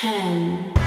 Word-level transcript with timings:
ten, 0.00 0.77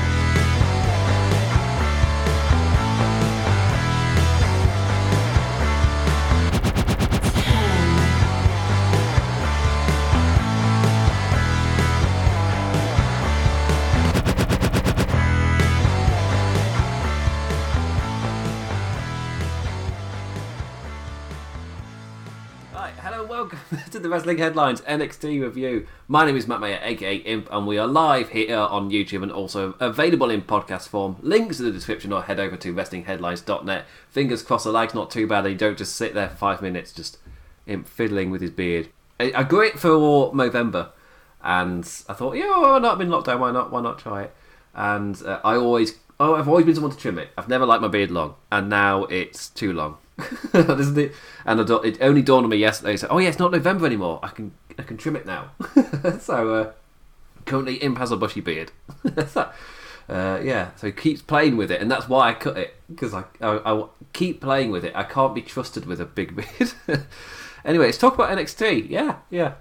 Wrestling 24.12 24.40
Headlines 24.40 24.82
NXT 24.82 25.42
review. 25.42 25.88
My 26.10 26.26
name 26.26 26.36
is 26.36 26.46
Matt 26.46 26.60
Mayer, 26.60 26.82
aka 26.84 27.16
Imp, 27.16 27.48
and 27.50 27.66
we 27.66 27.78
are 27.78 27.88
live 27.88 28.28
here 28.28 28.58
on 28.58 28.92
YouTube 28.92 29.24
and 29.24 29.32
also 29.32 29.74
available 29.80 30.30
in 30.30 30.42
podcast 30.42 30.90
form. 30.90 31.16
Links 31.22 31.62
in 31.62 31.66
the 31.66 31.72
description 31.72 32.12
or 32.12 32.24
head 32.24 32.38
over 32.38 32.58
to 32.58 32.74
wrestlingheadlines.net. 32.74 33.86
Fingers 34.10 34.44
crossed 34.44 34.66
the 34.66 34.72
lag's 34.74 34.94
not 34.94 35.12
too 35.12 35.28
bad 35.28 35.46
and 35.46 35.54
you 35.54 35.58
don't 35.58 35.78
just 35.78 35.96
sit 35.96 36.14
there 36.14 36.28
for 36.28 36.36
five 36.36 36.62
minutes 36.62 36.92
just 36.92 37.20
Imp 37.68 37.88
fiddling 37.88 38.32
with 38.32 38.42
his 38.42 38.52
beard. 38.52 38.90
I, 39.18 39.32
I 39.34 39.44
grew 39.44 39.62
it 39.62 39.80
for 39.80 40.36
November 40.36 40.90
and 41.42 41.86
I 42.10 42.14
thought, 42.14 42.36
yeah, 42.36 42.50
why 42.50 42.80
not? 42.80 42.96
I'm 42.96 43.02
in 43.02 43.08
lockdown, 43.08 43.40
why 43.40 43.52
not? 43.52 43.72
Why 43.72 43.82
not 43.82 43.98
try 43.98 44.24
it? 44.24 44.36
And 44.76 45.24
uh, 45.24 45.40
I 45.46 45.56
always, 45.56 45.98
oh, 46.20 46.36
I've 46.36 46.50
always 46.50 46.66
been 46.66 46.76
someone 46.76 46.92
to 46.92 46.98
trim 46.98 47.18
it. 47.18 47.30
I've 47.38 47.48
never 47.48 47.66
liked 47.66 47.82
my 47.82 47.88
beard 47.88 48.12
long, 48.12 48.36
and 48.52 48.70
now 48.70 49.06
it's 49.06 49.48
too 49.48 49.72
long. 49.72 50.00
Isn't 50.54 50.98
it? 50.98 51.14
And 51.46 51.60
it 51.60 51.98
only 52.02 52.22
dawned 52.22 52.46
on 52.46 52.50
me 52.50 52.58
yesterday. 52.58 52.98
So, 52.98 53.08
oh 53.10 53.18
yeah, 53.18 53.30
it's 53.30 53.40
not 53.40 53.52
November 53.52 53.86
anymore. 53.86 54.20
I 54.24 54.30
can 54.30 54.54
I 54.78 54.84
can 54.84 54.98
trim 54.98 55.16
it 55.16 55.26
now. 55.26 55.52
so 56.20 56.54
uh, 56.54 56.72
currently, 57.46 57.76
Imp 57.76 57.98
has 57.98 58.12
a 58.12 58.18
bushy 58.18 58.42
beard. 58.42 58.72
so, 59.28 59.52
uh, 60.10 60.40
yeah, 60.44 60.72
so 60.76 60.88
he 60.88 60.94
keeps 60.94 61.22
playing 61.22 61.58
with 61.58 61.72
it, 61.72 61.82
and 61.82 61.90
that's 61.90 62.08
why 62.08 62.30
I 62.30 62.34
cut 62.34 62.58
it 62.58 62.76
because 62.90 63.14
I, 63.14 63.24
I 63.42 63.74
I 63.74 63.86
keep 64.14 64.42
playing 64.42 64.72
with 64.72 64.84
it. 64.86 64.96
I 64.96 65.04
can't 65.04 65.36
be 65.36 65.42
trusted 65.42 65.86
with 65.86 66.02
a 66.02 66.06
big 66.06 66.36
beard. 66.36 66.74
anyway, 67.66 67.86
let's 67.86 67.98
talk 67.98 68.16
about 68.16 68.36
NXT. 68.38 68.90
Yeah, 68.90 69.18
yeah, 69.30 69.54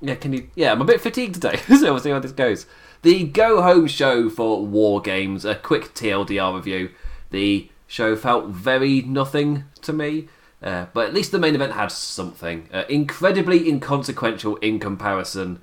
yeah. 0.00 0.14
Can 0.14 0.32
you? 0.32 0.48
Yeah, 0.54 0.72
I'm 0.72 0.80
a 0.80 0.84
bit 0.84 1.00
fatigued 1.00 1.34
today, 1.34 1.56
so 1.68 1.92
we'll 1.92 2.00
see 2.00 2.10
how 2.10 2.18
this 2.18 2.32
goes. 2.32 2.66
The 3.02 3.24
go 3.24 3.62
home 3.62 3.86
show 3.86 4.28
for 4.28 4.66
War 4.66 5.00
Games. 5.00 5.44
A 5.44 5.54
quick 5.54 5.94
TLDR 5.94 6.54
review. 6.54 6.90
The 7.30 7.70
show 7.88 8.14
felt 8.14 8.46
very 8.46 9.02
nothing 9.02 9.64
to 9.82 9.92
me. 9.92 10.28
Uh, 10.62 10.86
but 10.92 11.06
at 11.08 11.14
least 11.14 11.32
the 11.32 11.38
main 11.38 11.54
event 11.54 11.72
had 11.72 11.90
something. 11.90 12.68
Uh, 12.72 12.84
incredibly 12.88 13.68
inconsequential 13.68 14.56
in 14.56 14.78
comparison 14.78 15.60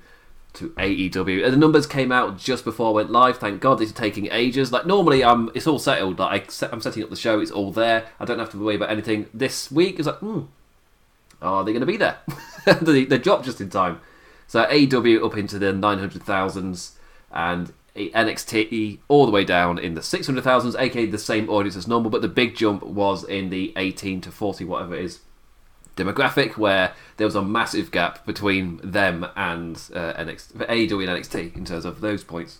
to 0.54 0.70
AEW. 0.70 1.44
And 1.44 1.52
the 1.52 1.58
numbers 1.58 1.86
came 1.86 2.10
out 2.10 2.38
just 2.38 2.64
before 2.64 2.88
I 2.88 2.92
went 2.92 3.10
live. 3.10 3.38
Thank 3.38 3.60
God, 3.60 3.80
it's 3.80 3.92
taking 3.92 4.28
ages. 4.32 4.72
Like 4.72 4.86
normally, 4.86 5.22
I'm 5.22 5.50
it's 5.54 5.66
all 5.66 5.78
settled. 5.78 6.18
Like 6.18 6.48
I 6.48 6.50
set, 6.50 6.72
I'm 6.72 6.80
setting 6.80 7.02
up 7.02 7.10
the 7.10 7.16
show, 7.16 7.40
it's 7.40 7.50
all 7.50 7.70
there. 7.70 8.06
I 8.18 8.24
don't 8.24 8.38
have 8.38 8.50
to 8.50 8.58
worry 8.58 8.76
about 8.76 8.90
anything. 8.90 9.28
This 9.34 9.70
week 9.70 10.00
is 10.00 10.06
like, 10.06 10.16
hmm, 10.16 10.42
are 11.42 11.62
they 11.62 11.72
going 11.72 11.80
to 11.80 11.86
be 11.86 11.98
there? 11.98 12.18
they, 12.80 13.04
they 13.04 13.18
dropped 13.18 13.44
just 13.44 13.60
in 13.60 13.70
time. 13.70 14.00
So 14.46 14.64
AEW 14.64 15.24
up 15.24 15.36
into 15.36 15.58
the 15.58 15.72
900,000s 15.72 16.92
and 17.32 17.72
NXT 17.96 18.98
all 19.08 19.26
the 19.26 19.32
way 19.32 19.44
down 19.44 19.78
in 19.78 19.94
the 19.94 20.00
600,000s, 20.00 20.78
aka 20.78 21.06
the 21.06 21.18
same 21.18 21.48
audience 21.48 21.76
as 21.76 21.88
normal, 21.88 22.10
but 22.10 22.22
the 22.22 22.28
big 22.28 22.54
jump 22.54 22.82
was 22.82 23.24
in 23.24 23.50
the 23.50 23.72
18 23.76 24.20
to 24.22 24.30
40, 24.30 24.64
whatever 24.64 24.94
it 24.94 25.04
is, 25.04 25.20
demographic, 25.96 26.56
where 26.56 26.92
there 27.16 27.26
was 27.26 27.34
a 27.34 27.42
massive 27.42 27.90
gap 27.90 28.24
between 28.26 28.80
them 28.82 29.26
and 29.34 29.76
uh, 29.94 30.12
NXT, 30.14 30.66
AEW 30.68 31.08
and 31.08 31.24
NXT 31.24 31.56
in 31.56 31.64
terms 31.64 31.84
of 31.84 32.00
those 32.00 32.22
points. 32.22 32.58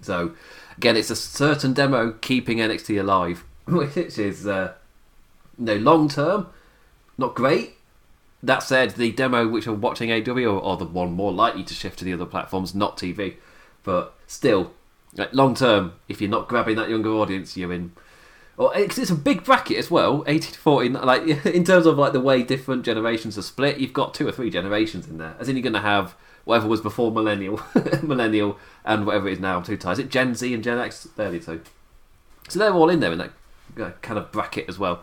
So, 0.00 0.32
again, 0.76 0.96
it's 0.96 1.10
a 1.10 1.16
certain 1.16 1.74
demo 1.74 2.12
keeping 2.12 2.58
NXT 2.58 2.98
alive, 2.98 3.44
which 3.66 4.18
is, 4.18 4.46
uh, 4.46 4.72
know, 5.58 5.76
long 5.76 6.08
term, 6.08 6.48
not 7.18 7.34
great. 7.34 7.74
That 8.42 8.62
said, 8.62 8.92
the 8.92 9.12
demo 9.12 9.46
which 9.46 9.66
are 9.66 9.74
watching 9.74 10.10
AW 10.10 10.32
or, 10.32 10.60
or 10.60 10.76
the 10.78 10.86
one 10.86 11.12
more 11.12 11.30
likely 11.32 11.62
to 11.64 11.74
shift 11.74 11.98
to 11.98 12.06
the 12.06 12.14
other 12.14 12.24
platforms, 12.24 12.74
not 12.74 12.96
TV. 12.96 13.36
But 13.82 14.14
still, 14.30 14.72
like 15.16 15.34
long 15.34 15.54
term, 15.54 15.94
if 16.08 16.20
you're 16.20 16.30
not 16.30 16.48
grabbing 16.48 16.76
that 16.76 16.88
younger 16.88 17.10
audience, 17.10 17.56
you're 17.56 17.72
in. 17.72 17.92
Or 18.56 18.72
because 18.74 18.98
it's 18.98 19.10
a 19.10 19.16
big 19.16 19.44
bracket 19.44 19.76
as 19.78 19.90
well, 19.90 20.22
eighty 20.26 20.52
to 20.52 20.58
forty. 20.58 20.88
Like 20.88 21.22
in 21.46 21.64
terms 21.64 21.86
of 21.86 21.98
like 21.98 22.12
the 22.12 22.20
way 22.20 22.42
different 22.42 22.84
generations 22.84 23.36
are 23.36 23.42
split, 23.42 23.78
you've 23.78 23.92
got 23.92 24.14
two 24.14 24.28
or 24.28 24.32
three 24.32 24.50
generations 24.50 25.08
in 25.08 25.18
there. 25.18 25.34
As 25.38 25.48
in, 25.48 25.56
you're 25.56 25.62
going 25.62 25.72
to 25.72 25.80
have 25.80 26.14
whatever 26.44 26.68
was 26.68 26.80
before 26.80 27.10
millennial, 27.10 27.60
millennial, 28.02 28.58
and 28.84 29.04
whatever 29.04 29.28
it 29.28 29.34
is 29.34 29.40
now. 29.40 29.60
Two 29.60 29.76
ties. 29.76 29.98
It 29.98 30.10
Gen 30.10 30.34
Z 30.34 30.52
and 30.54 30.62
Gen 30.62 30.78
X. 30.78 31.08
They 31.16 31.38
two. 31.38 31.62
So 32.48 32.58
they're 32.58 32.72
all 32.72 32.90
in 32.90 33.00
there 33.00 33.12
in 33.12 33.18
that 33.18 33.32
uh, 33.80 33.90
kind 34.02 34.18
of 34.18 34.30
bracket 34.30 34.68
as 34.68 34.78
well. 34.78 35.02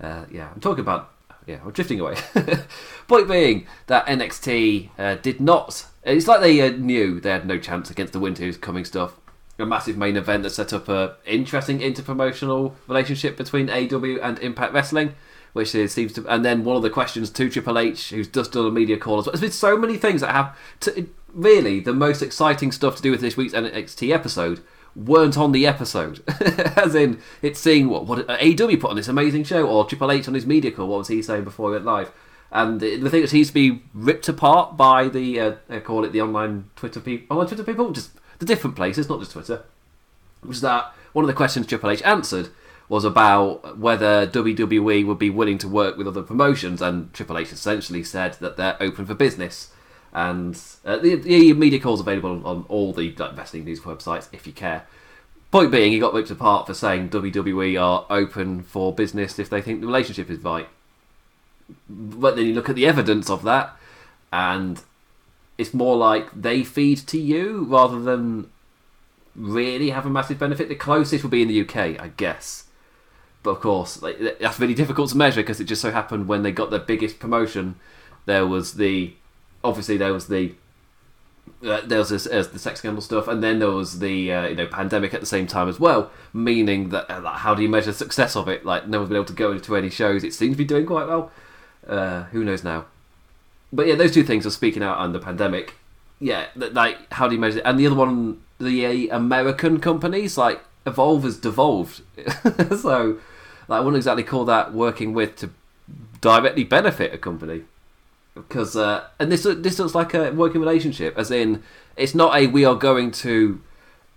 Uh, 0.00 0.24
yeah, 0.30 0.48
I'm 0.54 0.60
talking 0.60 0.80
about. 0.80 1.11
Yeah, 1.46 1.58
I'm 1.64 1.72
drifting 1.72 2.00
away. 2.00 2.16
Point 3.08 3.28
being 3.28 3.66
that 3.86 4.06
NXT 4.06 4.90
uh, 4.98 5.14
did 5.16 5.40
not. 5.40 5.86
It's 6.04 6.28
like 6.28 6.40
they 6.40 6.60
uh, 6.60 6.70
knew 6.70 7.20
they 7.20 7.30
had 7.30 7.46
no 7.46 7.58
chance 7.58 7.90
against 7.90 8.12
the 8.12 8.20
Winter 8.20 8.52
coming 8.54 8.84
stuff. 8.84 9.18
A 9.58 9.66
massive 9.66 9.96
main 9.96 10.16
event 10.16 10.42
that 10.44 10.50
set 10.50 10.72
up 10.72 10.88
a 10.88 11.16
interesting 11.26 11.80
interpromotional 11.80 12.74
relationship 12.88 13.36
between 13.36 13.68
AW 13.68 14.18
and 14.22 14.38
Impact 14.38 14.72
Wrestling, 14.72 15.14
which 15.52 15.70
seems 15.70 16.12
to. 16.14 16.26
And 16.26 16.44
then 16.44 16.64
one 16.64 16.76
of 16.76 16.82
the 16.82 16.90
questions 16.90 17.30
to 17.30 17.50
Triple 17.50 17.78
H, 17.78 18.10
who's 18.10 18.28
just 18.28 18.52
done 18.52 18.66
a 18.66 18.70
media 18.70 18.96
call 18.96 19.18
as 19.18 19.26
well. 19.26 19.32
There's 19.32 19.40
been 19.40 19.50
so 19.50 19.76
many 19.76 19.98
things 19.98 20.22
that 20.22 20.32
have. 20.32 20.58
To, 20.80 21.08
really, 21.32 21.80
the 21.80 21.92
most 21.92 22.22
exciting 22.22 22.72
stuff 22.72 22.96
to 22.96 23.02
do 23.02 23.10
with 23.10 23.20
this 23.20 23.36
week's 23.36 23.54
NXT 23.54 24.12
episode 24.12 24.60
weren't 24.94 25.38
on 25.38 25.52
the 25.52 25.66
episode. 25.66 26.22
As 26.76 26.94
in, 26.94 27.20
it's 27.40 27.60
seeing 27.60 27.88
what 27.88 28.06
what 28.06 28.28
AW 28.28 28.76
put 28.76 28.90
on 28.90 28.96
this 28.96 29.08
amazing 29.08 29.44
show, 29.44 29.66
or 29.66 29.84
Triple 29.84 30.10
H 30.10 30.28
on 30.28 30.34
his 30.34 30.46
media 30.46 30.70
call. 30.70 30.88
What 30.88 30.98
was 30.98 31.08
he 31.08 31.22
saying 31.22 31.44
before 31.44 31.70
he 31.70 31.74
went 31.74 31.84
live? 31.84 32.12
And 32.50 32.80
the 32.80 32.96
the 32.96 33.10
thing 33.10 33.22
that 33.22 33.28
seems 33.28 33.48
to 33.48 33.54
be 33.54 33.82
ripped 33.94 34.28
apart 34.28 34.76
by 34.76 35.08
the 35.08 35.40
uh, 35.40 35.54
I 35.68 35.80
call 35.80 36.04
it 36.04 36.12
the 36.12 36.20
online 36.20 36.70
Twitter 36.76 37.00
people, 37.00 37.36
online 37.36 37.48
Twitter 37.48 37.64
people, 37.64 37.90
just 37.90 38.10
the 38.38 38.46
different 38.46 38.76
places, 38.76 39.08
not 39.08 39.20
just 39.20 39.32
Twitter. 39.32 39.64
Was 40.44 40.60
that 40.60 40.92
one 41.12 41.24
of 41.24 41.28
the 41.28 41.34
questions 41.34 41.66
Triple 41.66 41.90
H 41.90 42.02
answered 42.02 42.50
was 42.88 43.04
about 43.04 43.78
whether 43.78 44.26
WWE 44.26 45.06
would 45.06 45.18
be 45.18 45.30
willing 45.30 45.56
to 45.56 45.68
work 45.68 45.96
with 45.96 46.06
other 46.06 46.22
promotions, 46.22 46.82
and 46.82 47.10
Triple 47.14 47.38
H 47.38 47.52
essentially 47.52 48.04
said 48.04 48.34
that 48.34 48.58
they're 48.58 48.76
open 48.80 49.06
for 49.06 49.14
business. 49.14 49.71
And 50.12 50.60
uh, 50.84 50.98
the, 50.98 51.14
the 51.14 51.52
media 51.54 51.80
call's 51.80 52.00
available 52.00 52.46
on 52.46 52.66
all 52.68 52.92
the 52.92 53.14
like, 53.14 53.36
wrestling 53.36 53.64
news 53.64 53.80
websites 53.80 54.28
if 54.32 54.46
you 54.46 54.52
care. 54.52 54.86
Point 55.50 55.70
being, 55.70 55.92
he 55.92 55.98
got 55.98 56.14
ripped 56.14 56.30
apart 56.30 56.66
for 56.66 56.74
saying 56.74 57.10
WWE 57.10 57.80
are 57.80 58.06
open 58.10 58.62
for 58.62 58.94
business 58.94 59.38
if 59.38 59.50
they 59.50 59.60
think 59.60 59.80
the 59.80 59.86
relationship 59.86 60.30
is 60.30 60.38
right. 60.42 60.68
But 61.88 62.36
then 62.36 62.46
you 62.46 62.54
look 62.54 62.68
at 62.68 62.76
the 62.76 62.86
evidence 62.86 63.30
of 63.30 63.42
that, 63.44 63.76
and 64.32 64.82
it's 65.58 65.74
more 65.74 65.96
like 65.96 66.30
they 66.32 66.64
feed 66.64 66.98
to 67.08 67.18
you 67.18 67.64
rather 67.68 68.00
than 68.00 68.50
really 69.34 69.90
have 69.90 70.06
a 70.06 70.10
massive 70.10 70.38
benefit. 70.38 70.68
The 70.68 70.74
closest 70.74 71.22
would 71.24 71.30
be 71.30 71.42
in 71.42 71.48
the 71.48 71.60
UK, 71.60 72.00
I 72.00 72.12
guess. 72.16 72.64
But 73.42 73.50
of 73.50 73.60
course, 73.60 74.00
like, 74.02 74.18
that's 74.40 74.60
really 74.60 74.74
difficult 74.74 75.10
to 75.10 75.16
measure 75.16 75.42
because 75.42 75.60
it 75.60 75.64
just 75.64 75.82
so 75.82 75.90
happened 75.90 76.28
when 76.28 76.42
they 76.42 76.52
got 76.52 76.70
their 76.70 76.80
biggest 76.80 77.18
promotion, 77.18 77.76
there 78.24 78.46
was 78.46 78.74
the 78.74 79.14
obviously 79.64 79.96
there 79.96 80.12
was 80.12 80.28
the 80.28 80.54
uh, 81.64 81.80
there 81.84 81.98
was 81.98 82.08
this, 82.08 82.26
uh, 82.26 82.44
the 82.52 82.58
sex 82.58 82.80
scandal 82.80 83.00
stuff, 83.02 83.28
and 83.28 83.42
then 83.42 83.58
there 83.58 83.70
was 83.70 84.00
the 84.00 84.32
uh, 84.32 84.46
you 84.48 84.56
know 84.56 84.66
pandemic 84.66 85.14
at 85.14 85.20
the 85.20 85.26
same 85.26 85.46
time 85.46 85.68
as 85.68 85.78
well. 85.78 86.10
Meaning 86.32 86.88
that 86.90 87.10
uh, 87.10 87.22
how 87.32 87.54
do 87.54 87.62
you 87.62 87.68
measure 87.68 87.92
success 87.92 88.34
of 88.36 88.48
it? 88.48 88.64
Like 88.64 88.88
no 88.88 88.98
one's 88.98 89.08
been 89.08 89.16
able 89.16 89.26
to 89.26 89.32
go 89.32 89.52
into 89.52 89.76
any 89.76 89.90
shows. 89.90 90.24
It 90.24 90.34
seems 90.34 90.54
to 90.54 90.58
be 90.58 90.64
doing 90.64 90.86
quite 90.86 91.06
well. 91.06 91.30
Uh, 91.86 92.24
who 92.24 92.44
knows 92.44 92.64
now? 92.64 92.86
But 93.72 93.86
yeah, 93.86 93.94
those 93.94 94.12
two 94.12 94.24
things 94.24 94.46
are 94.46 94.50
speaking 94.50 94.82
out 94.82 94.98
on 94.98 95.12
the 95.12 95.18
pandemic. 95.18 95.74
Yeah, 96.18 96.46
th- 96.58 96.72
like 96.72 97.12
how 97.12 97.28
do 97.28 97.34
you 97.34 97.40
measure 97.40 97.58
it? 97.58 97.64
And 97.64 97.78
the 97.78 97.86
other 97.86 97.96
one, 97.96 98.42
the 98.60 99.08
American 99.10 99.80
companies 99.80 100.36
like 100.36 100.62
Evolve 100.86 101.24
has 101.24 101.38
devolved. 101.38 102.02
so 102.76 103.18
like, 103.68 103.78
I 103.78 103.80
wouldn't 103.80 103.96
exactly 103.96 104.24
call 104.24 104.44
that 104.46 104.72
working 104.72 105.14
with 105.14 105.36
to 105.36 105.50
directly 106.20 106.64
benefit 106.64 107.12
a 107.14 107.18
company 107.18 107.62
because 108.34 108.76
uh, 108.76 109.06
and 109.18 109.30
this 109.30 109.42
this 109.42 109.78
looks 109.78 109.94
like 109.94 110.14
a 110.14 110.30
working 110.32 110.60
relationship, 110.60 111.16
as 111.18 111.30
in 111.30 111.62
it's 111.96 112.14
not 112.14 112.36
a 112.36 112.46
we 112.46 112.64
are 112.64 112.74
going 112.74 113.10
to 113.10 113.60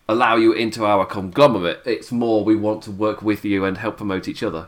allow 0.08 0.36
you 0.36 0.54
into 0.54 0.86
our 0.86 1.06
conglomerate. 1.06 1.82
It's 1.86 2.12
more 2.12 2.44
we 2.44 2.56
want 2.56 2.84
to 2.84 2.92
work 2.92 3.22
with 3.22 3.44
you 3.44 3.66
and 3.66 3.78
help 3.78 3.98
promote 3.98 4.28
each 4.28 4.44
other, 4.44 4.68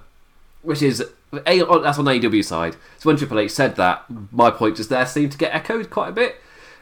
which 0.62 0.82
is 0.82 1.02
a 1.02 1.60
that's 1.82 2.00
on 2.00 2.06
AEW 2.06 2.44
side. 2.44 2.76
So 3.00 3.10
when 3.10 3.18
Triple 3.18 3.40
H 3.40 3.52
said 3.52 3.76
that, 3.76 4.06
my 4.32 4.52
point 4.52 4.78
just 4.78 4.90
there 4.90 5.06
seemed 5.06 5.32
to 5.34 5.38
get 5.38 5.54
echoed 5.54 5.90
quite 5.90 6.10
a 6.10 6.14
bit. 6.14 6.38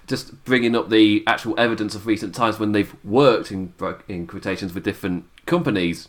Just 0.07 0.43
bringing 0.45 0.75
up 0.75 0.89
the 0.89 1.23
actual 1.25 1.59
evidence 1.59 1.95
of 1.95 2.05
recent 2.05 2.35
times 2.35 2.59
when 2.59 2.71
they've 2.71 2.95
worked 3.03 3.51
in 3.51 3.73
in 4.07 4.27
quotations 4.27 4.73
with 4.73 4.83
different 4.83 5.25
companies. 5.45 6.07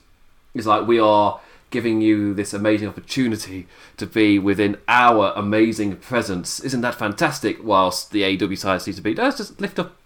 It's 0.55 0.67
like 0.67 0.87
we 0.87 0.99
are 0.99 1.41
giving 1.71 2.01
you 2.01 2.33
this 2.33 2.55
amazing 2.55 2.89
opportunity 2.89 3.67
to 3.97 4.07
be 4.07 4.39
within 4.39 4.77
our 4.89 5.33
amazing 5.35 5.97
presence. 5.97 6.61
Isn't 6.61 6.81
that 6.83 6.95
fantastic? 6.95 7.63
Whilst 7.63 8.13
the 8.13 8.25
AW 8.25 8.55
side 8.55 8.83
seems 8.83 8.97
to 8.97 9.03
be, 9.03 9.15
let's 9.15 9.39
just 9.39 9.61
lift 9.61 9.79
up, 9.79 9.97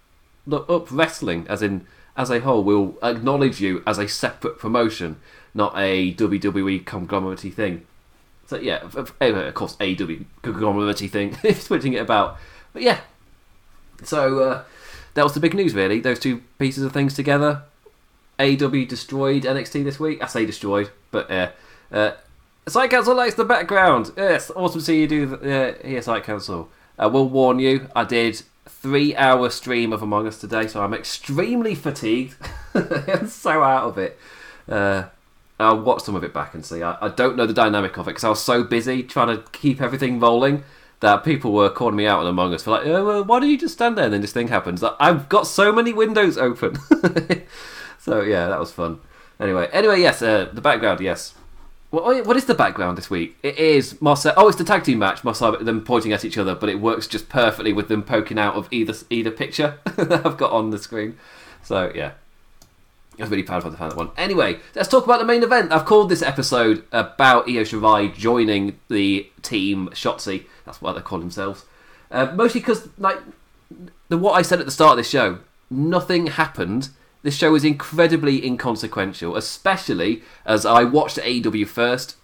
up 0.51 0.91
wrestling, 0.91 1.45
as 1.47 1.61
in 1.61 1.85
as 2.17 2.29
a 2.29 2.39
whole 2.39 2.63
We'll 2.63 2.97
acknowledge 3.01 3.61
you 3.61 3.83
as 3.87 3.97
a 3.97 4.07
separate 4.07 4.59
promotion, 4.59 5.17
not 5.53 5.73
a 5.77 6.13
WWE 6.15 6.85
conglomerate 6.85 7.39
thing. 7.39 7.85
So 8.47 8.57
yeah, 8.57 8.81
of, 8.83 9.13
of 9.21 9.53
course, 9.53 9.77
AW 9.79 10.15
conglomerate 10.41 10.99
thing. 10.99 11.37
switching 11.53 11.93
it 11.93 12.01
about, 12.01 12.37
but 12.73 12.81
yeah. 12.81 12.99
So 14.03 14.39
uh, 14.39 14.63
that 15.13 15.23
was 15.23 15.33
the 15.33 15.39
big 15.39 15.53
news, 15.53 15.73
really. 15.73 15.99
Those 15.99 16.19
two 16.19 16.41
pieces 16.59 16.83
of 16.83 16.91
things 16.91 17.13
together. 17.13 17.63
AW 18.39 18.85
destroyed 18.85 19.43
NXT 19.43 19.83
this 19.83 19.99
week. 19.99 20.21
I 20.23 20.27
say 20.27 20.45
destroyed, 20.45 20.89
but 21.11 21.29
uh, 21.29 21.51
uh, 21.91 22.11
Site 22.67 22.89
Council 22.89 23.15
likes 23.15 23.35
the 23.35 23.45
background. 23.45 24.11
Yes, 24.17 24.49
awesome 24.55 24.79
to 24.79 24.85
see 24.85 25.01
you 25.01 25.07
do 25.07 25.25
the, 25.25 25.35
uh, 25.35 25.87
here, 25.87 26.01
Site 26.01 26.23
Council. 26.23 26.69
I 26.97 27.07
will 27.07 27.27
warn 27.27 27.59
you, 27.59 27.89
I 27.95 28.03
did 28.03 28.41
three 28.67 29.15
hour 29.15 29.49
stream 29.49 29.93
of 29.93 30.01
Among 30.01 30.27
Us 30.27 30.39
today, 30.39 30.67
so 30.67 30.83
I'm 30.83 30.93
extremely 30.93 31.75
fatigued. 31.75 32.35
I'm 32.73 33.27
so 33.27 33.61
out 33.61 33.89
of 33.89 33.97
it. 33.97 34.17
Uh, 34.67 35.05
I'll 35.59 35.81
watch 35.81 36.03
some 36.03 36.15
of 36.15 36.23
it 36.23 36.33
back 36.33 36.53
and 36.53 36.65
see. 36.65 36.81
I, 36.81 36.97
I 37.01 37.09
don't 37.09 37.35
know 37.35 37.45
the 37.45 37.53
dynamic 37.53 37.97
of 37.97 38.07
it 38.07 38.11
because 38.11 38.23
I 38.23 38.29
was 38.29 38.41
so 38.41 38.63
busy 38.63 39.03
trying 39.03 39.35
to 39.35 39.43
keep 39.51 39.81
everything 39.81 40.19
rolling 40.19 40.63
that 41.01 41.23
people 41.23 41.51
were 41.51 41.69
calling 41.69 41.95
me 41.95 42.05
out 42.05 42.19
on 42.19 42.27
Among 42.27 42.53
Us 42.53 42.63
for 42.63 42.71
like, 42.71 42.85
oh, 42.85 43.05
well, 43.05 43.23
why 43.23 43.39
don't 43.39 43.49
you 43.49 43.57
just 43.57 43.73
stand 43.73 43.97
there 43.97 44.05
and 44.05 44.13
then 44.13 44.21
this 44.21 44.31
thing 44.31 44.47
happens? 44.47 44.83
I've 44.83 45.29
got 45.29 45.47
so 45.47 45.71
many 45.71 45.93
windows 45.93 46.37
open. 46.37 46.77
so 47.99 48.21
yeah, 48.21 48.47
that 48.47 48.59
was 48.59 48.71
fun. 48.71 48.99
Anyway, 49.41 49.67
anyway, 49.73 49.99
yes, 49.99 50.21
uh, 50.21 50.47
the 50.53 50.61
background, 50.61 50.99
yes. 50.99 51.33
What, 51.89 52.25
what 52.27 52.37
is 52.37 52.45
the 52.45 52.53
background 52.53 52.97
this 52.97 53.09
week? 53.09 53.37
It 53.41 53.57
is 53.57 53.99
Marcel. 53.99 54.33
Oh, 54.37 54.47
it's 54.47 54.57
the 54.57 54.63
tag 54.63 54.83
team 54.83 54.99
match. 54.99 55.23
Marcel, 55.23 55.57
them 55.57 55.83
pointing 55.83 56.13
at 56.13 56.23
each 56.23 56.37
other, 56.37 56.53
but 56.53 56.69
it 56.69 56.79
works 56.79 57.07
just 57.07 57.27
perfectly 57.27 57.73
with 57.73 57.87
them 57.87 58.03
poking 58.03 58.37
out 58.37 58.55
of 58.55 58.69
either 58.71 58.93
either 59.09 59.31
picture 59.31 59.79
that 59.97 60.25
I've 60.25 60.37
got 60.37 60.51
on 60.51 60.69
the 60.69 60.77
screen. 60.77 61.17
So 61.63 61.91
yeah, 61.93 62.11
I 63.17 63.23
was 63.23 63.29
really 63.31 63.43
proud 63.43 63.65
of 63.65 63.71
the 63.71 63.77
fan 63.77 63.89
that 63.89 63.97
one. 63.97 64.11
Anyway, 64.15 64.59
let's 64.75 64.87
talk 64.87 65.03
about 65.03 65.19
the 65.19 65.25
main 65.25 65.43
event. 65.43 65.71
I've 65.71 65.85
called 65.85 66.09
this 66.09 66.21
episode 66.21 66.85
about 66.91 67.49
Io 67.49 67.63
Shirai 67.63 68.15
joining 68.15 68.79
the 68.87 69.29
team 69.41 69.89
Shotzi. 69.89 70.45
That's 70.65 70.81
what 70.81 70.93
they 70.93 71.01
call 71.01 71.19
themselves. 71.19 71.65
Uh, 72.09 72.31
mostly 72.35 72.61
because, 72.61 72.89
like, 72.97 73.17
the 74.07 74.17
what 74.17 74.33
I 74.33 74.43
said 74.43 74.59
at 74.59 74.65
the 74.65 74.71
start 74.71 74.91
of 74.91 74.97
this 74.97 75.09
show, 75.09 75.39
nothing 75.69 76.27
happened 76.27 76.89
this 77.23 77.35
show 77.35 77.53
is 77.55 77.63
incredibly 77.63 78.45
inconsequential, 78.45 79.35
especially 79.35 80.23
as 80.45 80.65
I 80.65 80.83
watched 80.83 81.17
AEW 81.17 81.67
first. 81.67 82.15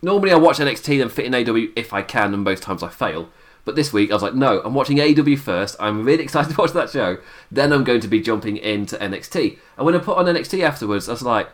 Normally, 0.00 0.32
I 0.32 0.36
watch 0.36 0.58
NXT 0.58 0.98
then 0.98 1.08
fit 1.08 1.24
in 1.24 1.32
AEW 1.32 1.72
if 1.76 1.92
I 1.92 2.02
can, 2.02 2.34
and 2.34 2.44
most 2.44 2.62
times 2.62 2.82
I 2.82 2.88
fail. 2.88 3.30
But 3.64 3.76
this 3.76 3.92
week, 3.92 4.10
I 4.10 4.14
was 4.14 4.22
like, 4.22 4.34
no, 4.34 4.60
I'm 4.60 4.74
watching 4.74 4.98
AEW 4.98 5.38
first. 5.38 5.76
I'm 5.80 6.04
really 6.04 6.22
excited 6.24 6.54
to 6.54 6.60
watch 6.60 6.72
that 6.72 6.90
show. 6.90 7.18
Then 7.50 7.72
I'm 7.72 7.84
going 7.84 8.00
to 8.00 8.08
be 8.08 8.20
jumping 8.20 8.56
into 8.56 8.96
NXT. 8.96 9.58
And 9.76 9.86
when 9.86 9.94
I 9.94 9.98
put 9.98 10.18
on 10.18 10.26
NXT 10.26 10.62
afterwards, 10.62 11.08
I 11.08 11.12
was 11.12 11.22
like, 11.22 11.48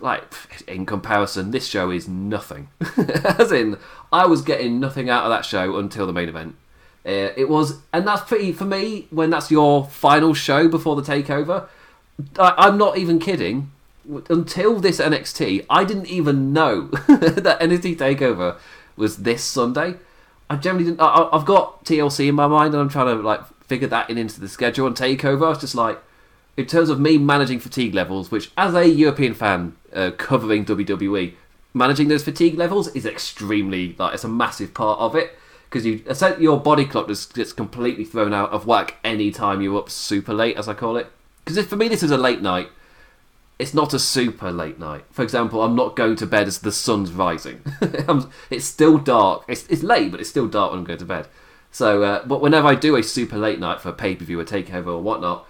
like 0.00 0.32
in 0.68 0.86
comparison, 0.86 1.50
this 1.50 1.66
show 1.66 1.90
is 1.90 2.06
nothing. 2.06 2.68
As 3.24 3.50
in, 3.50 3.78
I 4.12 4.26
was 4.26 4.42
getting 4.42 4.78
nothing 4.78 5.10
out 5.10 5.24
of 5.24 5.30
that 5.30 5.44
show 5.44 5.76
until 5.78 6.06
the 6.06 6.12
main 6.12 6.28
event. 6.28 6.56
Uh, 7.06 7.32
it 7.36 7.48
was, 7.48 7.80
and 7.92 8.06
that's 8.06 8.22
pretty 8.22 8.52
for 8.52 8.66
me. 8.66 9.06
When 9.10 9.30
that's 9.30 9.50
your 9.50 9.86
final 9.86 10.34
show 10.34 10.68
before 10.68 10.94
the 10.94 11.02
takeover, 11.02 11.68
I, 12.38 12.68
am 12.68 12.78
not 12.78 12.98
even 12.98 13.18
kidding. 13.18 13.70
Until 14.30 14.80
this 14.80 15.00
NXT, 15.00 15.66
I 15.68 15.84
didn't 15.84 16.06
even 16.06 16.52
know 16.52 16.82
that 17.06 17.60
NXT 17.60 17.96
Takeover 17.96 18.58
was 18.96 19.18
this 19.18 19.44
Sunday. 19.44 19.96
I 20.48 20.56
generally 20.56 20.84
didn't. 20.86 21.00
I, 21.00 21.28
have 21.32 21.44
got 21.44 21.84
TLC 21.84 22.28
in 22.28 22.34
my 22.34 22.46
mind, 22.46 22.74
and 22.74 22.80
I'm 22.80 22.88
trying 22.88 23.14
to 23.14 23.22
like 23.22 23.40
figure 23.62 23.88
that 23.88 24.08
in 24.08 24.16
into 24.16 24.40
the 24.40 24.48
schedule. 24.48 24.86
And 24.86 24.96
Takeover, 24.96 25.46
I 25.46 25.48
was 25.50 25.58
just 25.58 25.74
like, 25.74 25.98
in 26.56 26.66
terms 26.66 26.88
of 26.88 26.98
me 26.98 27.18
managing 27.18 27.60
fatigue 27.60 27.94
levels, 27.94 28.30
which 28.30 28.50
as 28.56 28.74
a 28.74 28.88
European 28.88 29.34
fan 29.34 29.76
uh, 29.92 30.10
covering 30.16 30.64
WWE, 30.64 31.34
managing 31.74 32.08
those 32.08 32.24
fatigue 32.24 32.56
levels 32.56 32.88
is 32.88 33.04
extremely 33.04 33.94
like 33.98 34.14
it's 34.14 34.24
a 34.24 34.28
massive 34.28 34.74
part 34.74 34.98
of 34.98 35.14
it 35.14 35.38
because 35.68 35.84
you 35.84 36.02
your 36.38 36.58
body 36.58 36.86
clock 36.86 37.08
just 37.08 37.34
gets 37.34 37.52
completely 37.52 38.04
thrown 38.04 38.32
out 38.32 38.50
of 38.50 38.66
whack 38.66 38.96
any 39.04 39.30
time 39.30 39.60
you're 39.60 39.78
up 39.78 39.90
super 39.90 40.32
late, 40.32 40.56
as 40.56 40.66
I 40.68 40.74
call 40.74 40.96
it. 40.96 41.10
Because 41.48 41.64
for 41.64 41.76
me, 41.76 41.88
this 41.88 42.02
is 42.02 42.10
a 42.10 42.18
late 42.18 42.42
night. 42.42 42.68
It's 43.58 43.72
not 43.72 43.94
a 43.94 43.98
super 43.98 44.52
late 44.52 44.78
night. 44.78 45.04
For 45.10 45.22
example, 45.22 45.62
I'm 45.62 45.74
not 45.74 45.96
going 45.96 46.14
to 46.16 46.26
bed 46.26 46.46
as 46.46 46.58
the 46.58 46.70
sun's 46.70 47.10
rising. 47.10 47.62
it's 48.50 48.66
still 48.66 48.98
dark. 48.98 49.44
It's, 49.48 49.66
it's 49.68 49.82
late, 49.82 50.10
but 50.10 50.20
it's 50.20 50.28
still 50.28 50.46
dark 50.46 50.72
when 50.72 50.80
I'm 50.80 50.84
going 50.84 50.98
to 50.98 51.06
bed. 51.06 51.26
So, 51.72 52.02
uh, 52.02 52.26
but 52.26 52.42
whenever 52.42 52.68
I 52.68 52.74
do 52.74 52.96
a 52.96 53.02
super 53.02 53.38
late 53.38 53.58
night 53.58 53.80
for 53.80 53.88
a 53.88 53.94
pay 53.94 54.14
per 54.14 54.26
view 54.26 54.38
or 54.38 54.44
takeover 54.44 54.88
or 54.88 55.00
whatnot, 55.00 55.46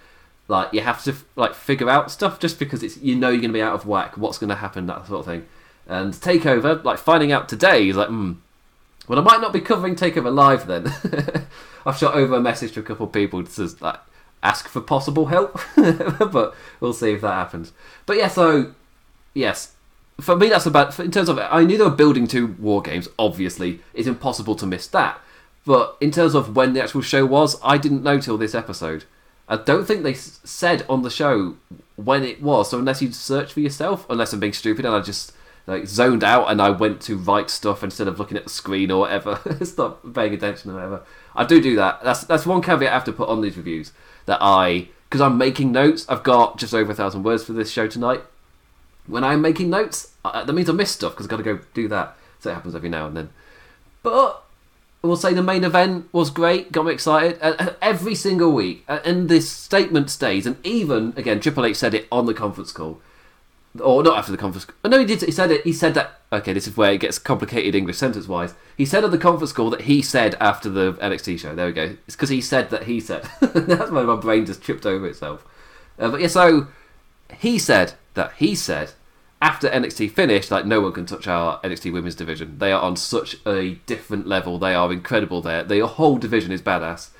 like 0.47 0.73
you 0.73 0.83
have 0.83 1.03
to 1.03 1.17
like 1.35 1.55
figure 1.55 1.91
out 1.91 2.13
stuff 2.13 2.39
just 2.39 2.61
because 2.61 2.85
it's 2.85 2.97
you 2.99 3.17
know 3.17 3.31
you're 3.31 3.41
going 3.41 3.51
to 3.51 3.59
be 3.59 3.63
out 3.63 3.75
of 3.75 3.85
whack. 3.85 4.17
What's 4.17 4.39
going 4.39 4.51
to 4.51 4.57
happen, 4.57 4.87
that 4.87 5.05
sort 5.09 5.21
of 5.21 5.27
thing. 5.27 5.47
And 5.89 6.15
takeover, 6.15 6.83
like 6.85 6.99
finding 6.99 7.33
out 7.33 7.49
today 7.49 7.89
is 7.89 7.97
like, 7.97 8.09
hmm. 8.09 8.35
Well, 9.09 9.19
I 9.19 9.23
might 9.23 9.41
not 9.41 9.53
be 9.53 9.61
covering 9.61 9.97
takeover 9.97 10.33
live 10.33 10.69
then. 10.69 10.95
I've 11.87 11.99
shot 11.99 12.15
over 12.15 12.37
a 12.37 12.41
message 12.41 12.73
to 12.75 12.81
a 12.81 12.85
couple 12.85 13.07
of 13.07 13.13
people 13.13 13.43
to 13.43 13.77
like 13.81 13.99
ask 14.43 14.69
for 14.69 14.81
possible 14.81 15.27
help, 15.27 15.59
but 15.77 16.55
we'll 16.81 16.93
see 16.93 17.13
if 17.13 17.21
that 17.23 17.33
happens. 17.33 17.73
But 18.07 18.17
yeah, 18.17 18.29
so 18.29 18.73
yes, 19.35 19.75
for 20.21 20.37
me 20.37 20.49
that's 20.49 20.67
about 20.67 20.99
in 20.99 21.11
terms 21.11 21.29
of 21.29 21.39
I 21.39 21.65
knew 21.65 21.79
they 21.79 21.85
were 21.85 21.91
building 21.91 22.27
two 22.27 22.49
war 22.59 22.83
games. 22.83 23.09
Obviously, 23.19 23.81
it's 23.95 24.09
impossible 24.09 24.55
to 24.57 24.67
miss 24.67 24.87
that. 24.89 25.21
But 25.65 25.97
in 26.01 26.11
terms 26.11 26.35
of 26.35 26.57
when 26.57 26.73
the 26.73 26.83
actual 26.83 27.03
show 27.03 27.27
was, 27.27 27.61
I 27.63 27.77
didn't 27.77 28.03
know 28.03 28.19
till 28.19 28.39
this 28.39 28.55
episode. 28.55 29.05
I 29.49 29.57
don't 29.57 29.87
think 29.87 30.03
they 30.03 30.15
said 30.15 30.85
on 30.89 31.03
the 31.03 31.11
show 31.11 31.57
when 31.97 32.23
it 32.23 32.43
was. 32.43 32.71
So 32.71 32.79
unless 32.79 33.03
you 33.03 33.13
search 33.13 33.53
for 33.53 33.61
yourself, 33.61 34.07
unless 34.09 34.33
I'm 34.33 34.41
being 34.41 34.53
stupid 34.53 34.85
and 34.85 34.95
I 34.95 35.01
just 35.01 35.33
like 35.67 35.87
zoned 35.87 36.25
out 36.25 36.51
and 36.51 36.63
I 36.63 36.71
went 36.71 37.01
to 37.03 37.17
write 37.17 37.51
stuff 37.51 37.83
instead 37.83 38.09
of 38.09 38.19
looking 38.19 38.39
at 38.39 38.45
the 38.45 38.51
screen 38.51 38.91
or 38.91 39.01
whatever, 39.01 39.41
stop 39.65 40.03
paying 40.15 40.35
attention 40.35 40.71
or 40.71 40.75
whatever. 40.75 41.03
I 41.35 41.45
do 41.45 41.61
do 41.61 41.77
that. 41.77 42.03
That's 42.03 42.25
that's 42.25 42.47
one 42.47 42.63
caveat 42.63 42.91
I 42.91 42.95
have 42.95 43.05
to 43.05 43.13
put 43.13 43.29
on 43.29 43.43
these 43.43 43.57
reviews 43.57 43.93
that 44.29 44.39
I 44.41 44.89
because 45.09 45.21
I'm 45.21 45.37
making 45.37 45.73
notes. 45.73 46.07
I've 46.09 46.23
got 46.23 46.59
just 46.59 46.75
over 46.75 46.93
a 46.93 46.95
thousand 46.95 47.25
words 47.25 47.43
for 47.43 47.53
this 47.55 47.71
show 47.71 47.89
tonight. 47.89 48.23
When 49.07 49.25
I'm 49.25 49.41
making 49.41 49.71
notes, 49.71 50.13
uh, 50.25 50.45
that 50.45 50.53
means 50.53 50.69
I 50.69 50.75
miss 50.75 50.91
stuff 50.91 51.13
because 51.13 51.27
I've 51.27 51.31
got 51.31 51.39
to 51.39 51.43
go 51.43 51.61
do 51.73 51.89
that. 51.89 52.15
So 52.41 52.51
it 52.51 52.55
happens 52.55 52.75
every 52.75 52.91
now 52.91 53.07
and 53.07 53.17
then. 53.17 53.31
But 54.03 54.45
we'll 55.01 55.17
say 55.17 55.33
the 55.33 55.43
main 55.43 55.65
event 55.65 56.09
was 56.13 56.29
great, 56.29 56.73
got 56.73 56.85
me 56.85 56.93
excited. 56.93 57.39
Uh, 57.41 57.73
every 57.81 58.15
single 58.15 58.53
week, 58.53 58.85
uh, 58.87 59.01
and 59.05 59.29
this 59.31 59.51
statement 59.51 60.11
stays. 60.11 60.47
And 60.47 60.65
even 60.65 61.15
again, 61.17 61.41
Triple 61.41 61.65
H 61.65 61.77
said 61.77 61.95
it 61.95 62.07
on 62.13 62.27
the 62.27 62.35
conference 62.35 62.71
call 62.71 63.01
or 63.81 64.03
not 64.03 64.19
after 64.19 64.33
the 64.33 64.39
conference. 64.39 64.67
No, 64.85 64.99
he 64.99 65.05
did. 65.05 65.23
He 65.23 65.31
said 65.31 65.51
it. 65.51 65.65
He 65.65 65.73
said 65.73 65.95
that. 65.95 66.21
Okay, 66.33 66.53
this 66.53 66.67
is 66.67 66.77
where 66.77 66.93
it 66.93 67.01
gets 67.01 67.19
complicated 67.19 67.75
English 67.75 67.97
sentence 67.97 68.29
wise. 68.29 68.55
He 68.77 68.85
said 68.85 69.05
at 69.05 69.11
the 69.11 69.19
conference 69.19 69.53
call 69.53 69.71
that 69.71 69.83
he 69.83 70.03
said 70.03 70.35
after 70.41 70.69
the 70.69 70.93
NXT 70.95 71.39
show. 71.39 71.55
There 71.55 71.67
we 71.67 71.73
go. 71.73 71.97
It's 72.07 72.17
because 72.17 72.29
he 72.29 72.41
said 72.41 72.71
that 72.71 72.85
he 72.85 73.01
said. 73.01 73.29
That's 73.41 73.91
why 73.91 74.03
my 74.03 74.17
brain 74.17 74.47
just 74.47 74.63
tripped 74.63 74.87
over 74.87 75.07
itself. 75.07 75.45
Uh, 75.99 76.11
but 76.11 76.21
yeah, 76.21 76.29
so 76.29 76.69
he 77.39 77.59
said 77.59 77.95
that 78.15 78.33
he 78.37 78.55
said 78.55 78.93
after 79.41 79.69
NXT 79.69 80.11
finished, 80.11 80.51
like 80.51 80.67
no 80.67 80.81
one 80.81 80.93
can 80.93 81.07
touch 81.07 81.27
our 81.27 81.61
NXT 81.61 81.93
women's 81.93 82.15
division. 82.15 82.59
They 82.59 82.73
are 82.73 82.83
on 82.83 82.97
such 82.97 83.37
a 83.47 83.77
different 83.87 84.27
level. 84.27 84.59
They 84.59 84.75
are 84.75 84.93
incredible. 84.93 85.41
There, 85.43 85.63
the 85.63 85.87
whole 85.87 86.19
division 86.19 86.53
is 86.53 86.63
badass. 86.63 87.11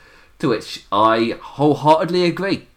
To 0.41 0.49
which 0.49 0.85
I 0.93 1.37
wholeheartedly 1.41 2.25
agree. 2.25 2.69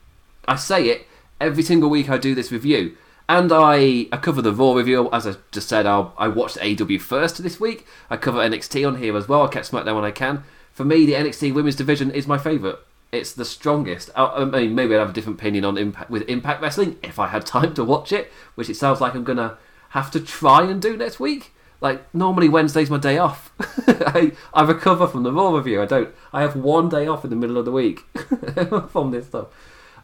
I 0.47 0.55
say 0.55 0.89
it 0.89 1.07
every 1.39 1.63
single 1.63 1.89
week 1.89 2.09
I 2.09 2.17
do 2.17 2.35
this 2.35 2.51
review 2.51 2.95
and 3.37 3.49
I, 3.53 4.07
I 4.11 4.17
cover 4.17 4.41
the 4.41 4.51
Raw 4.51 4.73
review, 4.73 5.09
as 5.13 5.25
I 5.25 5.35
just 5.51 5.69
said, 5.69 5.85
I'll, 5.85 6.13
I 6.17 6.27
watched 6.27 6.57
AW 6.61 6.97
first 6.99 7.41
this 7.41 7.61
week. 7.61 7.85
I 8.09 8.17
cover 8.17 8.39
NXT 8.39 8.85
on 8.85 8.97
here 8.97 9.15
as 9.15 9.29
well. 9.29 9.43
I 9.43 9.47
catch 9.47 9.69
SmackDown 9.69 9.95
when 9.95 10.03
I 10.03 10.11
can. 10.11 10.43
For 10.73 10.83
me, 10.83 11.05
the 11.05 11.13
NXT 11.13 11.53
Women's 11.53 11.77
Division 11.77 12.11
is 12.11 12.27
my 12.27 12.37
favourite. 12.37 12.75
It's 13.13 13.31
the 13.31 13.45
strongest. 13.45 14.09
I, 14.17 14.25
I, 14.25 14.43
mean, 14.43 14.75
maybe 14.75 14.95
I'd 14.95 14.99
have 14.99 15.11
a 15.11 15.13
different 15.13 15.39
opinion 15.39 15.63
on 15.63 15.77
Impact 15.77 16.09
with 16.09 16.27
Impact 16.27 16.61
Wrestling 16.61 16.97
if 17.01 17.19
I 17.19 17.27
had 17.27 17.45
time 17.45 17.73
to 17.75 17.85
watch 17.85 18.11
it, 18.11 18.29
which 18.55 18.69
it 18.69 18.75
sounds 18.75 18.99
like 18.99 19.15
I'm 19.15 19.23
gonna 19.23 19.57
have 19.91 20.11
to 20.11 20.19
try 20.19 20.63
and 20.63 20.81
do 20.81 20.97
next 20.97 21.21
week. 21.21 21.53
Like 21.79 22.13
normally 22.13 22.49
Wednesday's 22.49 22.89
my 22.89 22.97
day 22.97 23.17
off. 23.17 23.53
I, 23.87 24.33
I 24.53 24.63
recover 24.63 25.07
from 25.07 25.23
the 25.23 25.31
Raw 25.31 25.55
review. 25.55 25.81
I 25.81 25.85
don't. 25.85 26.09
I 26.33 26.41
have 26.41 26.57
one 26.57 26.89
day 26.89 27.07
off 27.07 27.23
in 27.23 27.29
the 27.29 27.37
middle 27.37 27.57
of 27.57 27.63
the 27.63 27.71
week 27.71 27.99
from 28.89 29.11
this 29.11 29.27
stuff. 29.27 29.47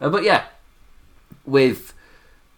Uh, 0.00 0.08
but 0.08 0.22
yeah, 0.22 0.46
with 1.44 1.92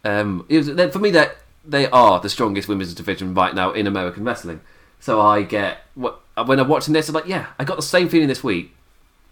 um, 0.03 0.45
was, 0.49 0.69
for 0.91 0.99
me, 0.99 1.11
that 1.11 1.37
they 1.63 1.87
are 1.89 2.19
the 2.19 2.29
strongest 2.29 2.67
women's 2.67 2.93
division 2.93 3.33
right 3.33 3.53
now 3.53 3.71
in 3.71 3.87
American 3.87 4.23
wrestling. 4.23 4.61
So 4.99 5.19
I 5.19 5.41
get 5.43 5.79
what 5.95 6.21
when 6.45 6.59
I'm 6.59 6.67
watching 6.67 6.93
this, 6.93 7.09
I'm 7.09 7.15
like, 7.15 7.27
yeah, 7.27 7.47
I 7.59 7.63
got 7.63 7.75
the 7.75 7.83
same 7.83 8.09
feeling 8.09 8.27
this 8.27 8.43
week. 8.43 8.75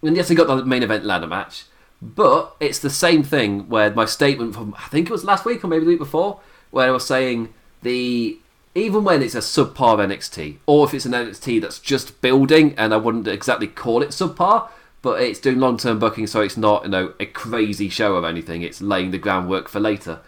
And 0.01 0.15
yes, 0.15 0.31
I 0.31 0.33
got 0.33 0.47
the 0.47 0.65
main 0.65 0.83
event 0.83 1.05
ladder 1.05 1.27
match, 1.27 1.65
but 2.01 2.55
it's 2.59 2.79
the 2.79 2.89
same 2.89 3.23
thing 3.23 3.67
where 3.69 3.91
my 3.91 4.05
statement 4.05 4.55
from 4.55 4.73
I 4.77 4.87
think 4.87 5.09
it 5.09 5.11
was 5.11 5.23
last 5.23 5.45
week 5.45 5.63
or 5.63 5.67
maybe 5.67 5.85
the 5.85 5.91
week 5.91 5.99
before, 5.99 6.39
where 6.71 6.87
I 6.87 6.91
was 6.91 7.05
saying 7.05 7.53
the 7.81 8.37
even 8.75 9.03
when 9.03 9.21
it's 9.21 9.35
a 9.35 9.39
subpar 9.39 9.97
NXT, 9.97 10.57
or 10.65 10.85
if 10.85 10.93
it's 10.93 11.05
an 11.05 11.13
NXT 11.13 11.61
that's 11.61 11.79
just 11.79 12.21
building, 12.21 12.75
and 12.77 12.93
I 12.93 12.97
wouldn't 12.97 13.27
exactly 13.27 13.67
call 13.67 14.01
it 14.01 14.09
subpar, 14.09 14.69
but 15.01 15.21
it's 15.21 15.39
doing 15.39 15.59
long 15.59 15.77
term 15.77 15.99
booking, 15.99 16.27
so 16.27 16.41
it's 16.41 16.57
not 16.57 16.83
you 16.83 16.89
know 16.89 17.13
a 17.19 17.25
crazy 17.25 17.89
show 17.89 18.15
or 18.15 18.25
anything. 18.25 18.61
It's 18.61 18.81
laying 18.81 19.11
the 19.11 19.17
groundwork 19.17 19.67
for 19.67 19.79
later. 19.79 20.21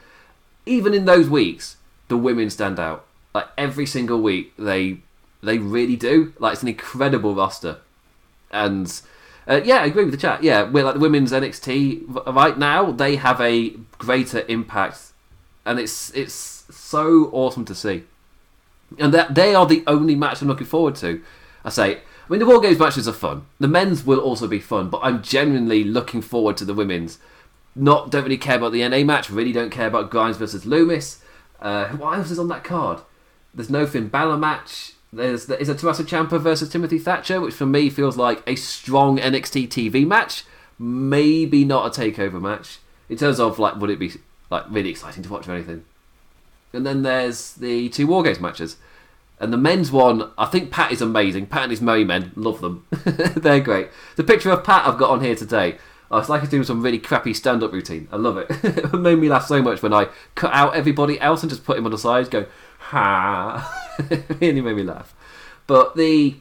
Even 0.66 0.94
in 0.94 1.06
those 1.06 1.30
weeks, 1.30 1.78
the 2.08 2.18
women 2.18 2.50
stand 2.50 2.80
out. 2.80 3.06
Like 3.34 3.48
every 3.58 3.86
single 3.86 4.22
week, 4.22 4.54
they 4.58 5.00
they 5.42 5.58
really 5.58 5.96
do. 5.96 6.34
Like 6.40 6.54
it's 6.54 6.62
an 6.62 6.68
incredible 6.68 7.34
roster, 7.34 7.78
and 8.52 9.02
uh, 9.48 9.62
yeah, 9.64 9.82
I 9.82 9.86
agree 9.86 10.04
with 10.04 10.14
the 10.14 10.20
chat. 10.20 10.44
Yeah, 10.44 10.64
we're 10.64 10.84
like 10.84 10.96
the 10.96 11.00
women's 11.00 11.32
NXT 11.32 12.26
right 12.34 12.58
now. 12.58 12.92
They 12.92 13.16
have 13.16 13.40
a 13.42 13.70
greater 13.98 14.46
impact, 14.48 15.14
and 15.66 15.80
it's 15.80 16.12
it's 16.12 16.66
so 16.70 17.30
awesome 17.32 17.66
to 17.66 17.76
see. 17.76 18.04
And 19.00 19.14
that 19.14 19.36
they 19.36 19.56
are 19.56 19.66
the 19.66 19.84
only 19.88 20.16
match 20.16 20.42
I'm 20.42 20.48
looking 20.48 20.68
forward 20.68 20.96
to. 20.96 21.22
I 21.64 21.70
say, 21.70 21.96
I 21.96 22.00
mean, 22.30 22.40
the 22.40 22.46
War 22.46 22.60
Games 22.60 22.80
matches 22.80 23.08
are 23.08 23.14
fun. 23.14 23.46
The 23.60 23.68
men's 23.68 24.06
will 24.06 24.20
also 24.20 24.48
be 24.48 24.60
fun, 24.60 24.90
but 24.90 25.00
I'm 25.02 25.22
genuinely 25.22 25.84
looking 25.84 26.22
forward 26.22 26.58
to 26.58 26.66
the 26.66 26.74
women's. 26.74 27.20
Not 27.76 28.10
don't 28.12 28.24
really 28.24 28.38
care 28.38 28.58
about 28.58 28.74
the 28.74 28.88
NA 28.88 29.04
match. 29.04 29.30
Really 29.30 29.54
don't 29.54 29.70
care 29.70 29.88
about 29.88 30.12
Grimes 30.12 30.38
versus 30.38 30.66
Lumis. 30.66 31.20
Uh, 31.60 31.90
what 31.90 32.18
else 32.18 32.32
is 32.32 32.40
on 32.40 32.48
that 32.50 32.64
card? 32.64 33.02
There's 33.54 33.70
no 33.70 33.86
Finn 33.86 34.08
Balor 34.08 34.38
match. 34.38 34.94
There's 35.14 35.46
there 35.46 35.58
is 35.58 35.70
a 35.70 35.76
Tommaso 35.76 36.04
Ciampa 36.04 36.40
versus 36.40 36.70
Timothy 36.70 37.00
Thatcher, 37.00 37.40
which 37.40 37.54
for 37.54 37.66
me 37.66 37.90
feels 37.90 38.18
like 38.18 38.42
a 38.48 38.56
strong 38.56 39.18
NXT 39.18 39.70
TV 39.70 40.06
match. 40.06 40.44
Maybe 40.80 41.64
not 41.64 41.86
a 41.86 42.02
takeover 42.02 42.42
match 42.42 42.80
in 43.10 43.18
terms 43.18 43.40
of 43.40 43.60
like 43.60 43.76
would 43.76 43.90
it 43.90 44.00
be 44.00 44.14
like 44.50 44.66
really 44.70 44.90
exciting 44.90 45.24
to 45.24 45.30
watch 45.30 45.48
or 45.48 45.54
anything. 45.54 45.86
And 46.74 46.86
then 46.86 47.04
there's 47.04 47.54
the 47.54 47.90
two 47.90 48.08
War 48.08 48.24
Games 48.24 48.40
matches. 48.40 48.78
And 49.40 49.52
the 49.52 49.58
men's 49.58 49.92
one, 49.92 50.30
I 50.38 50.46
think 50.46 50.70
Pat 50.70 50.92
is 50.92 51.02
amazing. 51.02 51.48
Pat 51.48 51.64
and 51.64 51.72
his 51.72 51.82
Merry 51.82 52.04
Men, 52.04 52.32
love 52.36 52.62
them. 52.62 52.86
They're 53.06 53.60
great. 53.60 53.90
The 54.16 54.24
picture 54.24 54.52
of 54.52 54.64
Pat 54.64 54.88
I've 54.88 55.00
got 55.00 55.10
on 55.10 55.22
here 55.22 55.36
today, 55.36 55.78
oh, 56.12 56.20
it's 56.20 56.30
like 56.30 56.42
he's 56.42 56.50
doing 56.50 56.64
some 56.64 56.82
really 56.82 57.00
crappy 57.00 57.34
stand 57.34 57.64
up 57.64 57.72
routine. 57.72 58.08
I 58.12 58.18
love 58.18 58.38
it. 58.38 58.48
it 58.64 58.94
made 58.94 59.18
me 59.18 59.30
laugh 59.30 59.48
so 59.48 59.62
much 59.62 59.82
when 59.82 59.94
I 59.94 60.10
cut 60.36 60.54
out 60.54 60.76
everybody 60.76 61.20
else 61.20 61.42
and 61.42 61.50
just 61.50 61.64
put 61.64 61.78
him 61.78 61.86
on 61.86 61.92
the 61.92 61.98
side, 61.98 62.30
going, 62.30 62.48
ha. 62.80 63.96
it 64.10 64.26
really 64.40 64.62
made 64.62 64.76
me 64.76 64.84
laugh. 64.84 65.16
But 65.68 65.96
the. 65.96 66.36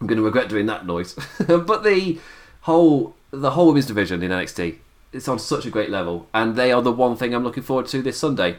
I'm 0.00 0.06
going 0.06 0.18
to 0.18 0.24
regret 0.24 0.48
doing 0.48 0.66
that 0.66 0.86
noise. 0.86 1.14
but 1.46 1.82
the 1.82 2.18
whole 2.62 3.14
the 3.30 3.52
whole 3.52 3.68
women's 3.68 3.86
division 3.86 4.22
in 4.22 4.30
NXT, 4.30 4.76
it's 5.12 5.28
on 5.28 5.38
such 5.38 5.66
a 5.66 5.70
great 5.70 5.90
level. 5.90 6.28
And 6.32 6.56
they 6.56 6.72
are 6.72 6.82
the 6.82 6.92
one 6.92 7.16
thing 7.16 7.34
I'm 7.34 7.44
looking 7.44 7.62
forward 7.62 7.86
to 7.88 8.02
this 8.02 8.18
Sunday. 8.18 8.58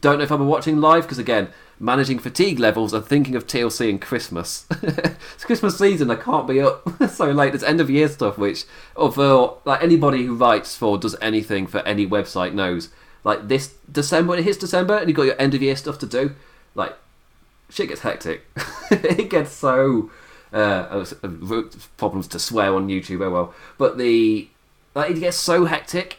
Don't 0.00 0.18
know 0.18 0.24
if 0.24 0.32
I'll 0.32 0.38
be 0.38 0.44
watching 0.44 0.80
live 0.80 1.04
because 1.04 1.18
again, 1.18 1.48
managing 1.78 2.18
fatigue 2.18 2.58
levels 2.58 2.92
and 2.92 3.04
thinking 3.04 3.34
of 3.34 3.46
TLC 3.46 3.88
and 3.88 4.00
Christmas. 4.00 4.66
it's 4.82 5.44
Christmas 5.44 5.78
season. 5.78 6.10
I 6.10 6.16
can't 6.16 6.46
be 6.46 6.60
up 6.60 6.86
so 7.08 7.30
late. 7.30 7.54
It's 7.54 7.64
end 7.64 7.80
of 7.80 7.90
year 7.90 8.08
stuff, 8.08 8.36
which, 8.36 8.64
for 8.94 9.58
like 9.64 9.82
anybody 9.82 10.26
who 10.26 10.34
writes 10.34 10.76
for 10.76 10.98
does 10.98 11.16
anything 11.20 11.66
for 11.66 11.80
any 11.80 12.06
website 12.06 12.52
knows. 12.52 12.90
Like 13.24 13.48
this 13.48 13.74
December, 13.90 14.30
when 14.30 14.38
it 14.38 14.44
hits 14.44 14.58
December, 14.58 14.96
and 14.96 15.08
you've 15.08 15.16
got 15.16 15.24
your 15.24 15.40
end 15.40 15.54
of 15.54 15.62
year 15.62 15.76
stuff 15.76 15.98
to 16.00 16.06
do, 16.06 16.34
like 16.74 16.96
shit 17.70 17.88
gets 17.88 18.02
hectic. 18.02 18.46
it 18.90 19.30
gets 19.30 19.52
so 19.52 20.10
uh, 20.52 21.04
problems 21.96 22.28
to 22.28 22.38
swear 22.38 22.74
on 22.74 22.88
YouTube. 22.88 23.24
Oh 23.24 23.30
well, 23.30 23.54
but 23.78 23.98
the 23.98 24.48
like 24.94 25.10
it 25.10 25.20
gets 25.20 25.36
so 25.36 25.64
hectic 25.64 26.18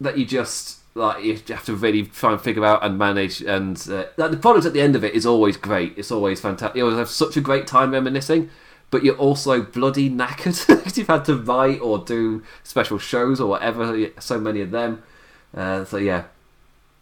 that 0.00 0.18
you 0.18 0.24
just 0.24 0.77
like 0.98 1.24
you 1.24 1.34
have 1.48 1.64
to 1.66 1.74
really 1.74 2.04
try 2.04 2.32
and 2.32 2.40
figure 2.40 2.64
out 2.64 2.84
and 2.84 2.98
manage. 2.98 3.40
And 3.40 3.76
uh, 3.88 4.06
like, 4.16 4.30
the 4.30 4.36
product 4.36 4.66
at 4.66 4.72
the 4.72 4.80
end 4.80 4.96
of 4.96 5.04
it 5.04 5.14
is 5.14 5.24
always 5.24 5.56
great. 5.56 5.94
It's 5.96 6.10
always 6.10 6.40
fantastic. 6.40 6.76
You 6.76 6.84
always 6.84 6.98
have 6.98 7.08
such 7.08 7.36
a 7.36 7.40
great 7.40 7.66
time 7.66 7.92
reminiscing. 7.92 8.50
But 8.90 9.04
you're 9.04 9.16
also 9.16 9.62
bloody 9.62 10.08
knackered 10.08 10.66
because 10.66 10.96
you've 10.96 11.08
had 11.08 11.26
to 11.26 11.36
write 11.36 11.80
or 11.80 11.98
do 11.98 12.42
special 12.62 12.98
shows 12.98 13.40
or 13.40 13.48
whatever. 13.48 14.08
So 14.18 14.40
many 14.40 14.62
of 14.62 14.70
them. 14.70 15.02
Uh, 15.54 15.84
so 15.84 15.98
yeah, 15.98 16.24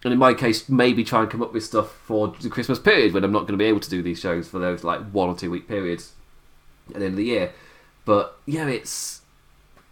and 0.07 0.13
in 0.13 0.21
my 0.21 0.35
case, 0.35 0.69
maybe 0.69 1.03
try 1.03 1.23
and 1.23 1.31
come 1.31 1.43
up 1.43 1.53
with 1.53 1.65
stuff 1.65 1.91
for 1.91 2.29
the 2.29 2.49
Christmas 2.49 2.79
period 2.79 3.13
when 3.13 3.25
I'm 3.25 3.33
not 3.33 3.41
going 3.41 3.55
to 3.55 3.57
be 3.57 3.65
able 3.65 3.81
to 3.81 3.91
do 3.91 4.03
these 4.03 4.21
shows 4.21 4.47
for 4.47 4.61
those 4.61 4.85
like 4.85 5.01
one 5.11 5.29
or 5.29 5.35
two 5.35 5.51
week 5.51 5.67
periods 5.67 6.13
at 6.91 7.01
the 7.01 7.07
end 7.07 7.15
of 7.15 7.17
the 7.17 7.25
year. 7.25 7.53
But 8.05 8.39
yeah, 8.47 8.69
it's 8.69 9.23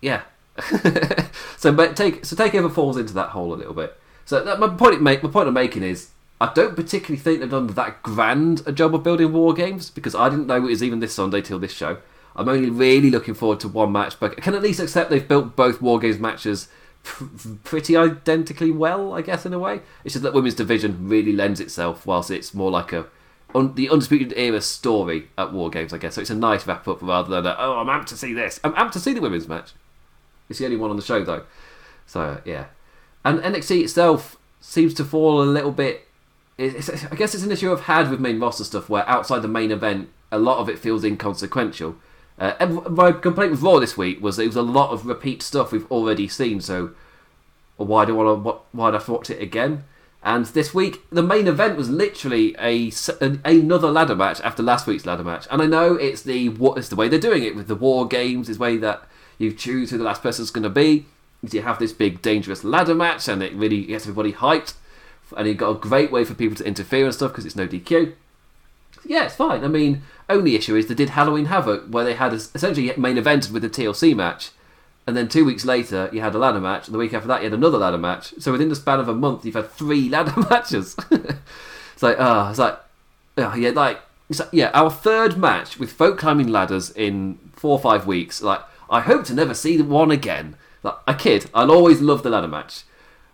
yeah, 0.00 0.22
so 1.56 1.72
but 1.72 1.96
take 1.96 2.24
so 2.24 2.36
takeover 2.36 2.72
falls 2.72 2.96
into 2.96 3.12
that 3.14 3.30
hole 3.30 3.52
a 3.52 3.56
little 3.56 3.74
bit. 3.74 3.98
So 4.24 4.42
that, 4.42 4.60
my 4.60 4.68
point 4.68 5.02
make 5.02 5.22
my 5.22 5.30
point 5.30 5.48
I'm 5.48 5.54
making 5.54 5.82
is 5.82 6.10
I 6.40 6.52
don't 6.52 6.76
particularly 6.76 7.20
think 7.20 7.40
they've 7.40 7.50
done 7.50 7.68
that 7.68 8.02
grand 8.02 8.62
a 8.66 8.72
job 8.72 8.94
of 8.94 9.02
building 9.02 9.32
war 9.32 9.54
games 9.54 9.90
because 9.90 10.14
I 10.14 10.28
didn't 10.28 10.46
know 10.46 10.56
it 10.56 10.60
was 10.60 10.82
even 10.82 11.00
this 11.00 11.14
Sunday 11.14 11.40
till 11.40 11.58
this 11.58 11.72
show. 11.72 11.98
I'm 12.36 12.48
only 12.48 12.70
really 12.70 13.10
looking 13.10 13.34
forward 13.34 13.60
to 13.60 13.68
one 13.68 13.92
match, 13.92 14.18
but 14.18 14.32
I 14.32 14.40
can 14.40 14.54
at 14.54 14.62
least 14.62 14.80
accept 14.80 15.10
they've 15.10 15.26
built 15.26 15.54
both 15.54 15.80
war 15.80 16.00
games 16.00 16.18
matches 16.18 16.68
pr- 17.04 17.24
pretty 17.62 17.96
identically 17.96 18.72
well, 18.72 19.12
I 19.12 19.22
guess 19.22 19.46
in 19.46 19.52
a 19.52 19.58
way. 19.58 19.82
It's 20.04 20.14
just 20.14 20.24
that 20.24 20.34
women's 20.34 20.54
division 20.54 21.08
really 21.08 21.32
lends 21.32 21.60
itself, 21.60 22.04
whilst 22.06 22.30
it's 22.30 22.52
more 22.52 22.70
like 22.70 22.92
a 22.92 23.06
the 23.54 23.88
undisputed 23.88 24.34
era 24.36 24.60
story 24.60 25.28
at 25.38 25.52
war 25.52 25.70
games, 25.70 25.92
I 25.92 25.98
guess. 25.98 26.16
So 26.16 26.20
it's 26.20 26.30
a 26.30 26.34
nice 26.34 26.66
wrap 26.66 26.88
up 26.88 27.00
rather 27.00 27.30
than 27.30 27.46
a, 27.46 27.56
oh 27.56 27.78
I'm 27.78 27.86
amped 27.86 28.06
to 28.06 28.16
see 28.16 28.32
this. 28.32 28.58
I'm 28.64 28.72
amped 28.72 28.92
to 28.92 29.00
see 29.00 29.12
the 29.12 29.20
women's 29.20 29.46
match. 29.46 29.72
It's 30.48 30.58
the 30.58 30.64
only 30.66 30.76
one 30.76 30.90
on 30.90 30.96
the 30.96 31.02
show 31.02 31.24
though. 31.24 31.44
So 32.06 32.40
yeah, 32.44 32.66
and 33.24 33.40
NXT 33.40 33.82
itself 33.82 34.36
seems 34.60 34.94
to 34.94 35.04
fall 35.04 35.42
a 35.42 35.44
little 35.44 35.72
bit. 35.72 36.08
It's, 36.56 36.88
I 37.04 37.16
guess 37.16 37.34
it's 37.34 37.42
an 37.42 37.50
issue 37.50 37.72
I've 37.72 37.82
had 37.82 38.10
with 38.10 38.20
main 38.20 38.38
roster 38.38 38.64
stuff 38.64 38.88
where 38.88 39.08
outside 39.08 39.40
the 39.40 39.48
main 39.48 39.72
event, 39.72 40.10
a 40.30 40.38
lot 40.38 40.58
of 40.58 40.68
it 40.68 40.78
feels 40.78 41.02
inconsequential. 41.02 41.96
Uh, 42.38 42.66
my 42.90 43.12
complaint 43.12 43.52
with 43.52 43.62
Raw 43.62 43.78
this 43.78 43.96
week 43.96 44.20
was 44.22 44.38
it 44.38 44.46
was 44.46 44.56
a 44.56 44.62
lot 44.62 44.90
of 44.90 45.06
repeat 45.06 45.42
stuff 45.42 45.72
we've 45.72 45.90
already 45.90 46.28
seen. 46.28 46.60
So 46.60 46.90
why 47.76 48.04
do 48.04 48.18
I 48.18 48.24
want 48.24 48.44
to? 48.44 48.60
Why 48.72 48.90
do 48.90 48.96
I 48.96 49.10
watch 49.10 49.30
it 49.30 49.42
again? 49.42 49.84
And 50.22 50.46
this 50.46 50.72
week, 50.72 51.02
the 51.10 51.22
main 51.22 51.46
event 51.46 51.76
was 51.76 51.90
literally 51.90 52.56
a, 52.58 52.90
another 53.44 53.90
ladder 53.90 54.16
match 54.16 54.40
after 54.40 54.62
last 54.62 54.86
week's 54.86 55.04
ladder 55.04 55.22
match. 55.22 55.46
And 55.50 55.60
I 55.60 55.66
know 55.66 55.96
it's 55.96 56.22
the 56.22 56.48
what 56.48 56.78
is 56.78 56.88
the 56.88 56.96
way 56.96 57.08
they're 57.08 57.18
doing 57.18 57.44
it 57.44 57.54
with 57.54 57.68
the 57.68 57.74
war 57.74 58.08
games, 58.08 58.48
is 58.48 58.58
way 58.58 58.78
that 58.78 59.06
you 59.38 59.52
choose 59.52 59.90
who 59.90 59.98
the 59.98 60.04
last 60.04 60.22
person's 60.22 60.50
going 60.50 60.62
to 60.64 60.70
be. 60.70 61.06
You 61.50 61.62
have 61.62 61.78
this 61.78 61.92
big 61.92 62.22
dangerous 62.22 62.64
ladder 62.64 62.94
match, 62.94 63.28
and 63.28 63.42
it 63.42 63.54
really 63.54 63.84
gets 63.84 64.04
everybody 64.04 64.32
hyped. 64.32 64.74
And 65.36 65.46
you've 65.46 65.56
got 65.56 65.70
a 65.70 65.78
great 65.78 66.12
way 66.12 66.24
for 66.24 66.34
people 66.34 66.56
to 66.56 66.66
interfere 66.66 67.04
and 67.06 67.14
stuff 67.14 67.32
because 67.32 67.44
it's 67.44 67.56
no 67.56 67.66
DQ. 67.66 68.14
Yeah, 69.04 69.24
it's 69.24 69.34
fine. 69.34 69.64
I 69.64 69.68
mean, 69.68 70.02
only 70.28 70.54
issue 70.54 70.76
is 70.76 70.86
they 70.86 70.94
did 70.94 71.10
Halloween 71.10 71.46
Havoc 71.46 71.86
where 71.88 72.04
they 72.04 72.14
had 72.14 72.32
a, 72.32 72.36
essentially 72.36 72.92
main 72.96 73.16
evented 73.16 73.52
with 73.52 73.64
a 73.64 73.70
TLC 73.70 74.14
match, 74.14 74.50
and 75.06 75.16
then 75.16 75.28
two 75.28 75.44
weeks 75.44 75.64
later 75.64 76.08
you 76.12 76.20
had 76.20 76.34
a 76.34 76.38
ladder 76.38 76.60
match, 76.60 76.86
and 76.86 76.94
the 76.94 76.98
week 76.98 77.12
after 77.12 77.28
that 77.28 77.40
you 77.40 77.50
had 77.50 77.58
another 77.58 77.78
ladder 77.78 77.98
match. 77.98 78.34
So 78.38 78.52
within 78.52 78.68
the 78.68 78.76
span 78.76 79.00
of 79.00 79.08
a 79.08 79.14
month, 79.14 79.44
you've 79.44 79.54
had 79.54 79.70
three 79.70 80.08
ladder 80.14 80.38
matches. 80.48 80.96
it's 81.10 82.02
like, 82.02 82.16
ah, 82.18 82.46
uh, 82.46 82.50
it's 82.50 82.58
like, 82.58 82.78
oh, 83.38 83.54
yeah, 83.54 83.70
like, 83.70 84.00
like, 84.30 84.48
yeah, 84.52 84.70
our 84.72 84.90
third 84.90 85.36
match 85.36 85.78
with 85.78 85.92
folk 85.92 86.18
climbing 86.18 86.48
ladders 86.48 86.90
in 86.90 87.38
four 87.54 87.72
or 87.72 87.80
five 87.80 88.06
weeks. 88.06 88.42
Like, 88.42 88.62
I 88.90 89.00
hope 89.00 89.24
to 89.26 89.34
never 89.34 89.54
see 89.54 89.76
the 89.76 89.84
one 89.84 90.10
again. 90.10 90.56
Like, 90.82 90.94
I 91.06 91.14
kid, 91.14 91.50
I'll 91.54 91.70
always 91.70 92.00
love 92.00 92.22
the 92.22 92.30
ladder 92.30 92.48
match. 92.48 92.82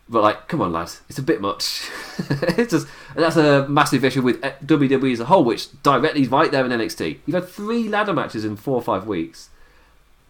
But 0.08 0.22
like, 0.22 0.48
come 0.48 0.60
on, 0.60 0.72
lads, 0.72 1.02
it's 1.08 1.18
a 1.18 1.22
bit 1.22 1.40
much. 1.40 1.88
it's 2.18 2.72
just 2.72 2.88
that's 3.14 3.36
a 3.36 3.68
massive 3.68 4.04
issue 4.04 4.22
with 4.22 4.40
WWE 4.40 5.12
as 5.12 5.20
a 5.20 5.26
whole, 5.26 5.44
which 5.44 5.68
directly 5.82 6.22
is 6.22 6.28
right 6.28 6.50
there 6.50 6.64
in 6.64 6.72
NXT. 6.72 7.18
You've 7.26 7.34
had 7.34 7.48
three 7.48 7.88
ladder 7.88 8.12
matches 8.12 8.44
in 8.44 8.56
four 8.56 8.74
or 8.74 8.82
five 8.82 9.06
weeks. 9.06 9.50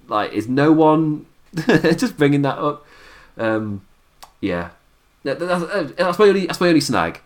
Like, 0.07 0.33
is 0.33 0.49
no 0.49 0.71
one 0.73 1.25
just 1.55 2.19
bringing 2.19 2.43
that 2.43 2.59
up? 2.59 2.87
Um, 3.39 3.87
yeah, 4.43 4.71
that's, 5.23 5.41
that's 5.95 6.19
my 6.19 6.27
only 6.27 6.47
that's 6.47 6.61
my 6.61 6.69
only 6.69 6.81
snag 6.81 7.21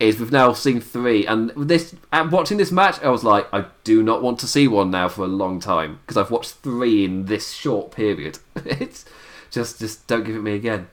is 0.00 0.18
we've 0.18 0.32
now 0.32 0.52
seen 0.54 0.80
three, 0.80 1.26
and 1.26 1.50
this 1.50 1.94
and 2.10 2.32
watching 2.32 2.56
this 2.56 2.72
match, 2.72 3.00
I 3.02 3.10
was 3.10 3.22
like, 3.22 3.46
I 3.52 3.66
do 3.84 4.02
not 4.02 4.22
want 4.22 4.40
to 4.40 4.46
see 4.46 4.66
one 4.66 4.90
now 4.90 5.08
for 5.08 5.24
a 5.24 5.28
long 5.28 5.60
time 5.60 6.00
because 6.00 6.16
I've 6.16 6.30
watched 6.30 6.54
three 6.54 7.04
in 7.04 7.26
this 7.26 7.52
short 7.52 7.92
period. 7.92 8.38
it's 8.64 9.04
just, 9.50 9.78
just 9.78 10.06
don't 10.06 10.24
give 10.24 10.34
it 10.34 10.42
me 10.42 10.54
again. 10.54 10.88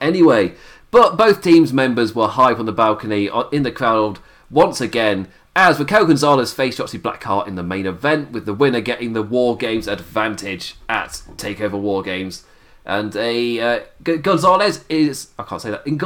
Anyway, 0.00 0.54
but 0.90 1.16
both 1.16 1.42
teams' 1.42 1.72
members 1.72 2.14
were 2.14 2.28
hype 2.28 2.58
on 2.58 2.66
the 2.66 2.72
balcony 2.72 3.28
uh, 3.28 3.48
in 3.48 3.64
the 3.64 3.72
crowd 3.72 4.20
once 4.50 4.80
again 4.80 5.28
as 5.54 5.80
Raquel 5.80 6.06
Gonzalez 6.06 6.52
faced 6.52 6.78
Shotzi 6.78 7.00
Blackheart 7.00 7.48
in 7.48 7.56
the 7.56 7.64
main 7.64 7.84
event, 7.84 8.30
with 8.30 8.46
the 8.46 8.54
winner 8.54 8.80
getting 8.80 9.12
the 9.12 9.24
War 9.24 9.56
Games 9.56 9.88
advantage 9.88 10.76
at 10.88 11.22
Takeover 11.36 11.72
War 11.72 12.00
Games. 12.00 12.44
And 12.88 13.14
a 13.16 13.60
uh, 13.60 13.80
Gonzalez 14.02 14.82
is 14.88 15.28
I 15.38 15.42
can't 15.42 15.60
say 15.60 15.70
that 15.70 15.86
in 15.86 15.98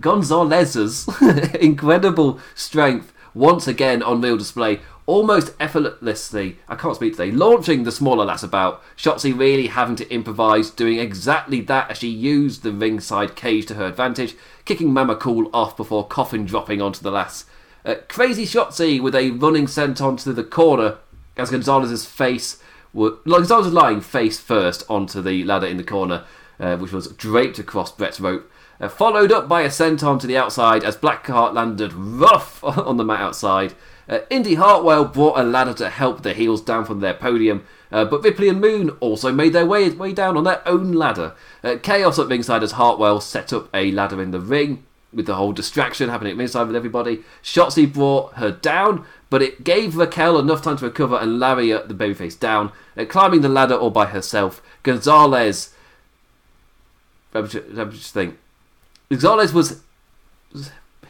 Gonzalez's 0.00 1.08
incredible 1.60 2.40
strength 2.56 3.12
once 3.34 3.68
again 3.68 4.02
on 4.02 4.20
real 4.20 4.36
display, 4.36 4.80
almost 5.06 5.54
effortlessly. 5.60 6.58
I 6.68 6.74
can't 6.74 6.96
speak 6.96 7.12
today. 7.12 7.30
Launching 7.30 7.84
the 7.84 7.92
smaller 7.92 8.24
lass 8.24 8.42
about, 8.42 8.82
Shotzi 8.96 9.36
really 9.36 9.68
having 9.68 9.96
to 9.96 10.12
improvise, 10.12 10.70
doing 10.70 10.98
exactly 10.98 11.60
that 11.62 11.90
as 11.90 11.98
she 11.98 12.08
used 12.08 12.62
the 12.62 12.72
ringside 12.72 13.36
cage 13.36 13.66
to 13.66 13.74
her 13.74 13.86
advantage, 13.86 14.34
kicking 14.64 14.92
Mama 14.92 15.16
Cool 15.16 15.50
off 15.52 15.76
before 15.76 16.06
coffin 16.06 16.44
dropping 16.44 16.80
onto 16.80 17.02
the 17.02 17.10
lass. 17.10 17.44
Uh, 17.84 17.96
crazy 18.08 18.44
Shotzi 18.44 19.00
with 19.00 19.14
a 19.14 19.30
running 19.32 19.66
senton 19.66 20.20
to 20.22 20.32
the 20.32 20.44
corner 20.44 20.98
as 21.36 21.50
Gonzalez's 21.50 22.06
face 22.06 22.60
were, 22.94 23.18
I 23.26 23.38
was 23.38 23.72
lying 23.72 24.00
face 24.00 24.40
first 24.40 24.84
onto 24.88 25.20
the 25.20 25.44
ladder 25.44 25.66
in 25.66 25.76
the 25.76 25.84
corner, 25.84 26.24
uh, 26.58 26.76
which 26.78 26.92
was 26.92 27.08
draped 27.08 27.58
across 27.58 27.92
Brett's 27.92 28.20
rope. 28.20 28.50
Uh, 28.80 28.88
followed 28.88 29.30
up 29.30 29.48
by 29.48 29.62
a 29.62 29.68
senton 29.68 30.18
to 30.20 30.26
the 30.26 30.36
outside 30.36 30.82
as 30.82 30.96
Blackheart 30.96 31.54
landed 31.54 31.92
rough 31.92 32.62
on 32.64 32.96
the 32.96 33.04
mat 33.04 33.20
outside. 33.20 33.74
Uh, 34.08 34.20
Indi 34.30 34.54
Hartwell 34.54 35.04
brought 35.04 35.38
a 35.38 35.42
ladder 35.42 35.74
to 35.74 35.88
help 35.88 36.22
the 36.22 36.34
heels 36.34 36.60
down 36.60 36.84
from 36.84 37.00
their 37.00 37.14
podium, 37.14 37.64
uh, 37.90 38.04
but 38.04 38.22
Ripley 38.22 38.48
and 38.48 38.60
Moon 38.60 38.90
also 39.00 39.32
made 39.32 39.52
their 39.52 39.66
way, 39.66 39.88
way 39.90 40.12
down 40.12 40.36
on 40.36 40.44
their 40.44 40.66
own 40.68 40.92
ladder. 40.92 41.34
Uh, 41.62 41.76
chaos 41.82 42.18
at 42.18 42.28
ringside 42.28 42.62
as 42.62 42.72
Hartwell 42.72 43.20
set 43.20 43.52
up 43.52 43.68
a 43.72 43.92
ladder 43.92 44.20
in 44.20 44.30
the 44.30 44.40
ring, 44.40 44.84
with 45.12 45.26
the 45.26 45.36
whole 45.36 45.52
distraction 45.52 46.08
happening 46.08 46.32
at 46.32 46.38
ringside 46.38 46.66
with 46.66 46.76
everybody. 46.76 47.22
Shotzi 47.42 47.90
brought 47.90 48.34
her 48.34 48.50
down, 48.50 49.06
but 49.34 49.42
it 49.42 49.64
gave 49.64 49.96
Raquel 49.96 50.38
enough 50.38 50.62
time 50.62 50.76
to 50.76 50.84
recover 50.84 51.16
and 51.16 51.40
lariat 51.40 51.88
the 51.88 51.94
babyface 51.94 52.38
down, 52.38 52.70
uh, 52.96 53.04
climbing 53.04 53.40
the 53.40 53.48
ladder 53.48 53.74
all 53.74 53.90
by 53.90 54.06
herself. 54.06 54.62
Gonzalez. 54.84 55.74
Let 57.32 57.52
me 57.52 57.60
just, 57.90 58.14
think. 58.14 58.38
Gonzalez 59.10 59.52
was 59.52 59.80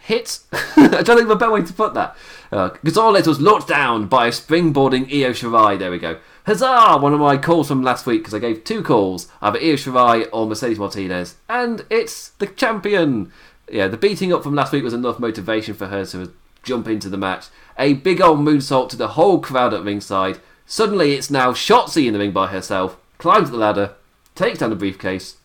hit. 0.01 0.39
I 0.53 1.03
don't 1.03 1.19
think 1.19 1.29
of 1.29 1.33
a 1.33 1.37
better 1.37 1.53
way 1.53 1.65
to 1.65 1.73
put 1.75 1.93
that. 1.93 2.17
Uh, 2.51 2.71
Gonzalez 2.83 3.27
was 3.27 3.41
knocked 3.41 3.69
down 3.69 4.07
by 4.07 4.29
a 4.29 4.31
springboarding 4.31 5.03
Io 5.13 5.33
Shirai. 5.33 5.79
There 5.79 5.91
we 5.91 5.99
go. 5.99 6.19
Huzzah! 6.47 6.97
One 7.03 7.13
of 7.13 7.21
my 7.21 7.37
calls 7.37 7.69
from 7.69 7.83
last 7.83 8.07
week 8.07 8.23
because 8.23 8.33
I 8.33 8.39
gave 8.39 8.65
two 8.65 8.83
calls 8.83 9.31
either 9.43 9.59
Io 9.59 9.75
Shirai 9.75 10.31
or 10.33 10.47
Mercedes 10.47 10.79
Martinez, 10.79 11.35
and 11.47 11.85
it's 11.91 12.31
the 12.31 12.47
champion. 12.47 13.31
Yeah, 13.71 13.89
the 13.89 13.99
beating 13.99 14.33
up 14.33 14.43
from 14.43 14.55
last 14.55 14.73
week 14.73 14.83
was 14.83 14.95
enough 14.95 15.21
motivation 15.21 15.75
for 15.75 15.89
her 15.89 16.07
to 16.07 16.33
jump 16.63 16.89
into 16.89 17.11
the 17.11 17.19
match. 17.19 17.49
A 17.79 17.95
big 17.95 18.21
old 18.21 18.39
moonsault 18.39 18.89
to 18.91 18.97
the 18.97 19.09
whole 19.09 19.41
crowd 19.41 19.75
at 19.75 19.85
ringside. 19.85 20.39
Suddenly, 20.67 21.15
it's 21.15 21.31
now 21.31 21.53
Shotzi 21.53 22.07
in 22.07 22.13
the 22.13 22.19
ring 22.19 22.33
by 22.33 22.47
herself. 22.47 22.97
Climbs 23.19 23.51
the 23.51 23.57
ladder, 23.57 23.95
takes 24.35 24.59
down 24.59 24.71
the 24.71 24.77
briefcase. 24.77 25.37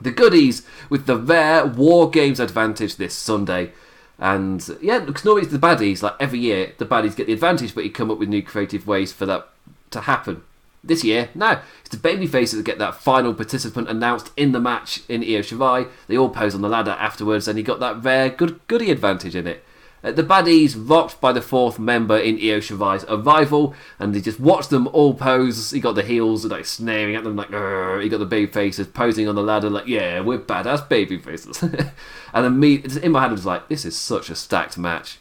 The 0.00 0.10
goodies 0.10 0.66
with 0.90 1.06
the 1.06 1.16
rare 1.16 1.64
War 1.64 2.10
Games 2.10 2.40
advantage 2.40 2.96
this 2.96 3.14
Sunday. 3.14 3.72
And 4.18 4.76
yeah, 4.80 5.00
because 5.00 5.24
normally 5.24 5.42
it's 5.42 5.52
the 5.52 5.58
baddies, 5.58 6.02
like 6.02 6.14
every 6.20 6.38
year, 6.38 6.72
the 6.78 6.86
baddies 6.86 7.16
get 7.16 7.26
the 7.26 7.32
advantage, 7.32 7.74
but 7.74 7.84
you 7.84 7.90
come 7.90 8.10
up 8.10 8.18
with 8.18 8.28
new 8.28 8.42
creative 8.42 8.86
ways 8.86 9.12
for 9.12 9.26
that 9.26 9.48
to 9.90 10.02
happen. 10.02 10.42
This 10.82 11.02
year, 11.02 11.30
no, 11.34 11.60
it's 11.80 11.96
the 11.96 11.96
babyfaces 11.96 12.56
that 12.56 12.64
get 12.64 12.78
that 12.78 12.96
final 12.96 13.32
participant 13.32 13.88
announced 13.88 14.30
in 14.36 14.52
the 14.52 14.60
match 14.60 15.00
in 15.08 15.22
Io 15.22 15.40
Shirai. 15.40 15.88
They 16.08 16.18
all 16.18 16.28
pose 16.28 16.54
on 16.54 16.60
the 16.60 16.68
ladder 16.68 16.90
afterwards, 16.90 17.48
and 17.48 17.56
he 17.56 17.64
got 17.64 17.80
that 17.80 18.04
rare 18.04 18.28
good 18.28 18.60
goody 18.66 18.90
advantage 18.90 19.34
in 19.34 19.46
it. 19.46 19.64
Uh, 20.04 20.12
the 20.12 20.22
baddies 20.22 20.76
rocked 20.76 21.18
by 21.20 21.32
the 21.32 21.40
fourth 21.40 21.78
member 21.78 22.18
in 22.18 22.36
Io 22.36 22.60
Shirai's 22.60 23.04
arrival, 23.08 23.74
and 23.98 24.14
they 24.14 24.20
just 24.20 24.38
watched 24.38 24.68
them 24.68 24.86
all 24.88 25.14
pose. 25.14 25.70
He 25.70 25.80
got 25.80 25.94
the 25.94 26.02
heels 26.02 26.44
like 26.44 26.66
snaring 26.66 27.16
at 27.16 27.24
them, 27.24 27.36
like 27.36 27.48
he 27.48 28.08
got 28.10 28.18
the 28.18 28.26
baby 28.26 28.50
faces 28.50 28.86
posing 28.86 29.26
on 29.26 29.34
the 29.34 29.42
ladder, 29.42 29.70
like 29.70 29.86
yeah, 29.86 30.20
we're 30.20 30.38
badass 30.38 30.86
baby 30.88 31.16
faces. 31.16 31.62
and 31.62 32.44
then 32.44 32.60
me, 32.60 32.84
in 33.02 33.12
my 33.12 33.22
head, 33.22 33.30
I 33.30 33.32
was 33.32 33.46
like, 33.46 33.68
this 33.68 33.86
is 33.86 33.96
such 33.96 34.28
a 34.28 34.34
stacked 34.34 34.76
match. 34.76 35.18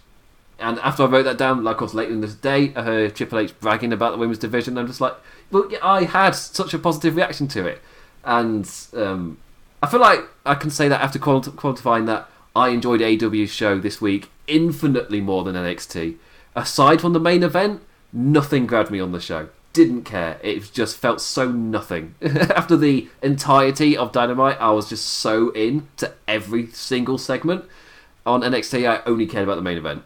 And 0.59 0.79
after 0.79 1.03
I 1.03 1.05
wrote 1.07 1.23
that 1.23 1.37
down, 1.37 1.63
like 1.63 1.75
of 1.75 1.79
course 1.79 1.93
later 1.93 2.11
in 2.11 2.21
the 2.21 2.27
day, 2.27 2.73
I 2.75 2.83
heard 2.83 3.15
Triple 3.15 3.39
H 3.39 3.57
bragging 3.61 3.93
about 3.93 4.11
the 4.11 4.17
women's 4.17 4.37
division. 4.37 4.77
I'm 4.77 4.87
just 4.87 5.01
like, 5.01 5.15
well, 5.49 5.65
yeah, 5.69 5.79
I 5.81 6.03
had 6.03 6.31
such 6.31 6.73
a 6.73 6.79
positive 6.79 7.15
reaction 7.15 7.47
to 7.49 7.65
it, 7.65 7.81
and 8.25 8.69
um, 8.93 9.37
I 9.81 9.87
feel 9.87 10.01
like 10.01 10.21
I 10.45 10.55
can 10.55 10.69
say 10.69 10.89
that 10.89 11.01
after 11.01 11.19
quantifying 11.19 12.05
that 12.07 12.29
I 12.53 12.69
enjoyed 12.69 12.99
AEW's 12.99 13.49
show 13.49 13.79
this 13.79 14.01
week 14.01 14.29
infinitely 14.47 15.21
more 15.21 15.43
than 15.43 15.55
NXT. 15.55 16.17
Aside 16.55 17.01
from 17.01 17.13
the 17.13 17.19
main 17.19 17.43
event, 17.43 17.81
nothing 18.11 18.65
grabbed 18.65 18.91
me 18.91 18.99
on 18.99 19.11
the 19.11 19.19
show. 19.19 19.49
Didn't 19.73 20.03
care. 20.03 20.39
It 20.43 20.71
just 20.71 20.97
felt 20.97 21.19
so 21.19 21.51
nothing. 21.51 22.15
After 22.21 22.77
the 22.77 23.09
entirety 23.23 23.97
of 23.97 24.11
Dynamite, 24.11 24.61
I 24.61 24.71
was 24.71 24.89
just 24.89 25.05
so 25.05 25.49
in 25.51 25.87
to 25.97 26.13
every 26.27 26.67
single 26.67 27.17
segment. 27.17 27.65
On 28.25 28.41
NXT, 28.41 28.87
I 28.87 29.01
only 29.05 29.25
cared 29.25 29.43
about 29.43 29.55
the 29.55 29.63
main 29.63 29.77
event. 29.77 30.03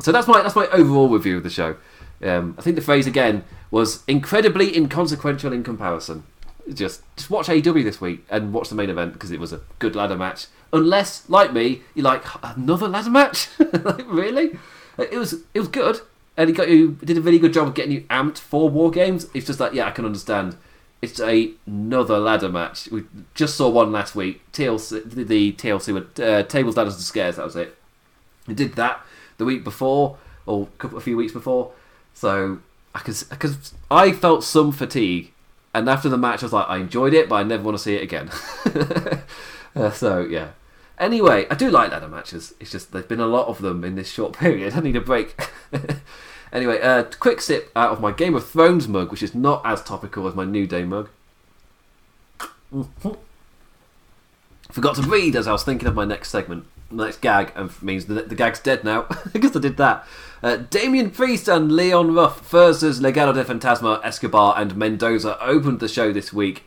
So 0.00 0.12
that's 0.12 0.28
my 0.28 0.40
that's 0.42 0.56
my 0.56 0.66
overall 0.68 1.08
review 1.08 1.36
of 1.36 1.42
the 1.42 1.50
show. 1.50 1.76
Um, 2.22 2.54
I 2.58 2.62
think 2.62 2.76
the 2.76 2.82
phrase 2.82 3.06
again 3.06 3.44
was 3.70 4.02
incredibly 4.06 4.76
inconsequential 4.76 5.52
in 5.52 5.62
comparison. 5.62 6.24
Just 6.72 7.02
just 7.16 7.30
watch 7.30 7.48
AEW 7.48 7.84
this 7.84 8.00
week 8.00 8.24
and 8.30 8.52
watch 8.52 8.68
the 8.68 8.74
main 8.74 8.90
event 8.90 9.12
because 9.12 9.30
it 9.30 9.40
was 9.40 9.52
a 9.52 9.60
good 9.78 9.96
ladder 9.96 10.16
match 10.16 10.46
Unless, 10.72 11.28
like 11.28 11.52
me, 11.52 11.82
you 11.94 12.02
like 12.02 12.22
another 12.42 12.86
ladder 12.86 13.10
match. 13.10 13.48
like 13.58 14.06
really, 14.06 14.56
it 14.98 15.18
was 15.18 15.34
it 15.52 15.58
was 15.58 15.68
good, 15.68 16.00
and 16.36 16.48
he 16.48 16.54
got 16.54 16.68
you 16.68 16.92
did 17.02 17.18
a 17.18 17.20
really 17.20 17.40
good 17.40 17.52
job 17.52 17.68
of 17.68 17.74
getting 17.74 17.92
you 17.92 18.00
amped 18.02 18.38
for 18.38 18.68
war 18.68 18.90
games. 18.90 19.26
It's 19.34 19.46
just 19.46 19.58
like 19.58 19.72
yeah, 19.72 19.88
I 19.88 19.90
can 19.90 20.04
understand. 20.04 20.56
It's 21.02 21.18
a, 21.18 21.52
another 21.66 22.18
ladder 22.18 22.50
match. 22.50 22.88
We 22.90 23.04
just 23.34 23.56
saw 23.56 23.70
one 23.70 23.90
last 23.90 24.14
week. 24.14 24.42
TLC, 24.52 25.10
the 25.26 25.52
TLC 25.52 25.94
with 25.94 26.20
uh, 26.20 26.42
tables, 26.42 26.76
ladders, 26.76 26.94
and 26.94 27.02
scares. 27.02 27.36
That 27.36 27.46
was 27.46 27.56
it. 27.56 27.74
We 28.46 28.54
did 28.54 28.74
that 28.74 29.00
the 29.38 29.46
week 29.46 29.64
before, 29.64 30.18
or 30.44 30.64
a, 30.64 30.78
couple, 30.78 30.98
a 30.98 31.00
few 31.00 31.16
weeks 31.16 31.32
before. 31.32 31.72
So 32.14 32.60
I 32.94 32.98
because 32.98 33.74
I 33.90 34.12
felt 34.12 34.44
some 34.44 34.70
fatigue, 34.70 35.32
and 35.74 35.88
after 35.88 36.08
the 36.08 36.18
match, 36.18 36.42
I 36.42 36.46
was 36.46 36.52
like, 36.52 36.68
I 36.68 36.78
enjoyed 36.78 37.14
it, 37.14 37.28
but 37.28 37.36
I 37.36 37.42
never 37.42 37.62
want 37.62 37.76
to 37.76 37.82
see 37.82 37.94
it 37.94 38.02
again. 38.02 38.30
uh, 39.76 39.90
so 39.90 40.20
yeah, 40.20 40.50
Anyway, 41.00 41.46
I 41.50 41.54
do 41.54 41.70
like 41.70 41.90
ladder 41.90 42.08
matches. 42.08 42.52
It's 42.60 42.70
just 42.70 42.92
there's 42.92 43.06
been 43.06 43.20
a 43.20 43.26
lot 43.26 43.48
of 43.48 43.62
them 43.62 43.82
in 43.84 43.94
this 43.94 44.10
short 44.10 44.34
period. 44.38 44.74
I 44.74 44.80
need 44.80 44.96
a 44.96 45.00
break. 45.00 45.34
anyway, 46.52 46.78
a 46.78 46.98
uh, 46.98 47.10
quick 47.18 47.40
sip 47.40 47.72
out 47.74 47.90
of 47.90 48.00
my 48.02 48.12
Game 48.12 48.34
of 48.34 48.46
Thrones 48.46 48.86
mug, 48.86 49.10
which 49.10 49.22
is 49.22 49.34
not 49.34 49.62
as 49.64 49.82
topical 49.82 50.28
as 50.28 50.34
my 50.34 50.44
New 50.44 50.66
Day 50.66 50.84
mug. 50.84 51.08
Forgot 54.70 54.96
to 54.96 55.02
read 55.02 55.34
as 55.34 55.48
I 55.48 55.52
was 55.52 55.64
thinking 55.64 55.88
of 55.88 55.94
my 55.94 56.04
next 56.04 56.28
segment. 56.28 56.66
Next 56.90 57.20
gag 57.20 57.52
and 57.54 57.70
means 57.82 58.06
the, 58.06 58.22
the 58.22 58.34
gag's 58.34 58.58
dead 58.58 58.82
now. 58.82 59.06
I 59.34 59.38
guess 59.38 59.54
I 59.54 59.60
did 59.60 59.76
that. 59.76 60.06
Uh, 60.42 60.56
Damian 60.56 61.10
Priest 61.10 61.48
and 61.48 61.70
Leon 61.70 62.14
Ruff 62.14 62.48
versus 62.50 63.00
Legado 63.00 63.34
del 63.34 63.44
Fantasma, 63.44 64.04
Escobar, 64.04 64.54
and 64.56 64.76
Mendoza 64.76 65.38
opened 65.40 65.80
the 65.80 65.88
show 65.88 66.12
this 66.12 66.32
week. 66.32 66.64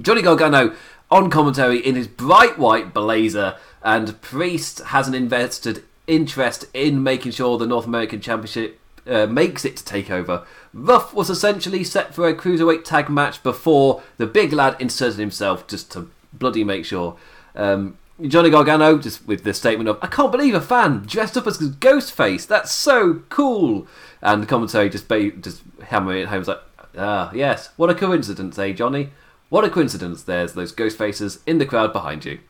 Johnny 0.00 0.22
Gargano 0.22 0.74
on 1.10 1.30
commentary 1.30 1.78
in 1.78 1.96
his 1.96 2.06
bright 2.06 2.58
white 2.58 2.94
blazer, 2.94 3.56
and 3.82 4.20
Priest 4.20 4.78
has 4.78 5.08
an 5.08 5.14
invested 5.14 5.84
interest 6.06 6.66
in 6.72 7.02
making 7.02 7.32
sure 7.32 7.58
the 7.58 7.66
North 7.66 7.86
American 7.86 8.20
Championship 8.20 8.78
uh, 9.06 9.26
makes 9.26 9.64
it 9.64 9.76
to 9.78 9.84
Takeover. 9.84 10.44
Ruff 10.72 11.14
was 11.14 11.30
essentially 11.30 11.82
set 11.82 12.14
for 12.14 12.28
a 12.28 12.34
cruiserweight 12.34 12.84
tag 12.84 13.08
match 13.08 13.42
before 13.42 14.02
the 14.18 14.26
big 14.26 14.52
lad 14.52 14.76
inserted 14.78 15.18
himself 15.18 15.66
just 15.66 15.90
to 15.92 16.10
bloody 16.32 16.62
make 16.62 16.84
sure. 16.84 17.16
Um, 17.56 17.96
Johnny 18.26 18.50
Gargano 18.50 18.98
just 18.98 19.26
with 19.26 19.44
the 19.44 19.54
statement 19.54 19.88
of 19.88 19.98
"I 20.02 20.08
can't 20.08 20.32
believe 20.32 20.54
a 20.54 20.60
fan 20.60 21.04
dressed 21.06 21.36
up 21.36 21.46
as 21.46 21.58
Ghostface. 21.58 22.46
That's 22.46 22.72
so 22.72 23.22
cool." 23.28 23.86
And 24.20 24.42
the 24.42 24.46
commentary 24.46 24.88
just 24.88 25.08
ba- 25.08 25.30
just 25.30 25.62
hammering 25.84 26.22
it 26.22 26.28
home 26.28 26.40
was 26.40 26.48
like, 26.48 26.62
"Ah, 26.96 27.30
yes, 27.32 27.70
what 27.76 27.90
a 27.90 27.94
coincidence, 27.94 28.58
eh, 28.58 28.72
Johnny? 28.72 29.10
What 29.48 29.64
a 29.64 29.70
coincidence, 29.70 30.22
there's 30.22 30.52
those 30.52 30.72
ghost 30.72 30.98
faces 30.98 31.38
in 31.46 31.58
the 31.58 31.64
crowd 31.64 31.92
behind 31.92 32.24
you. 32.26 32.40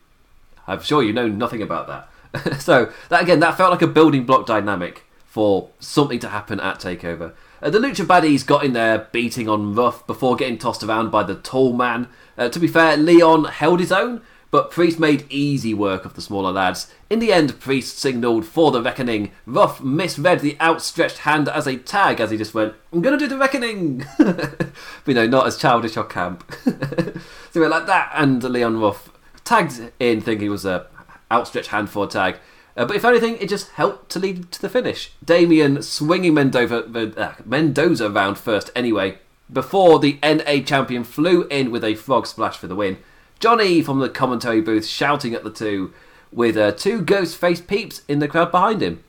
I'm 0.67 0.83
sure 0.83 1.03
you 1.03 1.13
know 1.13 1.29
nothing 1.29 1.63
about 1.63 1.87
that. 1.87 2.61
so, 2.61 2.93
that 3.09 3.23
again, 3.23 3.41
that 3.41 3.57
felt 3.57 3.71
like 3.71 3.83
a 3.83 3.87
building 3.87 4.25
block 4.25 4.47
dynamic 4.47 5.05
for 5.25 5.71
something 5.79 6.19
to 6.19 6.31
happen 6.31 6.59
at 6.59 6.81
TakeOver. 6.81 7.33
Uh, 7.63 7.71
the 7.71 7.79
Lucha 7.79 8.05
Baddies 8.05 8.45
got 8.45 8.65
in 8.65 8.73
there 8.73 9.09
beating 9.13 9.49
on 9.49 9.75
Ruff 9.75 10.07
before 10.07 10.37
getting 10.37 10.59
tossed 10.59 10.83
around 10.83 11.11
by 11.11 11.23
the 11.23 11.37
tall 11.37 11.73
man. 11.73 12.09
Uh, 12.37 12.49
to 12.49 12.59
be 12.59 12.67
fair, 12.67 12.97
Leon 12.97 13.45
held 13.45 13.81
his 13.81 13.93
own, 13.93 14.21
but 14.51 14.71
Priest 14.71 14.99
made 14.99 15.27
easy 15.31 15.75
work 15.75 16.05
of 16.05 16.15
the 16.15 16.23
smaller 16.23 16.51
lads. 16.53 16.93
In 17.11 17.19
the 17.19 17.33
end, 17.33 17.61
Priest 17.61 17.99
signalled 17.99 18.47
for 18.47 18.71
the 18.71 18.83
reckoning. 18.83 19.33
Ruff 19.47 19.83
misread 19.83 20.41
the 20.41 20.59
outstretched 20.61 21.19
hand 21.19 21.49
as 21.49 21.67
a 21.67 21.77
tag 21.77 22.21
as 22.21 22.31
he 22.31 22.37
just 22.37 22.55
went, 22.55 22.75
I'm 22.93 23.03
gonna 23.03 23.19
do 23.19 23.29
the 23.29 23.37
reckoning! 23.37 24.05
but 24.19 24.73
you 25.07 25.15
know, 25.15 25.27
not 25.27 25.47
as 25.47 25.59
childish 25.59 25.97
or 25.97 26.05
camp. 26.05 26.51
so 26.65 27.61
we're 27.61 27.69
like 27.69 27.87
that, 27.87 28.11
and 28.15 28.43
Leon 28.43 28.81
Ruff 28.81 29.11
tagged 29.45 29.93
in 29.99 30.21
thinking 30.21 30.49
it 30.49 30.51
was 30.51 30.65
a 30.65 30.87
outstretched 31.31 31.69
hand 31.69 31.91
for 31.91 32.05
a 32.05 32.09
tag. 32.09 32.39
Uh, 32.77 32.85
but 32.85 32.97
if 32.97 33.05
anything, 33.05 33.37
it 33.39 33.49
just 33.49 33.71
helped 33.73 34.09
to 34.11 34.21
lead 34.21 34.53
to 34.53 34.63
the 34.63 34.69
finish. 34.69 35.13
Damian 35.25 35.83
swinging 35.83 36.35
Mendoza, 36.35 36.85
uh, 37.17 37.35
Mendoza 37.45 38.09
round 38.09 38.39
first 38.39 38.71
anyway, 38.77 39.19
before 39.53 39.99
the 39.99 40.19
NA 40.23 40.63
champion 40.65 41.03
flew 41.03 41.45
in 41.49 41.71
with 41.71 41.83
a 41.83 41.97
frog 41.97 42.27
splash 42.27 42.57
for 42.57 42.69
the 42.69 42.77
win. 42.77 42.99
Johnny 43.41 43.83
from 43.83 44.01
the 44.01 44.09
commentary 44.09 44.61
booth 44.61 44.87
shouting 44.87 45.35
at 45.35 45.45
the 45.45 45.51
two, 45.51 45.93
with 46.33 46.57
uh, 46.57 46.73
two 46.73 47.01
ghost 47.01 47.37
faced 47.37 47.67
peeps 47.67 48.03
in 48.09 48.19
the 48.19 48.29
crowd 48.29 48.51
behind 48.51 48.83
him. 48.83 49.03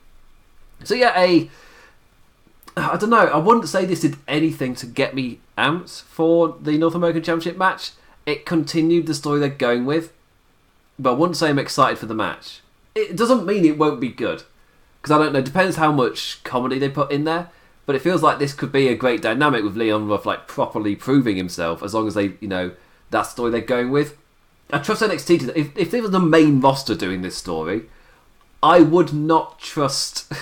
So, 0.84 0.94
yeah, 0.94 1.18
a. 1.20 1.50
I 2.76 2.96
don't 2.96 3.10
know, 3.10 3.26
I 3.26 3.36
wouldn't 3.36 3.68
say 3.68 3.84
this 3.84 4.00
did 4.00 4.16
anything 4.28 4.74
to 4.76 4.86
get 4.86 5.14
me 5.14 5.40
amped 5.58 6.02
for 6.02 6.56
the 6.60 6.78
North 6.78 6.94
American 6.94 7.22
Championship 7.22 7.58
match. 7.58 7.90
It 8.24 8.46
continued 8.46 9.06
the 9.06 9.14
story 9.14 9.40
they're 9.40 9.48
going 9.48 9.84
with, 9.84 10.12
but 10.98 11.10
I 11.10 11.16
wouldn't 11.16 11.36
say 11.36 11.50
I'm 11.50 11.58
excited 11.58 11.98
for 11.98 12.06
the 12.06 12.14
match. 12.14 12.60
It 12.94 13.16
doesn't 13.16 13.44
mean 13.44 13.64
it 13.64 13.76
won't 13.76 14.00
be 14.00 14.08
good, 14.08 14.44
because 15.02 15.10
I 15.10 15.18
don't 15.18 15.32
know, 15.32 15.42
depends 15.42 15.76
how 15.76 15.90
much 15.90 16.42
comedy 16.44 16.78
they 16.78 16.88
put 16.88 17.10
in 17.10 17.24
there. 17.24 17.50
But 17.86 17.96
it 17.96 18.02
feels 18.02 18.22
like 18.22 18.38
this 18.38 18.54
could 18.54 18.70
be 18.70 18.86
a 18.86 18.94
great 18.94 19.20
dynamic 19.20 19.64
with 19.64 19.76
Leon 19.76 20.06
Ruff 20.06 20.24
like 20.24 20.46
properly 20.46 20.94
proving 20.94 21.36
himself 21.36 21.82
as 21.82 21.92
long 21.92 22.06
as 22.06 22.14
they, 22.14 22.34
you 22.40 22.46
know, 22.46 22.70
that 23.10 23.22
story 23.22 23.50
they're 23.50 23.60
going 23.60 23.90
with. 23.90 24.16
I 24.72 24.78
trust 24.78 25.02
NXT 25.02 25.40
to 25.40 25.58
if 25.58 25.76
if 25.76 25.90
they 25.90 26.00
were 26.00 26.08
the 26.08 26.20
main 26.20 26.60
roster 26.60 26.94
doing 26.94 27.22
this 27.22 27.36
story, 27.36 27.82
I 28.62 28.80
would 28.80 29.12
not 29.12 29.58
trust 29.58 30.32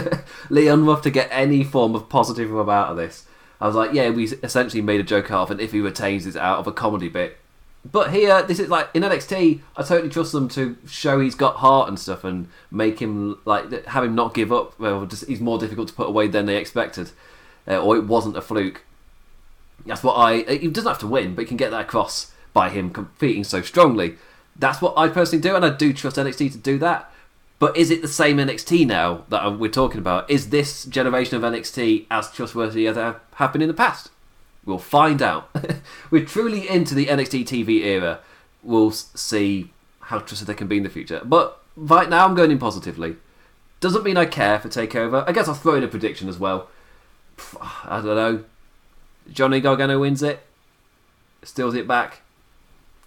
Leon 0.50 0.84
Ruff 0.84 1.02
to 1.02 1.10
get 1.10 1.28
any 1.30 1.64
form 1.64 1.94
of 1.94 2.08
positive 2.08 2.50
rub 2.50 2.68
out 2.68 2.90
of 2.90 2.96
this. 2.96 3.24
I 3.60 3.66
was 3.66 3.76
like, 3.76 3.92
yeah, 3.92 4.10
we 4.10 4.24
essentially 4.24 4.82
made 4.82 5.00
a 5.00 5.04
joke 5.04 5.30
out 5.30 5.42
of, 5.42 5.50
and 5.50 5.60
if 5.60 5.72
he 5.72 5.80
retains 5.80 6.26
it 6.26 6.36
out 6.36 6.58
of 6.58 6.66
a 6.66 6.72
comedy 6.72 7.08
bit. 7.08 7.38
But 7.90 8.10
here, 8.10 8.42
this 8.42 8.58
is 8.58 8.68
like 8.68 8.88
in 8.94 9.02
NXT. 9.02 9.60
I 9.76 9.82
totally 9.82 10.10
trust 10.10 10.32
them 10.32 10.48
to 10.50 10.76
show 10.86 11.20
he's 11.20 11.34
got 11.34 11.56
heart 11.56 11.88
and 11.88 11.98
stuff, 11.98 12.24
and 12.24 12.48
make 12.70 12.98
him 12.98 13.38
like 13.44 13.86
have 13.86 14.04
him 14.04 14.14
not 14.14 14.34
give 14.34 14.52
up. 14.52 14.78
Well, 14.78 15.06
just 15.06 15.26
he's 15.26 15.40
more 15.40 15.58
difficult 15.58 15.88
to 15.88 15.94
put 15.94 16.08
away 16.08 16.28
than 16.28 16.46
they 16.46 16.56
expected, 16.56 17.12
uh, 17.66 17.78
or 17.78 17.96
it 17.96 18.04
wasn't 18.04 18.36
a 18.36 18.42
fluke. 18.42 18.82
That's 19.86 20.02
what 20.02 20.14
I. 20.14 20.42
He 20.42 20.68
doesn't 20.68 20.88
have 20.88 21.00
to 21.00 21.06
win, 21.06 21.34
but 21.34 21.42
he 21.42 21.48
can 21.48 21.56
get 21.56 21.70
that 21.70 21.82
across 21.82 22.32
by 22.52 22.70
him 22.70 22.90
competing 22.90 23.44
so 23.44 23.62
strongly. 23.62 24.16
That's 24.56 24.82
what 24.82 24.96
I 24.96 25.08
personally 25.08 25.42
do, 25.42 25.54
and 25.54 25.64
I 25.64 25.70
do 25.70 25.92
trust 25.92 26.16
NXT 26.16 26.52
to 26.52 26.58
do 26.58 26.78
that. 26.78 27.12
But 27.58 27.76
is 27.76 27.90
it 27.90 28.02
the 28.02 28.08
same 28.08 28.36
NXT 28.36 28.86
now 28.86 29.24
that 29.28 29.58
we're 29.58 29.70
talking 29.70 29.98
about? 29.98 30.30
Is 30.30 30.50
this 30.50 30.84
generation 30.84 31.36
of 31.36 31.42
NXT 31.42 32.06
as 32.10 32.30
trustworthy 32.30 32.86
as 32.86 32.96
they 32.96 33.12
have 33.34 33.52
been 33.52 33.62
in 33.62 33.68
the 33.68 33.74
past? 33.74 34.10
We'll 34.64 34.78
find 34.78 35.22
out. 35.22 35.50
we're 36.10 36.24
truly 36.24 36.68
into 36.68 36.94
the 36.94 37.06
NXT 37.06 37.46
TV 37.46 37.84
era. 37.84 38.20
We'll 38.62 38.90
see 38.92 39.72
how 40.02 40.18
trusted 40.18 40.46
they 40.46 40.54
can 40.54 40.68
be 40.68 40.76
in 40.76 40.82
the 40.82 40.88
future. 40.88 41.22
But 41.24 41.60
right 41.76 42.08
now, 42.08 42.26
I'm 42.26 42.34
going 42.34 42.50
in 42.50 42.58
positively. 42.58 43.16
Doesn't 43.80 44.04
mean 44.04 44.16
I 44.16 44.26
care 44.26 44.58
for 44.58 44.68
Takeover. 44.68 45.24
I 45.26 45.32
guess 45.32 45.48
I'll 45.48 45.54
throw 45.54 45.74
in 45.74 45.84
a 45.84 45.88
prediction 45.88 46.28
as 46.28 46.38
well. 46.38 46.68
I 47.84 48.00
don't 48.04 48.16
know. 48.16 48.44
Johnny 49.32 49.60
Gargano 49.60 49.98
wins 50.00 50.22
it, 50.22 50.40
steals 51.42 51.74
it 51.74 51.86
back 51.86 52.22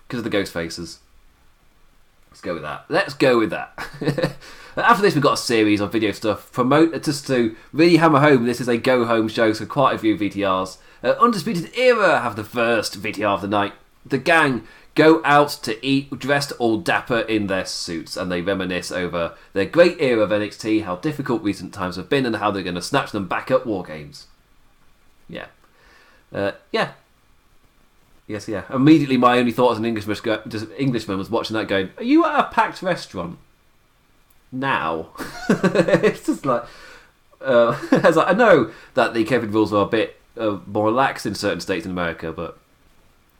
because 0.07 0.19
of 0.19 0.23
the 0.23 0.29
ghost 0.29 0.53
faces. 0.53 0.99
Let's 2.29 2.41
go 2.41 2.53
with 2.53 2.63
that. 2.63 2.85
Let's 2.87 3.13
go 3.13 3.37
with 3.37 3.49
that. 3.49 3.73
After 4.77 5.01
this, 5.01 5.15
we've 5.15 5.23
got 5.23 5.33
a 5.33 5.37
series 5.37 5.81
of 5.81 5.91
video 5.91 6.11
stuff. 6.11 6.49
Promote 6.53 7.03
just 7.03 7.27
to 7.27 7.55
really 7.73 7.97
hammer 7.97 8.21
home. 8.21 8.45
This 8.45 8.61
is 8.61 8.69
a 8.69 8.77
go 8.77 9.05
home 9.05 9.27
show, 9.27 9.51
so 9.51 9.65
quite 9.65 9.95
a 9.95 9.99
few 9.99 10.17
VTRs. 10.17 10.77
Uh, 11.03 11.15
Undisputed 11.19 11.75
Era 11.77 12.21
have 12.21 12.37
the 12.37 12.43
first 12.43 13.01
VTR 13.01 13.35
of 13.35 13.41
the 13.41 13.47
night. 13.49 13.73
The 14.05 14.17
gang 14.17 14.65
go 14.95 15.21
out 15.23 15.49
to 15.63 15.85
eat 15.85 16.09
dressed 16.19 16.53
all 16.59 16.77
dapper 16.77 17.19
in 17.19 17.47
their 17.47 17.65
suits, 17.65 18.15
and 18.15 18.31
they 18.31 18.41
reminisce 18.41 18.91
over 18.91 19.35
their 19.53 19.65
great 19.65 19.99
era 19.99 20.21
of 20.21 20.29
NXT, 20.29 20.83
how 20.83 20.95
difficult 20.97 21.43
recent 21.43 21.73
times 21.73 21.97
have 21.97 22.09
been, 22.09 22.25
and 22.25 22.37
how 22.37 22.51
they're 22.51 22.63
going 22.63 22.75
to 22.75 22.81
snatch 22.81 23.11
them 23.11 23.27
back 23.27 23.51
at 23.51 23.65
War 23.65 23.83
Games. 23.83 24.27
Yeah, 25.27 25.47
uh, 26.33 26.51
yeah, 26.71 26.91
Yes, 28.31 28.47
yeah. 28.47 28.63
Immediately, 28.73 29.17
my 29.17 29.37
only 29.37 29.51
thought 29.51 29.71
as 29.71 29.77
an 29.77 29.85
Englishman, 29.85 31.17
was 31.17 31.29
watching 31.29 31.55
that, 31.55 31.67
going, 31.67 31.89
"Are 31.97 32.03
you 32.03 32.25
at 32.25 32.39
a 32.39 32.43
packed 32.43 32.81
restaurant 32.81 33.37
now?" 34.53 35.09
it's 35.49 36.25
just 36.25 36.45
like, 36.45 36.63
uh, 37.41 37.77
like, 37.91 38.17
I 38.17 38.31
know 38.31 38.71
that 38.93 39.13
the 39.13 39.25
COVID 39.25 39.51
rules 39.51 39.73
are 39.73 39.83
a 39.83 39.89
bit 39.89 40.15
uh, 40.37 40.59
more 40.65 40.91
lax 40.91 41.25
in 41.25 41.35
certain 41.35 41.59
states 41.59 41.85
in 41.85 41.91
America, 41.91 42.31
but 42.31 42.57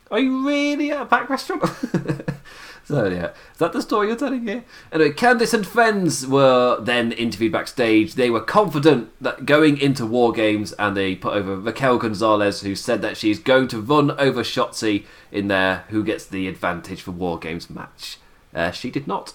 are 0.10 0.20
you 0.20 0.46
really 0.46 0.92
at 0.92 1.04
a 1.04 1.06
packed 1.06 1.30
restaurant? 1.30 1.64
So 2.84 3.08
yeah, 3.08 3.32
is 3.54 3.60
that 3.60 3.74
the 3.74 3.82
story 3.82 4.08
you're 4.08 4.16
telling 4.18 4.48
here? 4.48 4.64
Anyway, 4.92 5.12
Candice 5.12 5.54
and 5.54 5.66
friends 5.66 6.28
were 6.28 6.80
then 6.82 7.12
interviewed 7.12 7.52
backstage. 7.52 8.16
They 8.16 8.30
were 8.30 8.42
confident 8.42 9.12
that 9.22 9.46
going 9.46 9.78
into 9.78 10.06
War 10.06 10.32
Games, 10.32 10.74
and 10.74 10.98
they 10.98 11.16
put 11.16 11.34
over 11.34 11.56
Raquel 11.56 11.98
Gonzalez, 11.98 12.62
who 12.62 12.76
said 12.76 13.02
that 13.02 13.18
she's 13.18 13.40
going 13.40 13.68
to 13.70 13.80
run 13.80 14.12
over 14.12 14.42
Shotzi 14.42 15.06
in 15.32 15.48
there, 15.48 15.86
who 15.90 16.04
gets 16.04 16.26
the 16.26 16.48
advantage 16.48 17.02
for 17.02 17.12
War 17.12 17.40
Games 17.40 17.70
match. 17.70 18.18
Uh, 18.54 18.72
she 18.72 18.90
did 18.90 19.08
not. 19.08 19.34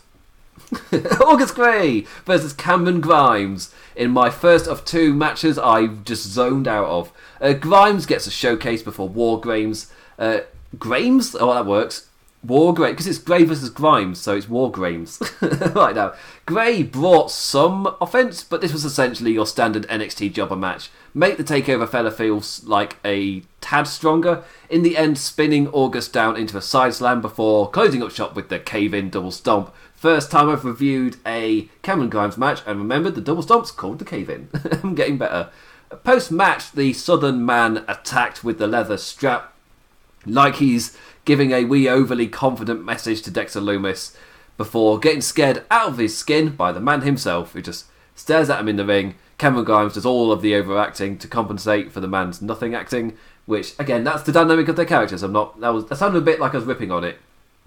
August 1.21 1.55
Grey 1.55 2.07
versus 2.25 2.53
Cameron 2.53 3.01
Grimes 3.01 3.73
in 3.95 4.11
my 4.11 4.31
first 4.31 4.67
of 4.67 4.85
two 4.85 5.15
matches 5.15 5.59
I 5.59 5.87
just 5.87 6.25
zoned 6.25 6.67
out 6.67 6.87
of. 6.87 7.13
Uh, 7.41 7.53
Grimes 7.53 8.07
gets 8.07 8.27
a 8.27 8.31
showcase 8.31 8.83
before 8.83 9.09
War 9.09 9.41
Games. 9.41 9.93
Uh, 10.19 10.41
Grimes? 10.79 11.37
Oh, 11.39 11.55
that 11.55 11.67
works. 11.67 12.06
War 12.45 12.73
Grey, 12.73 12.91
because 12.91 13.07
it's 13.07 13.19
Grey 13.19 13.45
versus 13.45 13.71
Grimes, 13.71 14.21
so 14.21 14.37
it's 14.37 14.49
War 14.49 14.71
Grimes. 14.71 15.21
right 15.75 15.95
now, 15.95 16.15
Grey 16.45 16.83
brought 16.83 17.31
some 17.31 17.97
offense, 18.01 18.45
but 18.45 18.61
this 18.61 18.73
was 18.73 18.85
essentially 18.85 19.33
your 19.33 19.47
standard 19.47 19.87
NXT 19.89 20.33
jobber 20.33 20.55
match. 20.55 20.91
Make 21.13 21.39
the 21.39 21.45
takeover 21.45 21.89
fella 21.89 22.11
feel 22.11 22.43
like 22.65 22.97
a 23.05 23.43
tad 23.61 23.89
stronger. 23.89 24.45
In 24.71 24.83
the 24.83 24.97
end, 24.97 25.19
spinning 25.19 25.67
August 25.69 26.13
down 26.13 26.37
into 26.37 26.57
a 26.57 26.63
side 26.63 26.95
slam 26.95 27.21
before 27.21 27.71
closing 27.71 28.03
up 28.03 28.13
shop 28.13 28.37
with 28.37 28.49
the 28.49 28.61
cave 28.61 28.95
in 28.95 29.11
double 29.11 29.33
stomp. 29.33 29.75
First 29.95 30.31
time 30.31 30.49
I've 30.49 30.65
reviewed 30.65 31.17
a 31.27 31.69
Cameron 31.83 32.11
Grimes 32.11 32.37
match 32.39 32.61
and 32.67 32.79
remembered 32.79 33.15
the 33.15 33.21
double 33.21 33.43
stomp's 33.43 33.73
called 33.73 33.99
the 33.99 34.05
cave 34.05 34.31
in. 34.31 34.51
I'm 34.85 34.95
getting 34.95 35.19
better. 35.19 35.51
Post 36.05 36.31
match, 36.31 36.73
the 36.73 36.93
Southern 36.93 37.45
man 37.45 37.85
attacked 37.89 38.45
with 38.45 38.59
the 38.59 38.67
leather 38.67 38.99
strap 38.99 39.53
like 40.27 40.57
he's 40.57 40.97
giving 41.25 41.53
a 41.53 41.65
wee 41.65 41.89
overly 41.89 42.29
confident 42.29 42.85
message 42.85 43.23
to 43.23 43.31
Dexter 43.31 43.61
Lumis 43.61 44.17
before 44.57 44.99
getting 44.99 45.21
scared 45.21 45.65
out 45.71 45.89
of 45.91 45.99
his 45.99 46.17
skin 46.17 46.51
by 46.51 46.73
the 46.73 46.81
man 46.81 47.03
himself, 47.03 47.53
who 47.53 47.63
just 47.63 47.87
stares 48.15 48.49
at 48.49 48.61
him 48.61 48.69
in 48.69 48.77
the 48.77 48.85
ring. 48.85 49.15
Cameron 49.39 49.65
Grimes 49.65 49.95
does 49.95 50.07
all 50.07 50.33
of 50.33 50.41
the 50.41 50.55
overacting 50.55 51.19
to 51.19 51.29
compensate 51.29 51.93
for 51.93 52.01
the 52.01 52.09
man's 52.09 52.41
nothing 52.41 52.75
acting, 52.75 53.17
which 53.45 53.79
again, 53.79 54.03
that's 54.03 54.23
the 54.23 54.33
dynamic 54.33 54.69
of 54.69 54.77
their 54.77 54.87
characters. 54.87 55.23
I'm 55.23 55.33
not 55.33 55.61
that 55.61 55.71
was 55.71 55.87
that 55.87 55.97
sounded 55.97 56.19
a 56.19 56.23
bit 56.23 56.41
like 56.41 56.55
I 56.55 56.57
was 56.57 56.65
ripping 56.65 56.91
on 56.91 57.05
it. 57.05 57.19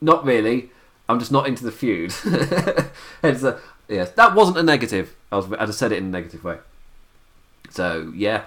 Not 0.02 0.26
really. 0.26 0.72
I'm 1.08 1.20
just 1.20 1.32
not 1.32 1.48
into 1.48 1.64
the 1.64 1.72
feud. 1.72 2.14
it's 3.24 3.44
a, 3.44 3.60
yes, 3.88 4.12
that 4.12 4.36
wasn't 4.36 4.58
a 4.58 4.64
negative. 4.64 5.16
I 5.32 5.38
was 5.38 5.52
I 5.54 5.66
just 5.66 5.80
said 5.80 5.92
it 5.92 5.98
in 5.98 6.06
a 6.06 6.10
negative 6.10 6.44
way. 6.44 6.58
So 7.70 8.12
yeah, 8.16 8.46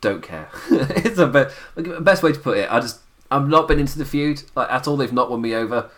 don't 0.00 0.22
care. 0.22 0.48
it's 0.70 1.18
a 1.18 1.26
be- 1.26 2.00
best 2.00 2.22
way 2.22 2.32
to 2.32 2.38
put 2.38 2.58
it. 2.58 2.72
I 2.72 2.80
just 2.80 3.00
I've 3.30 3.48
not 3.48 3.68
been 3.68 3.78
into 3.78 3.98
the 3.98 4.04
feud 4.04 4.42
like 4.54 4.70
at 4.70 4.86
all. 4.86 4.96
They've 4.96 5.12
not 5.12 5.30
won 5.30 5.40
me 5.40 5.54
over. 5.54 5.90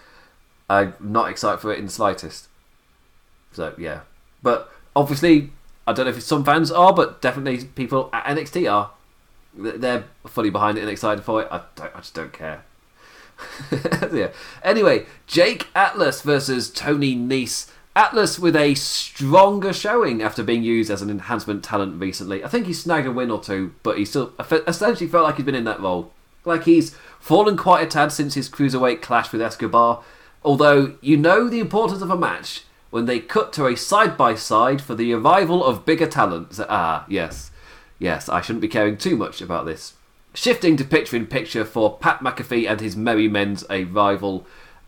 I'm 0.68 0.94
not 1.00 1.30
excited 1.30 1.60
for 1.60 1.72
it 1.72 1.78
in 1.78 1.86
the 1.86 1.92
slightest. 1.92 2.48
So 3.52 3.74
yeah, 3.78 4.00
but 4.42 4.70
obviously 4.94 5.50
I 5.86 5.92
don't 5.92 6.06
know 6.06 6.12
if 6.12 6.22
some 6.22 6.44
fans 6.44 6.70
are, 6.70 6.92
but 6.92 7.22
definitely 7.22 7.64
people 7.64 8.10
at 8.12 8.24
NXT 8.24 8.70
are. 8.70 8.90
They're 9.54 10.04
fully 10.26 10.50
behind 10.50 10.76
it 10.76 10.82
and 10.82 10.90
excited 10.90 11.24
for 11.24 11.42
it. 11.42 11.48
I, 11.50 11.62
I 11.80 11.98
just 11.98 12.14
don't 12.14 12.32
care. 12.32 12.64
yeah. 14.12 14.28
Anyway, 14.62 15.06
Jake 15.26 15.68
Atlas 15.74 16.22
versus 16.22 16.70
Tony 16.70 17.14
Nese. 17.14 17.70
Atlas 17.94 18.38
with 18.38 18.54
a 18.54 18.74
stronger 18.74 19.72
showing 19.72 20.20
after 20.20 20.42
being 20.42 20.62
used 20.62 20.90
as 20.90 21.00
an 21.00 21.08
enhancement 21.08 21.64
talent 21.64 21.98
recently. 21.98 22.44
I 22.44 22.48
think 22.48 22.66
he 22.66 22.74
snagged 22.74 23.06
a 23.06 23.12
win 23.12 23.30
or 23.30 23.40
two, 23.40 23.72
but 23.82 23.96
he 23.96 24.04
still 24.04 24.32
essentially 24.38 25.08
felt 25.08 25.24
like 25.24 25.36
he's 25.36 25.46
been 25.46 25.54
in 25.54 25.64
that 25.64 25.80
role. 25.80 26.12
Like 26.46 26.64
he's 26.64 26.96
fallen 27.20 27.56
quite 27.56 27.82
a 27.82 27.86
tad 27.86 28.12
since 28.12 28.34
his 28.34 28.48
cruiserweight 28.48 29.02
clash 29.02 29.32
with 29.32 29.42
Escobar. 29.42 30.02
Although 30.44 30.94
you 31.00 31.16
know 31.16 31.48
the 31.48 31.60
importance 31.60 32.00
of 32.00 32.10
a 32.10 32.16
match 32.16 32.62
when 32.90 33.06
they 33.06 33.18
cut 33.18 33.52
to 33.54 33.66
a 33.66 33.76
side 33.76 34.16
by 34.16 34.34
side 34.34 34.80
for 34.80 34.94
the 34.94 35.12
arrival 35.12 35.62
of 35.64 35.84
bigger 35.84 36.06
talents. 36.06 36.60
Ah, 36.68 37.04
yes. 37.08 37.50
Yes, 37.98 38.28
I 38.28 38.40
shouldn't 38.40 38.62
be 38.62 38.68
caring 38.68 38.96
too 38.96 39.16
much 39.16 39.42
about 39.42 39.66
this. 39.66 39.94
Shifting 40.34 40.76
to 40.76 40.84
picture 40.84 41.16
in 41.16 41.26
picture 41.26 41.64
for 41.64 41.98
Pat 41.98 42.20
McAfee 42.20 42.70
and 42.70 42.80
his 42.80 42.94
Merry 42.94 43.26
Men's 43.26 43.64
a 43.68 43.84
rival 43.84 44.46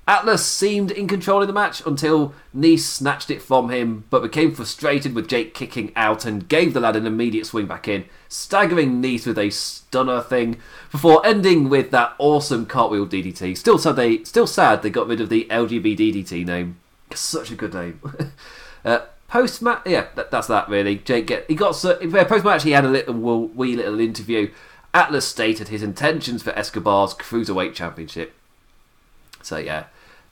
Atlas 0.09 0.45
seemed 0.47 0.91
in 0.91 1.07
control 1.07 1.43
in 1.43 1.47
the 1.47 1.53
match 1.53 1.85
until 1.85 2.33
Nese 2.57 2.79
snatched 2.81 3.31
it 3.31 3.43
from 3.43 3.69
him, 3.69 4.05
but 4.09 4.23
became 4.23 4.55
frustrated 4.55 5.15
with 5.15 5.29
Jake 5.29 5.53
kicking 5.53 5.93
out 5.95 6.25
and 6.25 6.49
gave 6.49 6.73
the 6.73 6.81
lad 6.81 6.97
an 6.97 7.07
immediate 7.07 7.45
swing 7.45 7.67
back 7.67 7.87
in, 7.87 8.07
staggering 8.27 9.03
Nese 9.03 9.27
with 9.27 9.39
a 9.39 9.51
stunner 9.51 10.23
thing 10.23 10.57
before 10.91 11.25
ending 11.27 11.69
with 11.69 11.91
that 11.91 12.15
awesome 12.19 12.65
cartwheel 12.65 13.07
DDT. 13.07 13.55
Still 13.55 13.77
sad 13.77 13.97
they, 13.97 14.25
still 14.25 14.47
sad 14.47 14.83
they 14.83 14.89
got 14.89 15.09
rid 15.09 15.21
of 15.21 15.29
the 15.29 15.47
LGB 15.51 15.99
DDT 15.99 16.47
name. 16.47 16.79
Such 17.13 17.51
a 17.51 17.55
good 17.55 17.75
name. 17.75 18.01
uh, 18.87 19.01
post 19.29 19.61
match, 19.61 19.83
yeah, 19.85 20.07
that, 20.15 20.31
that's 20.31 20.47
that 20.47 20.71
really. 20.71 20.97
Jake 20.97 21.27
get 21.27 21.45
he 21.49 21.55
got 21.55 21.73
post 21.75 22.45
match 22.47 22.63
he 22.63 22.71
had 22.71 22.87
a 22.87 22.89
little 22.89 23.49
wee 23.49 23.77
little 23.77 24.01
interview. 24.01 24.51
Atlas 24.95 25.29
stated 25.29 25.69
his 25.69 25.83
intentions 25.83 26.43
for 26.43 26.53
Escobar's 26.53 27.13
cruiserweight 27.13 27.75
championship. 27.75 28.33
So 29.43 29.59
yeah 29.59 29.85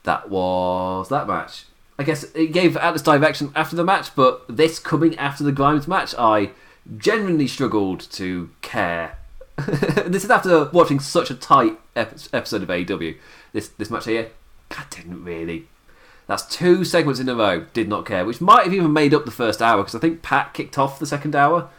that 0.07 0.29
was 0.29 1.09
that 1.09 1.27
match. 1.27 1.65
I 1.99 2.03
guess 2.03 2.23
it 2.33 2.53
gave 2.53 2.77
Atlas 2.77 3.01
direction 3.01 3.51
after 3.55 3.75
the 3.75 3.83
match, 3.83 4.15
but 4.15 4.45
this 4.47 4.79
coming 4.79 5.17
after 5.17 5.43
the 5.43 5.51
Grimes 5.51 5.85
match, 5.87 6.15
I 6.17 6.51
genuinely 6.97 7.47
struggled 7.47 7.99
to 8.11 8.49
care. 8.61 9.17
this 9.57 10.23
is 10.23 10.29
after 10.29 10.69
watching 10.71 11.01
such 11.01 11.29
a 11.29 11.35
tight 11.35 11.77
episode 11.95 12.63
of 12.63 12.69
AEW. 12.69 13.17
This 13.51 13.67
this 13.67 13.89
match 13.89 14.05
here, 14.05 14.29
I 14.71 14.85
didn't 14.89 15.25
really. 15.25 15.67
That's 16.27 16.45
two 16.45 16.85
segments 16.85 17.19
in 17.19 17.27
a 17.27 17.35
row. 17.35 17.65
Did 17.73 17.89
not 17.89 18.05
care, 18.05 18.23
which 18.23 18.39
might 18.39 18.63
have 18.63 18.73
even 18.73 18.93
made 18.93 19.13
up 19.13 19.25
the 19.25 19.31
first 19.31 19.61
hour 19.61 19.79
because 19.79 19.95
I 19.95 19.99
think 19.99 20.21
Pat 20.21 20.53
kicked 20.53 20.77
off 20.77 20.99
the 20.99 21.05
second 21.05 21.35
hour. 21.35 21.69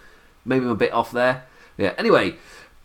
Maybe 0.44 0.66
I'm 0.66 0.70
a 0.70 0.74
bit 0.74 0.92
off 0.92 1.12
there. 1.12 1.44
Yeah. 1.78 1.94
Anyway, 1.96 2.36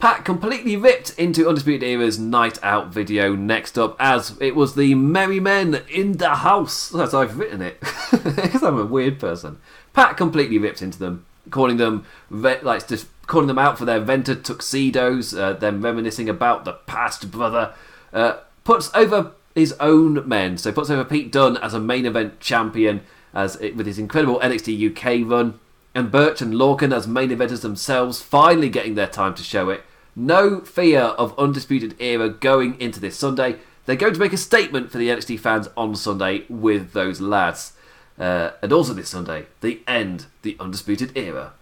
Pat 0.04 0.26
completely 0.26 0.76
ripped 0.76 1.18
into 1.18 1.48
Undisputed 1.48 1.82
Era's 1.82 2.20
Night 2.20 2.62
Out 2.62 2.90
video 2.90 3.38
next 3.38 3.80
up, 3.80 3.96
as 4.02 4.36
it 4.42 4.54
was 4.54 4.76
the 4.76 4.96
Merry 4.96 5.40
Men 5.40 5.84
in 5.90 6.18
the 6.18 6.36
house. 6.36 6.94
As 6.94 7.14
I've 7.14 7.40
written 7.40 7.62
it, 7.62 7.80
because 8.12 8.64
I'm 8.64 8.78
a 8.78 8.86
weird 8.86 9.18
person. 9.18 9.60
Pat 9.94 10.18
completely 10.18 10.58
ripped 10.58 10.82
into 10.82 11.00
them, 11.00 11.26
calling 11.52 11.78
them 11.78 12.06
like 12.30 12.86
just 12.86 13.08
calling 13.28 13.48
them 13.48 13.58
out 13.58 13.78
for 13.78 13.86
their 13.86 14.02
vented 14.02 14.44
tuxedos, 14.44 15.34
uh, 15.34 15.54
them 15.54 15.82
reminiscing 15.82 16.28
about 16.28 16.66
the 16.66 16.74
past, 16.74 17.32
brother. 17.32 17.74
Uh, 18.12 18.40
puts 18.66 18.94
over 18.94 19.32
his 19.56 19.72
own 19.80 20.28
men, 20.28 20.58
so 20.58 20.74
puts 20.74 20.90
over 20.90 21.06
Pete 21.06 21.32
Dunne 21.32 21.56
as 21.56 21.74
a 21.74 21.80
main 21.80 22.06
event 22.06 22.42
champion, 22.42 23.04
as 23.34 23.56
it, 23.62 23.78
with 23.78 23.86
his 23.86 24.00
incredible 24.00 24.42
NXT 24.42 24.98
UK 24.98 25.26
run, 25.32 25.62
and 25.96 26.12
Burch 26.12 26.42
and 26.42 26.56
Lorcan 26.56 26.94
as 26.94 27.08
main 27.08 27.30
eventers 27.30 27.62
themselves, 27.62 28.22
finally 28.22 28.68
getting 28.68 28.96
their 28.96 29.08
time 29.08 29.34
to 29.36 29.44
show 29.44 29.70
it. 29.70 29.82
No 30.16 30.62
fear 30.62 31.02
of 31.02 31.38
Undisputed 31.40 32.00
Era 32.00 32.30
going 32.30 32.80
into 32.80 33.00
this 33.00 33.18
Sunday. 33.18 33.58
They're 33.86 33.96
going 33.96 34.14
to 34.14 34.20
make 34.20 34.34
a 34.34 34.38
statement 34.38 34.92
for 34.92 34.98
the 34.98 35.10
NXT 35.10 35.40
fans 35.40 35.68
on 35.76 35.96
Sunday 35.96 36.46
with 36.50 36.94
those 36.94 37.20
lads. 37.20 37.74
Uh, 38.18 38.52
and 38.62 38.72
also 38.72 38.94
this 38.94 39.10
Sunday, 39.10 39.48
the 39.62 39.82
end 39.88 40.28
the 40.44 40.56
Undisputed 40.60 41.18
Era. 41.18 41.54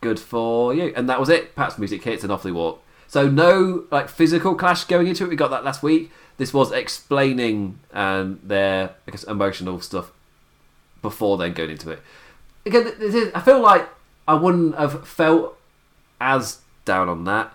Good 0.00 0.20
for 0.20 0.72
you. 0.72 0.92
And 0.94 1.08
that 1.08 1.18
was 1.18 1.28
it. 1.28 1.56
Pat's 1.56 1.78
music 1.78 2.04
hits 2.04 2.22
and 2.22 2.32
off 2.32 2.44
they 2.44 2.52
walk. 2.52 2.82
So 3.08 3.28
no 3.28 3.84
like 3.90 4.08
physical 4.08 4.54
clash 4.54 4.84
going 4.84 5.08
into 5.08 5.24
it. 5.24 5.30
We 5.30 5.36
got 5.36 5.50
that 5.50 5.64
last 5.64 5.82
week. 5.82 6.12
This 6.36 6.54
was 6.54 6.70
explaining 6.70 7.80
um, 7.92 8.38
their 8.44 8.90
I 9.06 9.10
guess 9.10 9.24
emotional 9.24 9.80
stuff 9.80 10.12
before 11.02 11.36
then 11.36 11.54
going 11.54 11.70
into 11.70 11.90
it. 11.90 12.00
Again, 12.64 13.32
I 13.34 13.40
feel 13.40 13.60
like 13.60 13.88
I 14.28 14.34
wouldn't 14.34 14.76
have 14.76 15.08
felt 15.08 15.58
as 16.20 16.60
down 16.88 17.08
on 17.08 17.24
that 17.24 17.54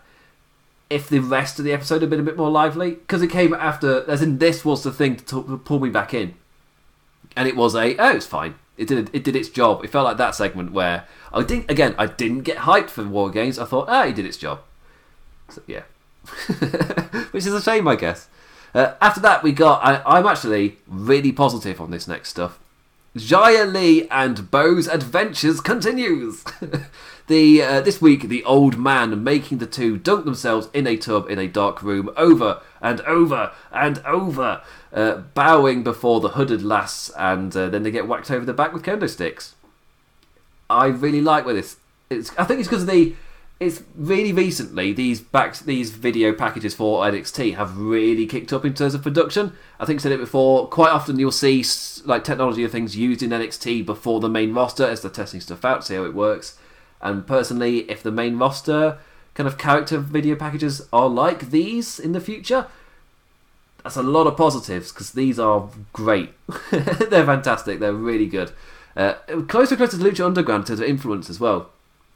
if 0.94 1.10
the 1.10 1.20
rest 1.20 1.58
of 1.58 1.66
the 1.66 1.74
episode 1.74 2.02
had 2.02 2.10
been 2.10 2.20
a 2.20 2.24
bit 2.24 2.38
more 2.38 2.52
lively 2.52 2.92
because 2.92 3.24
it 3.24 3.30
came 3.30 3.54
after. 3.54 4.10
As 4.10 4.22
in, 4.22 4.38
this 4.38 4.64
was 4.64 4.84
the 4.84 4.92
thing 4.92 5.16
to, 5.16 5.44
to 5.44 5.58
pull 5.58 5.80
me 5.80 5.90
back 5.90 6.14
in, 6.14 6.36
and 7.36 7.48
it 7.48 7.56
was 7.56 7.76
a 7.76 7.98
oh, 7.98 8.12
it's 8.12 8.28
fine. 8.28 8.56
It 8.78 8.88
did 8.88 9.10
it 9.12 9.24
did 9.24 9.36
its 9.36 9.50
job. 9.50 9.84
It 9.84 9.90
felt 9.90 10.06
like 10.06 10.18
that 10.18 10.36
segment 10.36 10.72
where 10.72 11.08
I 11.34 11.44
didn't 11.44 11.70
again. 11.70 11.96
I 11.98 12.06
didn't 12.06 12.42
get 12.42 12.58
hyped 12.60 12.92
for 12.92 13.04
War 13.04 13.32
Games. 13.32 13.58
I 13.58 13.66
thought, 13.66 13.90
ah, 13.90 14.06
it 14.06 14.16
did 14.16 14.26
its 14.26 14.38
job. 14.38 14.62
So, 15.50 15.62
yeah, 15.66 15.84
which 17.32 17.46
is 17.46 17.54
a 17.54 17.62
shame, 17.62 17.88
I 17.88 17.96
guess. 17.96 18.28
Uh, 18.74 18.94
after 19.02 19.20
that, 19.22 19.42
we 19.42 19.52
got. 19.52 19.84
I, 19.84 20.02
I'm 20.06 20.28
actually 20.28 20.78
really 20.88 21.32
positive 21.32 21.82
on 21.82 21.90
this 21.90 22.08
next 22.08 22.30
stuff. 22.30 22.60
Xia 23.16 23.72
Li 23.72 24.08
and 24.10 24.50
Bo's 24.50 24.88
adventures 24.88 25.60
continues. 25.60 26.44
the 27.28 27.62
uh, 27.62 27.82
this 27.82 28.02
week, 28.02 28.24
the 28.24 28.44
old 28.44 28.78
man 28.78 29.24
making 29.24 29.60
the 29.60 29.66
two 29.66 29.98
dunk 29.98 30.26
themselves 30.26 30.70
in 30.74 30.86
a 30.86 30.98
tub 30.98 31.30
in 31.30 31.40
a 31.40 31.48
dark 31.48 31.82
room 31.82 32.10
over 32.18 32.62
and 32.82 33.00
over 33.02 33.52
and 33.72 34.00
over, 34.00 34.62
uh, 34.92 35.16
bowing 35.34 35.84
before 35.84 36.20
the 36.20 36.30
hooded 36.30 36.62
lass, 36.62 37.10
and 37.18 37.56
uh, 37.56 37.70
then 37.70 37.84
they 37.84 37.92
get 37.92 38.08
whacked 38.08 38.30
over 38.30 38.46
the 38.46 38.54
back 38.54 38.74
with 38.74 38.84
kendo 38.84 39.10
sticks. 39.10 39.56
I 40.70 40.88
really 40.88 41.22
like 41.22 41.46
where 41.46 41.54
this. 41.54 41.78
It's. 42.10 42.38
I 42.38 42.44
think 42.44 42.60
it's 42.60 42.68
because 42.68 42.84
of 42.84 42.90
the. 42.90 43.16
It's 43.60 43.84
really 43.96 44.34
recently 44.34 44.92
these 44.92 45.22
back 45.22 45.58
these 45.60 45.92
video 45.92 46.34
packages 46.34 46.74
for 46.74 47.04
NXT 47.04 47.56
have 47.56 47.78
really 47.78 48.26
kicked 48.26 48.52
up 48.52 48.66
in 48.66 48.74
terms 48.74 48.94
of 48.94 49.04
production. 49.04 49.54
I 49.80 49.86
think 49.86 50.02
I 50.02 50.04
said 50.04 50.12
it 50.12 50.20
before. 50.20 50.68
Quite 50.68 50.92
often 50.92 51.18
you'll 51.18 51.32
see 51.32 51.64
like 52.04 52.26
technology 52.26 52.64
and 52.64 52.72
things 52.72 52.98
used 52.98 53.24
in 53.24 53.30
NXT 53.30 53.86
before 53.86 54.20
the 54.20 54.28
main 54.28 54.54
roster 54.54 54.86
as 54.86 55.02
they're 55.02 55.12
testing 55.12 55.40
stuff 55.40 55.64
out, 55.64 55.86
see 55.86 55.96
how 55.96 56.04
it 56.04 56.14
works. 56.14 56.58
And 57.04 57.28
personally, 57.28 57.80
if 57.92 58.02
the 58.02 58.12
main 58.12 58.40
roster 58.40 58.98
kind 59.36 59.46
of 59.46 59.58
character 59.58 59.98
video 60.00 60.36
packages 60.36 60.88
are 60.92 61.10
like 61.10 61.52
these 61.52 62.00
in 62.00 62.14
the 62.14 62.22
future, 62.22 62.68
that's 63.84 63.98
a 63.98 64.04
lot 64.04 64.26
of 64.26 64.38
positives 64.38 64.92
because 64.92 65.12
these 65.12 65.38
are 65.38 65.70
great. 65.92 66.32
They're 66.72 67.26
fantastic. 67.26 67.80
They're 67.80 67.94
really 67.94 68.26
good. 68.26 68.52
Uh, 68.96 69.16
closer, 69.48 69.76
closer 69.76 69.98
to 69.98 70.04
Lucha 70.04 70.26
Underground 70.26 70.64
in 70.64 70.68
terms 70.68 70.80
of 70.80 70.88
influence 70.88 71.30
as 71.30 71.40
well. 71.40 71.70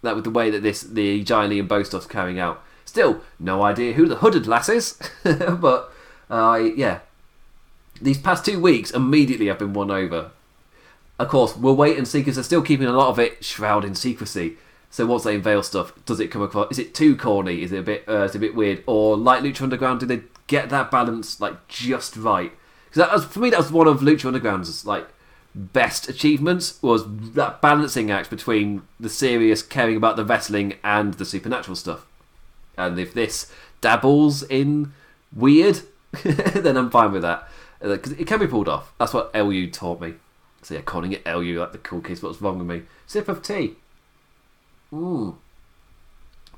That 0.04 0.16
with 0.16 0.24
the 0.24 0.30
way 0.30 0.50
that 0.50 0.64
this 0.64 0.82
the 0.82 1.24
Xia 1.24 1.50
Li 1.50 1.60
and 1.60 1.68
Bo 1.68 1.84
carrying 1.84 2.40
out. 2.40 2.64
Still, 2.86 3.20
no 3.40 3.64
idea 3.64 3.94
who 3.94 4.08
the 4.08 4.18
hooded 4.18 4.48
lass 4.48 4.70
is, 4.70 4.98
but 5.24 5.92
uh, 6.30 6.70
yeah, 6.76 7.00
these 8.02 8.18
past 8.18 8.46
two 8.46 8.62
weeks 8.62 8.92
immediately 8.92 9.52
I've 9.52 9.60
been 9.60 9.74
won 9.74 9.92
over. 9.92 10.32
Of 11.20 11.28
course, 11.28 11.58
we'll 11.58 11.76
wait 11.76 11.98
and 11.98 12.08
see 12.08 12.20
because 12.20 12.36
they're 12.36 12.44
still 12.44 12.62
keeping 12.62 12.88
a 12.88 12.94
lot 12.94 13.10
of 13.10 13.20
it 13.20 13.44
shrouded 13.44 13.90
in 13.90 13.96
secrecy. 13.96 14.58
So 14.90 15.06
once 15.06 15.24
they 15.24 15.36
unveil 15.36 15.64
stuff, 15.64 15.94
does 16.06 16.20
it 16.20 16.30
come 16.30 16.42
across? 16.42 16.72
Is 16.72 16.80
it 16.80 16.96
too 16.96 17.16
corny? 17.16 17.62
Is 17.62 17.72
it 17.72 17.80
a 17.80 17.84
bit? 17.84 18.04
Uh, 18.08 18.24
is 18.24 18.36
it 18.36 18.38
a 18.38 18.42
bit 18.42 18.56
weird? 18.56 18.84
Or 18.88 19.18
like 19.18 19.44
Lucha 19.44 19.62
Underground, 19.62 20.00
do 20.00 20.06
they 20.06 20.22
get 20.48 20.70
that 20.70 20.90
balance 20.90 21.40
like 21.40 21.68
just 21.68 22.16
right? 22.16 22.52
Because 22.86 23.02
that 23.02 23.14
was 23.14 23.26
for 23.26 23.40
me. 23.40 23.50
That 23.50 23.60
was 23.60 23.72
one 23.72 23.88
of 23.88 24.00
Lucha 24.00 24.26
Underground's 24.26 24.86
like 24.86 25.08
best 25.58 26.08
achievements 26.08 26.78
was 26.84 27.04
that 27.34 27.62
balancing 27.62 28.12
act 28.12 28.30
between 28.30 28.84
the 29.00 29.10
serious 29.10 29.64
caring 29.64 29.98
about 29.98 30.16
the 30.16 30.24
wrestling 30.24 30.76
and 30.84 31.16
the 31.16 31.26
supernatural 31.26 31.76
stuff. 31.76 32.06
And 32.78 33.00
if 33.00 33.14
this 33.14 33.52
dabbles 33.82 34.44
in 34.44 34.94
weird, 35.34 35.82
then 36.24 36.78
I'm 36.78 36.92
fine 36.92 37.12
with 37.12 37.24
that 37.24 37.50
because 37.82 38.14
it 38.14 38.28
can 38.28 38.40
be 38.40 38.48
pulled 38.48 38.70
off. 38.70 38.94
That's 39.00 39.14
what 39.14 39.34
LU 39.36 39.70
taught 39.70 40.00
me. 40.00 40.14
So 40.62 40.76
yeah, 40.76 40.82
calling 40.82 41.12
it 41.12 41.26
LU 41.26 41.60
like 41.60 41.72
the 41.72 41.78
cool 41.78 42.02
kids. 42.02 42.22
What's 42.22 42.42
wrong 42.42 42.60
with 42.60 42.68
me? 42.68 42.84
Sip 43.06 43.28
of 43.28 43.42
tea. 43.42 43.76
Ooh. 44.94 45.38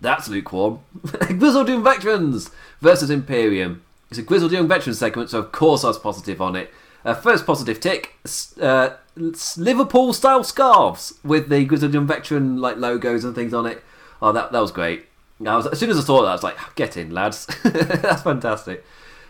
That's 0.01 0.29
lukewarm. 0.29 0.79
Grizzled 1.03 1.67
Young 1.67 1.83
Veterans 1.83 2.51
versus 2.81 3.09
Imperium. 3.09 3.83
It's 4.09 4.19
a 4.19 4.23
Grizzled 4.23 4.51
Young 4.51 4.67
Veterans 4.67 4.97
segment, 4.97 5.29
so 5.29 5.39
of 5.39 5.51
course 5.51 5.83
I 5.83 5.87
was 5.87 5.99
positive 5.99 6.41
on 6.41 6.55
it. 6.55 6.71
Uh, 7.05 7.13
first 7.13 7.45
positive 7.45 7.79
tick: 7.79 8.15
uh, 8.61 8.91
Liverpool 9.15 10.13
style 10.13 10.43
scarves 10.43 11.13
with 11.23 11.49
the 11.49 11.65
Grizzled 11.65 11.93
Young 11.93 12.07
Veteran 12.07 12.57
like 12.59 12.77
logos 12.77 13.23
and 13.23 13.35
things 13.35 13.53
on 13.53 13.65
it. 13.65 13.83
Oh, 14.21 14.31
that 14.31 14.51
that 14.51 14.59
was 14.59 14.71
great. 14.71 15.05
I 15.45 15.55
was, 15.55 15.67
as 15.67 15.79
soon 15.79 15.89
as 15.89 15.97
I 15.97 16.01
saw 16.01 16.21
that, 16.21 16.29
I 16.29 16.33
was 16.33 16.43
like, 16.43 16.57
"Get 16.75 16.97
in, 16.97 17.11
lads! 17.11 17.45
That's 17.63 18.23
fantastic." 18.23 18.85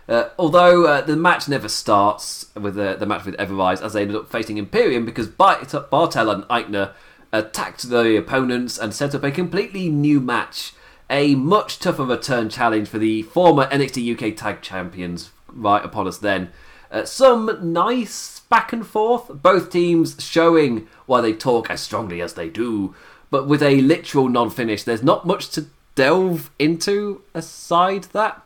Uh, 0.08 0.30
although 0.40 0.86
uh, 0.86 1.02
the 1.02 1.16
match 1.16 1.48
never 1.48 1.70
starts 1.70 2.48
with 2.56 2.74
the, 2.74 2.96
the 3.00 3.06
match 3.06 3.26
with 3.26 3.36
Ever-Rise, 3.36 3.80
as 3.80 3.94
they 3.94 4.02
ended 4.02 4.18
up 4.18 4.32
facing 4.32 4.58
Imperium 4.58 5.06
because 5.06 5.28
Bart- 5.28 5.68
Barthel 5.70 6.34
and 6.34 6.44
Aichner 6.46 6.94
attacked 7.32 7.90
the 7.90 8.18
opponents 8.18 8.78
and 8.78 8.94
set 8.94 9.14
up 9.16 9.24
a 9.24 9.32
completely 9.32 9.90
new 9.90 10.20
match. 10.20 10.74
A 11.10 11.36
much 11.36 11.80
tougher 11.80 12.06
return 12.06 12.50
challenge 12.50 12.88
for 12.88 13.00
the 13.00 13.24
former 13.24 13.68
NXT 13.68 14.14
UK 14.14 14.36
Tag 14.36 14.62
Champions 14.62 15.32
right 15.52 15.84
upon 15.84 16.08
us 16.08 16.18
then. 16.18 16.52
Uh, 16.92 17.06
some 17.06 17.58
nice 17.62 18.40
back 18.42 18.74
and 18.74 18.86
forth, 18.86 19.28
both 19.42 19.72
teams 19.72 20.16
showing 20.24 20.88
why 21.06 21.22
they 21.22 21.34
talk 21.34 21.70
as 21.70 21.82
strongly 21.82 22.22
as 22.22 22.34
they 22.34 22.50
do, 22.50 22.96
but 23.30 23.48
with 23.48 23.62
a 23.62 23.82
literal 23.82 24.28
non 24.28 24.50
finish. 24.50 24.84
There's 24.84 25.04
not 25.04 25.26
much 25.26 25.50
to 25.50 25.68
delve 25.96 26.50
into 26.58 27.22
aside 27.34 28.06
that. 28.06 28.42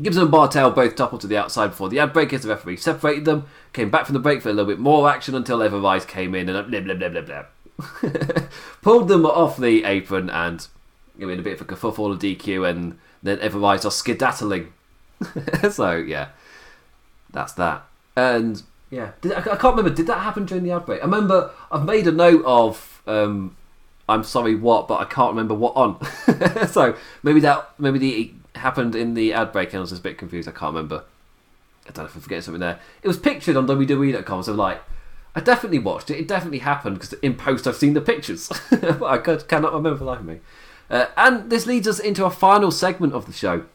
Gibson 0.00 0.22
and 0.24 0.32
Barthel 0.32 0.74
both 0.74 0.94
toppled 0.94 1.22
to 1.22 1.26
the 1.26 1.38
outside 1.38 1.68
before 1.68 1.88
the 1.88 1.98
ad 1.98 2.12
break 2.12 2.32
as 2.32 2.42
the 2.42 2.50
referee 2.50 2.76
separated 2.76 3.24
them, 3.24 3.46
came 3.72 3.90
back 3.90 4.04
from 4.04 4.12
the 4.12 4.20
break 4.20 4.42
for 4.42 4.50
a 4.50 4.52
little 4.52 4.70
bit 4.70 4.78
more 4.78 5.08
action 5.08 5.34
until 5.34 5.62
Ever-Rise 5.62 6.04
came 6.04 6.34
in 6.34 6.48
and 6.48 6.70
blah 6.70 6.80
blah 6.80 6.94
blah 6.94 7.08
blah 7.08 7.20
blah. 7.22 7.44
Pulled 8.82 9.08
them 9.08 9.26
off 9.26 9.56
the 9.56 9.84
apron 9.84 10.30
and 10.30 10.66
know, 11.18 11.28
in 11.28 11.38
a 11.38 11.42
bit 11.42 11.60
of 11.60 11.60
a 11.60 11.64
kerfuffle 11.64 12.12
of 12.12 12.18
DQ 12.18 12.68
and 12.68 12.98
then 13.22 13.38
Ever-Rise 13.40 13.84
are 13.84 13.90
skedaddling. 13.90 14.72
so 15.70 15.96
yeah, 15.96 16.28
that's 17.30 17.52
that. 17.54 17.86
And 18.16 18.62
yeah, 18.90 19.12
did, 19.20 19.32
I, 19.32 19.38
I 19.38 19.42
can't 19.42 19.76
remember. 19.76 19.90
Did 19.90 20.06
that 20.06 20.20
happen 20.20 20.46
during 20.46 20.64
the 20.64 20.72
ad 20.72 20.86
break? 20.86 21.00
I 21.00 21.04
remember 21.04 21.50
I've 21.70 21.84
made 21.84 22.06
a 22.06 22.12
note 22.12 22.44
of 22.44 23.02
um, 23.06 23.56
I'm 24.08 24.24
sorry 24.24 24.54
what, 24.54 24.88
but 24.88 25.00
I 25.00 25.04
can't 25.04 25.30
remember 25.30 25.54
what 25.54 25.74
on. 25.76 25.98
so 26.68 26.96
maybe 27.22 27.40
that 27.40 27.70
maybe 27.78 27.98
the 27.98 28.32
happened 28.58 28.94
in 28.94 29.14
the 29.14 29.32
ad 29.32 29.52
break 29.52 29.70
and 29.70 29.78
I 29.78 29.80
was 29.80 29.90
just 29.90 30.00
a 30.00 30.02
bit 30.02 30.18
confused. 30.18 30.48
I 30.48 30.52
can't 30.52 30.74
remember. 30.74 31.04
I 31.86 31.92
don't 31.92 31.98
know 31.98 32.04
if 32.04 32.16
I'm 32.16 32.20
forgetting 32.20 32.42
something 32.42 32.60
there. 32.60 32.80
It 33.02 33.08
was 33.08 33.18
pictured 33.18 33.56
on 33.56 33.66
WWE.com, 33.66 34.42
so 34.42 34.52
like 34.54 34.82
I 35.36 35.40
definitely 35.40 35.78
watched 35.78 36.10
it. 36.10 36.18
It 36.18 36.26
definitely 36.26 36.60
happened 36.60 36.98
because 36.98 37.12
in 37.20 37.34
post 37.34 37.66
I've 37.66 37.76
seen 37.76 37.92
the 37.92 38.00
pictures, 38.00 38.50
but 38.70 39.02
I 39.02 39.18
could, 39.18 39.46
cannot 39.46 39.74
remember 39.74 40.10
of 40.10 40.24
me. 40.24 40.40
Uh, 40.88 41.06
and 41.14 41.50
this 41.50 41.66
leads 41.66 41.86
us 41.86 41.98
into 41.98 42.24
a 42.24 42.30
final 42.30 42.70
segment 42.70 43.12
of 43.12 43.26
the 43.26 43.34
show, 43.34 43.66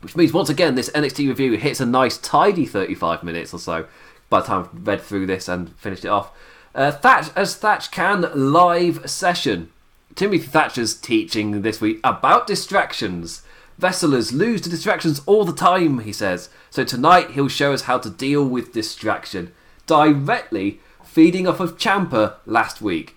which 0.00 0.16
means 0.16 0.32
once 0.32 0.48
again 0.48 0.74
this 0.74 0.88
NXT 0.90 1.28
review 1.28 1.52
hits 1.58 1.80
a 1.80 1.86
nice 1.86 2.16
tidy 2.16 2.64
35 2.64 3.22
minutes 3.22 3.52
or 3.52 3.58
so 3.58 3.86
by 4.30 4.40
the 4.40 4.46
time 4.46 4.62
I've 4.62 4.86
read 4.86 5.02
through 5.02 5.26
this 5.26 5.48
and 5.48 5.76
finished 5.76 6.06
it 6.06 6.08
off. 6.08 6.32
Uh, 6.74 6.90
Thatch 6.90 7.28
as 7.36 7.54
Thatch 7.56 7.90
can 7.90 8.30
live 8.34 9.08
session. 9.08 9.70
Timothy 10.14 10.46
Thatcher's 10.46 10.94
teaching 10.94 11.60
this 11.60 11.78
week 11.78 12.00
about 12.04 12.46
distractions. 12.46 13.42
Wrestlers 13.78 14.32
lose 14.32 14.62
to 14.62 14.70
distractions 14.70 15.20
all 15.26 15.44
the 15.44 15.52
time, 15.52 15.98
he 15.98 16.12
says. 16.12 16.48
So 16.70 16.84
tonight 16.84 17.32
he'll 17.32 17.48
show 17.48 17.74
us 17.74 17.82
how 17.82 17.98
to 17.98 18.08
deal 18.08 18.48
with 18.48 18.72
distraction, 18.72 19.52
directly 19.86 20.80
feeding 21.16 21.46
off 21.46 21.60
of 21.60 21.78
Ciampa 21.78 22.34
last 22.44 22.82
week. 22.82 23.16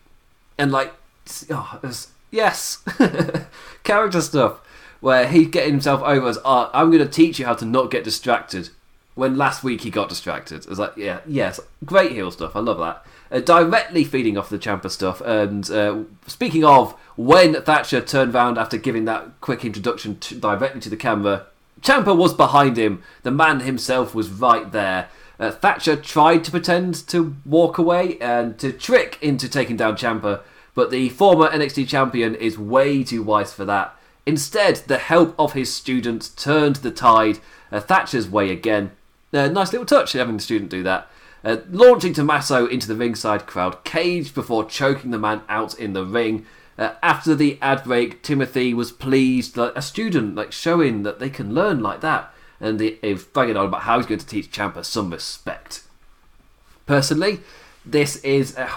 And 0.58 0.72
like, 0.72 0.94
oh, 1.50 1.80
it 1.84 1.86
was 1.86 2.08
Yes. 2.32 2.82
Character 3.84 4.22
stuff 4.22 4.62
where 5.02 5.28
he's 5.28 5.50
getting 5.50 5.72
himself 5.72 6.02
over 6.04 6.30
as, 6.30 6.40
oh, 6.46 6.70
I'm 6.74 6.92
going 6.92 7.04
to 7.04 7.12
teach 7.12 7.40
you 7.40 7.46
how 7.46 7.56
to 7.56 7.66
not 7.66 7.92
get 7.92 8.06
distracted. 8.06 8.70
When 9.16 9.38
last 9.38 9.66
week 9.66 9.82
he 9.82 9.90
got 9.90 10.08
distracted. 10.08 10.66
It's 10.66 10.80
like, 10.80 10.96
yeah, 10.96 11.20
yes, 11.28 11.60
great 11.84 12.14
heel 12.14 12.32
stuff. 12.32 12.56
I 12.56 12.60
love 12.62 12.78
that. 12.78 13.06
Uh, 13.30 13.42
directly 13.42 14.06
feeding 14.06 14.38
off 14.38 14.48
the 14.48 14.58
Ciampa 14.58 14.90
stuff. 14.90 15.20
And 15.20 15.70
uh, 15.70 16.04
speaking 16.26 16.64
of, 16.64 16.94
when 17.18 17.62
Thatcher 17.64 18.00
turned 18.00 18.34
round 18.34 18.58
after 18.58 18.78
giving 18.78 19.04
that 19.06 19.42
quick 19.42 19.66
introduction 19.66 20.20
to, 20.20 20.36
directly 20.36 20.80
to 20.80 20.90
the 20.90 20.96
camera, 20.96 21.48
Ciampa 21.82 22.16
was 22.16 22.34
behind 22.34 22.78
him. 22.78 23.04
The 23.24 23.32
man 23.32 23.60
himself 23.60 24.16
was 24.16 24.30
right 24.30 24.72
there. 24.72 25.10
Uh, 25.40 25.52
Thatcher 25.52 25.96
tried 25.96 26.44
to 26.44 26.52
pretend 26.52 27.08
to 27.08 27.36
walk 27.46 27.78
away 27.78 28.18
and 28.20 28.60
to 28.60 28.74
trick 28.74 29.18
into 29.22 29.48
taking 29.48 29.78
down 29.78 29.96
Ciampa, 29.96 30.42
but 30.76 30.92
the 30.92 31.10
former 31.10 31.48
NXT 31.50 31.88
champion 31.88 32.36
is 32.36 32.58
way 32.58 33.04
too 33.04 33.24
wise 33.24 33.54
for 33.54 33.64
that. 33.66 33.96
Instead, 34.26 34.78
the 34.88 34.98
help 34.98 35.34
of 35.40 35.54
his 35.54 35.74
students 35.74 36.30
turned 36.30 36.78
the 36.78 36.92
tide 36.92 37.40
uh, 37.72 37.80
Thatcher's 37.80 38.30
way 38.30 38.52
again. 38.52 38.92
Uh, 39.34 39.48
nice 39.48 39.72
little 39.72 39.86
touch 39.86 40.14
having 40.14 40.38
the 40.38 40.44
student 40.44 40.70
do 40.70 40.84
that. 40.84 41.08
Uh, 41.44 41.58
launching 41.72 42.14
Tommaso 42.14 42.66
into 42.66 42.88
the 42.88 42.96
ringside 42.96 43.48
crowd, 43.48 43.84
caged 43.86 44.36
before 44.36 44.66
choking 44.66 45.12
the 45.12 45.18
man 45.18 45.42
out 45.48 45.78
in 45.80 45.94
the 45.94 46.04
ring. 46.04 46.46
Uh, 46.78 46.94
after 47.02 47.34
the 47.34 47.58
ad 47.62 47.84
break, 47.84 48.22
Timothy 48.24 48.74
was 48.74 48.92
pleased, 48.92 49.58
a 49.58 49.82
student, 49.82 50.36
like 50.36 50.52
showing 50.52 51.04
that 51.04 51.20
they 51.20 51.30
can 51.30 51.54
learn 51.54 51.80
like 51.82 52.02
that, 52.02 52.34
and 52.60 52.80
he, 52.80 52.98
he 53.02 53.14
was 53.14 53.24
bragging 53.24 53.58
on 53.58 53.66
about 53.66 53.82
how 53.82 53.98
he's 53.98 54.06
going 54.06 54.20
to 54.20 54.26
teach 54.26 54.52
Ciampa 54.52 54.84
some 54.84 55.12
respect. 55.12 55.84
Personally, 56.86 57.40
this 57.86 58.18
is 58.18 58.56
a, 58.58 58.68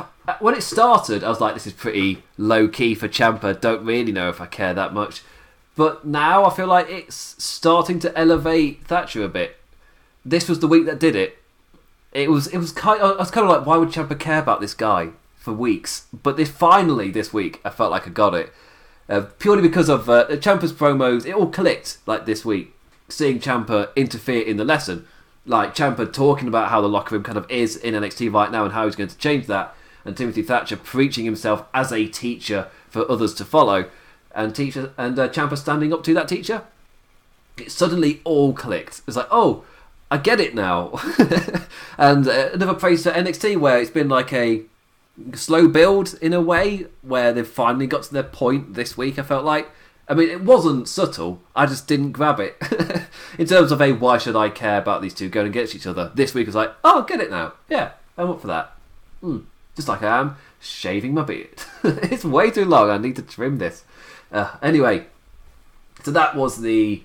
when 0.41 0.55
it 0.55 0.63
started. 0.63 1.25
I 1.25 1.29
was 1.29 1.41
like, 1.41 1.55
this 1.55 1.67
is 1.67 1.73
pretty 1.73 2.23
low 2.39 2.69
key 2.69 2.95
for 2.95 3.09
Ciampa. 3.09 3.61
Don't 3.61 3.85
really 3.85 4.13
know 4.13 4.29
if 4.29 4.41
I 4.41 4.47
care 4.47 4.75
that 4.75 4.95
much, 4.95 5.23
but 5.77 6.05
now 6.05 6.45
I 6.45 6.55
feel 6.55 6.67
like 6.67 6.89
it's 6.89 7.43
starting 7.43 7.99
to 8.01 8.17
elevate 8.19 8.87
Thatcher 8.87 9.25
a 9.25 9.29
bit. 9.29 9.57
This 10.25 10.49
was 10.49 10.61
the 10.61 10.69
week 10.69 10.87
that 10.87 11.01
did 11.01 11.17
it. 11.17 11.39
It 12.13 12.31
was 12.31 12.47
it 12.49 12.59
was 12.59 12.73
kind. 12.73 13.03
I 13.03 13.13
was 13.13 13.31
kind 13.31 13.47
of 13.47 13.57
like, 13.57 13.67
why 13.67 13.79
would 13.79 13.89
Ciampa 13.89 14.19
care 14.19 14.39
about 14.39 14.61
this 14.61 14.75
guy 14.75 15.11
for 15.37 15.53
weeks? 15.53 16.07
But 16.13 16.37
this 16.37 16.51
finally 16.51 17.11
this 17.11 17.33
week, 17.33 17.61
I 17.65 17.71
felt 17.71 17.91
like 17.91 18.07
I 18.07 18.11
got 18.11 18.35
it. 18.35 18.53
Uh, 19.09 19.23
purely 19.39 19.63
because 19.63 19.89
of 19.89 20.09
uh, 20.09 20.27
Ciampa's 20.29 20.73
promos, 20.73 21.27
it 21.27 21.35
all 21.35 21.51
clicked 21.51 21.99
like 22.07 22.27
this 22.27 22.45
week. 22.45 22.75
Seeing 23.13 23.41
Ciampa 23.41 23.95
interfere 23.95 24.43
in 24.43 24.57
the 24.57 24.65
lesson, 24.65 25.07
like 25.45 25.75
Ciampa 25.75 26.13
talking 26.13 26.49
about 26.49 26.71
how 26.71 26.81
the 26.81 26.89
locker 26.89 27.15
room 27.15 27.23
kind 27.23 27.37
of 27.37 27.51
is 27.51 27.77
in 27.77 27.95
NXT 27.95 28.33
right 28.33 28.51
now 28.51 28.65
and 28.65 28.73
how 28.73 28.87
he's 28.87 28.97
going 28.97 29.11
to 29.11 29.19
change 29.19 29.47
that, 29.47 29.75
and 30.05 30.17
Timothy 30.17 30.43
Thatcher 30.43 30.77
preaching 30.77 31.25
himself 31.25 31.65
as 31.75 31.93
a 31.93 32.07
teacher 32.07 32.69
for 32.89 33.09
others 33.11 33.35
to 33.35 33.45
follow, 33.45 33.91
and 34.35 34.55
teacher 34.55 34.93
and 34.97 35.19
uh, 35.19 35.29
Ciampa 35.29 35.59
standing 35.59 35.93
up 35.93 36.03
to 36.05 36.15
that 36.15 36.29
teacher. 36.29 36.63
It 37.59 37.71
suddenly 37.71 38.23
all 38.25 38.55
clicked. 38.55 39.03
It's 39.07 39.17
like, 39.17 39.29
oh, 39.31 39.65
I 40.11 40.17
get 40.17 40.41
it 40.41 40.55
now. 40.55 40.99
and 41.99 42.27
uh, 42.27 42.51
another 42.55 42.75
praise 42.75 43.03
to 43.03 43.11
NXT 43.11 43.59
where 43.59 43.79
it's 43.79 43.91
been 43.91 44.09
like 44.09 44.33
a 44.33 44.63
slow 45.35 45.69
build 45.69 46.19
in 46.23 46.33
a 46.33 46.41
way 46.41 46.87
where 47.03 47.33
they've 47.33 47.47
finally 47.47 47.87
got 47.87 48.05
to 48.05 48.13
their 48.13 48.23
point 48.23 48.75
this 48.75 48.97
week. 48.97 49.19
I 49.19 49.23
felt 49.23 49.45
like. 49.45 49.71
I 50.13 50.15
mean, 50.15 50.29
it 50.29 50.43
wasn't 50.43 50.91
subtle. 50.91 51.41
I 51.57 51.65
just 51.65 51.89
didn't 51.89 52.13
grab 52.13 52.39
it. 52.39 52.61
in 53.39 53.47
terms 53.47 53.73
of 53.73 53.81
a 53.81 53.93
why 53.93 54.19
should 54.19 54.37
I 54.37 54.51
care 54.51 54.77
about 54.77 55.01
these 55.01 55.15
two 55.15 55.31
going 55.31 55.47
against 55.47 55.75
each 55.75 55.87
other? 55.87 56.13
This 56.15 56.35
week 56.35 56.45
was 56.45 56.55
like, 56.55 56.71
oh, 56.85 57.05
get 57.05 57.23
it 57.23 57.31
now. 57.31 57.55
Yeah, 57.71 57.93
I'm 58.19 58.29
up 58.29 58.43
for 58.43 58.47
that. 58.49 58.77
Mm, 59.23 59.45
just 59.75 59.89
like 59.89 60.03
I 60.03 60.21
am 60.21 60.37
shaving 60.61 61.15
my 61.15 61.23
beard. 61.23 61.63
it's 61.83 62.27
way 62.27 62.51
too 62.51 62.67
long. 62.67 62.91
I 62.91 62.99
need 62.99 63.17
to 63.17 63.23
trim 63.23 63.57
this. 63.57 63.87
Uh, 64.31 64.55
anyway, 64.61 65.07
so 66.03 66.11
that 66.11 66.37
was 66.37 66.61
the 66.61 67.03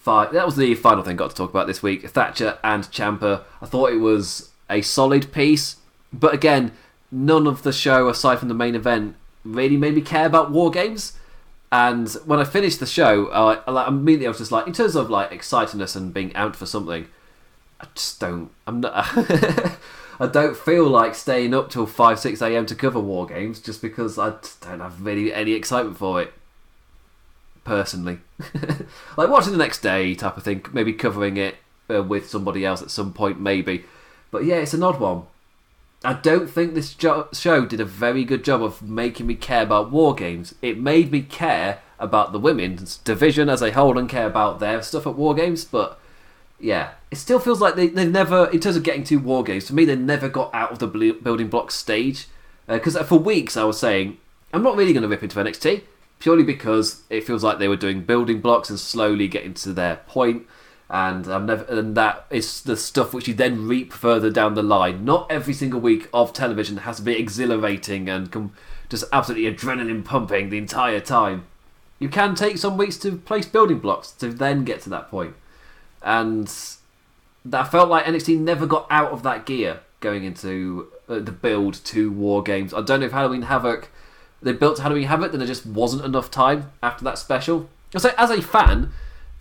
fi- 0.00 0.32
that 0.32 0.46
was 0.46 0.56
the 0.56 0.74
final 0.74 1.04
thing 1.04 1.16
I 1.16 1.16
got 1.16 1.32
to 1.32 1.36
talk 1.36 1.50
about 1.50 1.66
this 1.66 1.82
week. 1.82 2.08
Thatcher 2.08 2.56
and 2.64 2.84
Ciampa. 2.84 3.42
I 3.60 3.66
thought 3.66 3.92
it 3.92 3.98
was 3.98 4.52
a 4.70 4.80
solid 4.80 5.34
piece, 5.34 5.76
but 6.14 6.32
again, 6.32 6.72
none 7.10 7.46
of 7.46 7.62
the 7.62 7.74
show 7.74 8.08
aside 8.08 8.38
from 8.38 8.48
the 8.48 8.54
main 8.54 8.74
event 8.74 9.16
really 9.44 9.76
made 9.76 9.96
me 9.96 10.00
care 10.00 10.24
about 10.24 10.50
war 10.50 10.70
games. 10.70 11.12
And 11.72 12.12
when 12.26 12.38
I 12.38 12.44
finished 12.44 12.80
the 12.80 12.86
show, 12.86 13.28
uh, 13.28 13.62
I, 13.66 13.88
immediately 13.88 14.26
I 14.26 14.28
was 14.28 14.38
just 14.38 14.52
like, 14.52 14.66
in 14.66 14.74
terms 14.74 14.94
of 14.94 15.08
like 15.08 15.30
excitedness 15.30 15.96
and 15.96 16.12
being 16.12 16.36
out 16.36 16.54
for 16.54 16.66
something, 16.66 17.08
I 17.80 17.86
just 17.94 18.20
don't. 18.20 18.50
I'm 18.66 18.82
not. 18.82 18.92
I 20.20 20.26
don't 20.30 20.54
feel 20.54 20.86
like 20.86 21.14
staying 21.14 21.54
up 21.54 21.70
till 21.70 21.86
five 21.86 22.20
six 22.20 22.42
a.m. 22.42 22.66
to 22.66 22.74
cover 22.74 23.00
war 23.00 23.26
games 23.26 23.58
just 23.58 23.80
because 23.80 24.18
I 24.18 24.34
don't 24.60 24.80
have 24.80 25.04
really 25.04 25.32
any 25.32 25.52
excitement 25.52 25.96
for 25.96 26.20
it 26.20 26.34
personally. 27.64 28.18
like 29.16 29.30
watching 29.30 29.52
the 29.52 29.58
next 29.58 29.80
day 29.80 30.14
type 30.14 30.36
of 30.36 30.42
thing, 30.42 30.66
maybe 30.74 30.92
covering 30.92 31.38
it 31.38 31.56
uh, 31.88 32.02
with 32.02 32.28
somebody 32.28 32.66
else 32.66 32.82
at 32.82 32.90
some 32.90 33.14
point, 33.14 33.40
maybe. 33.40 33.84
But 34.30 34.44
yeah, 34.44 34.56
it's 34.56 34.74
an 34.74 34.82
odd 34.82 35.00
one. 35.00 35.22
I 36.04 36.14
don't 36.14 36.48
think 36.48 36.74
this 36.74 36.94
jo- 36.94 37.28
show 37.32 37.64
did 37.64 37.80
a 37.80 37.84
very 37.84 38.24
good 38.24 38.44
job 38.44 38.62
of 38.62 38.82
making 38.82 39.26
me 39.26 39.34
care 39.34 39.62
about 39.62 39.90
war 39.90 40.14
games. 40.14 40.54
It 40.62 40.78
made 40.78 41.12
me 41.12 41.22
care 41.22 41.80
about 41.98 42.32
the 42.32 42.38
women's 42.38 42.96
division 42.98 43.48
as 43.48 43.62
a 43.62 43.72
whole 43.72 43.96
and 43.96 44.08
care 44.08 44.26
about 44.26 44.58
their 44.58 44.82
stuff 44.82 45.06
at 45.06 45.14
war 45.14 45.34
games, 45.34 45.64
but 45.64 45.98
yeah, 46.58 46.92
it 47.10 47.16
still 47.16 47.38
feels 47.38 47.60
like 47.60 47.74
they, 47.74 47.88
they 47.88 48.06
never, 48.06 48.46
in 48.46 48.60
terms 48.60 48.76
of 48.76 48.82
getting 48.82 49.04
to 49.04 49.16
war 49.16 49.42
games, 49.44 49.68
for 49.68 49.74
me, 49.74 49.84
they 49.84 49.96
never 49.96 50.28
got 50.28 50.52
out 50.54 50.72
of 50.72 50.78
the 50.78 50.86
building 50.86 51.48
block 51.48 51.70
stage. 51.70 52.28
Because 52.66 52.96
uh, 52.96 53.04
for 53.04 53.18
weeks 53.18 53.56
I 53.56 53.64
was 53.64 53.78
saying, 53.78 54.18
I'm 54.52 54.62
not 54.62 54.76
really 54.76 54.92
going 54.92 55.02
to 55.02 55.08
rip 55.08 55.22
into 55.22 55.38
NXT 55.38 55.82
purely 56.22 56.44
because 56.44 57.02
it 57.10 57.24
feels 57.24 57.42
like 57.42 57.58
they 57.58 57.66
were 57.66 57.76
doing 57.76 58.00
building 58.00 58.40
blocks 58.40 58.70
and 58.70 58.78
slowly 58.78 59.26
getting 59.26 59.52
to 59.52 59.72
their 59.72 59.96
point 60.06 60.46
and 60.92 61.26
never, 61.26 61.64
and 61.64 61.96
that 61.96 62.26
is 62.30 62.60
the 62.62 62.76
stuff 62.76 63.14
which 63.14 63.26
you 63.26 63.34
then 63.34 63.66
reap 63.66 63.92
further 63.92 64.30
down 64.30 64.54
the 64.54 64.62
line. 64.62 65.04
Not 65.04 65.26
every 65.30 65.54
single 65.54 65.80
week 65.80 66.08
of 66.12 66.32
television 66.32 66.76
has 66.78 66.98
to 66.98 67.02
be 67.02 67.18
exhilarating 67.18 68.08
and 68.08 68.30
com- 68.30 68.52
just 68.88 69.04
absolutely 69.12 69.50
adrenaline 69.50 70.04
pumping 70.04 70.50
the 70.50 70.58
entire 70.58 71.00
time. 71.00 71.46
You 71.98 72.08
can 72.08 72.34
take 72.34 72.58
some 72.58 72.76
weeks 72.76 72.98
to 72.98 73.16
place 73.16 73.46
building 73.46 73.78
blocks 73.78 74.10
to 74.12 74.28
then 74.28 74.64
get 74.64 74.82
to 74.82 74.90
that 74.90 75.10
point, 75.10 75.34
and 76.02 76.52
that 77.44 77.70
felt 77.70 77.88
like 77.88 78.04
NXT 78.04 78.38
never 78.38 78.66
got 78.66 78.86
out 78.90 79.12
of 79.12 79.22
that 79.22 79.46
gear 79.46 79.80
going 80.00 80.24
into 80.24 80.88
uh, 81.08 81.20
the 81.20 81.32
build 81.32 81.74
to 81.86 82.12
War 82.12 82.42
Games. 82.42 82.74
I 82.74 82.82
don't 82.82 83.00
know 83.00 83.06
if 83.06 83.12
Halloween 83.12 83.42
Havoc 83.42 83.88
they 84.42 84.52
built 84.52 84.78
Halloween 84.80 85.06
Havoc, 85.06 85.30
then 85.30 85.38
there 85.38 85.46
just 85.46 85.64
wasn't 85.64 86.04
enough 86.04 86.30
time 86.30 86.72
after 86.82 87.04
that 87.04 87.18
special. 87.18 87.68
So 87.96 88.12
as 88.18 88.30
a 88.30 88.42
fan, 88.42 88.92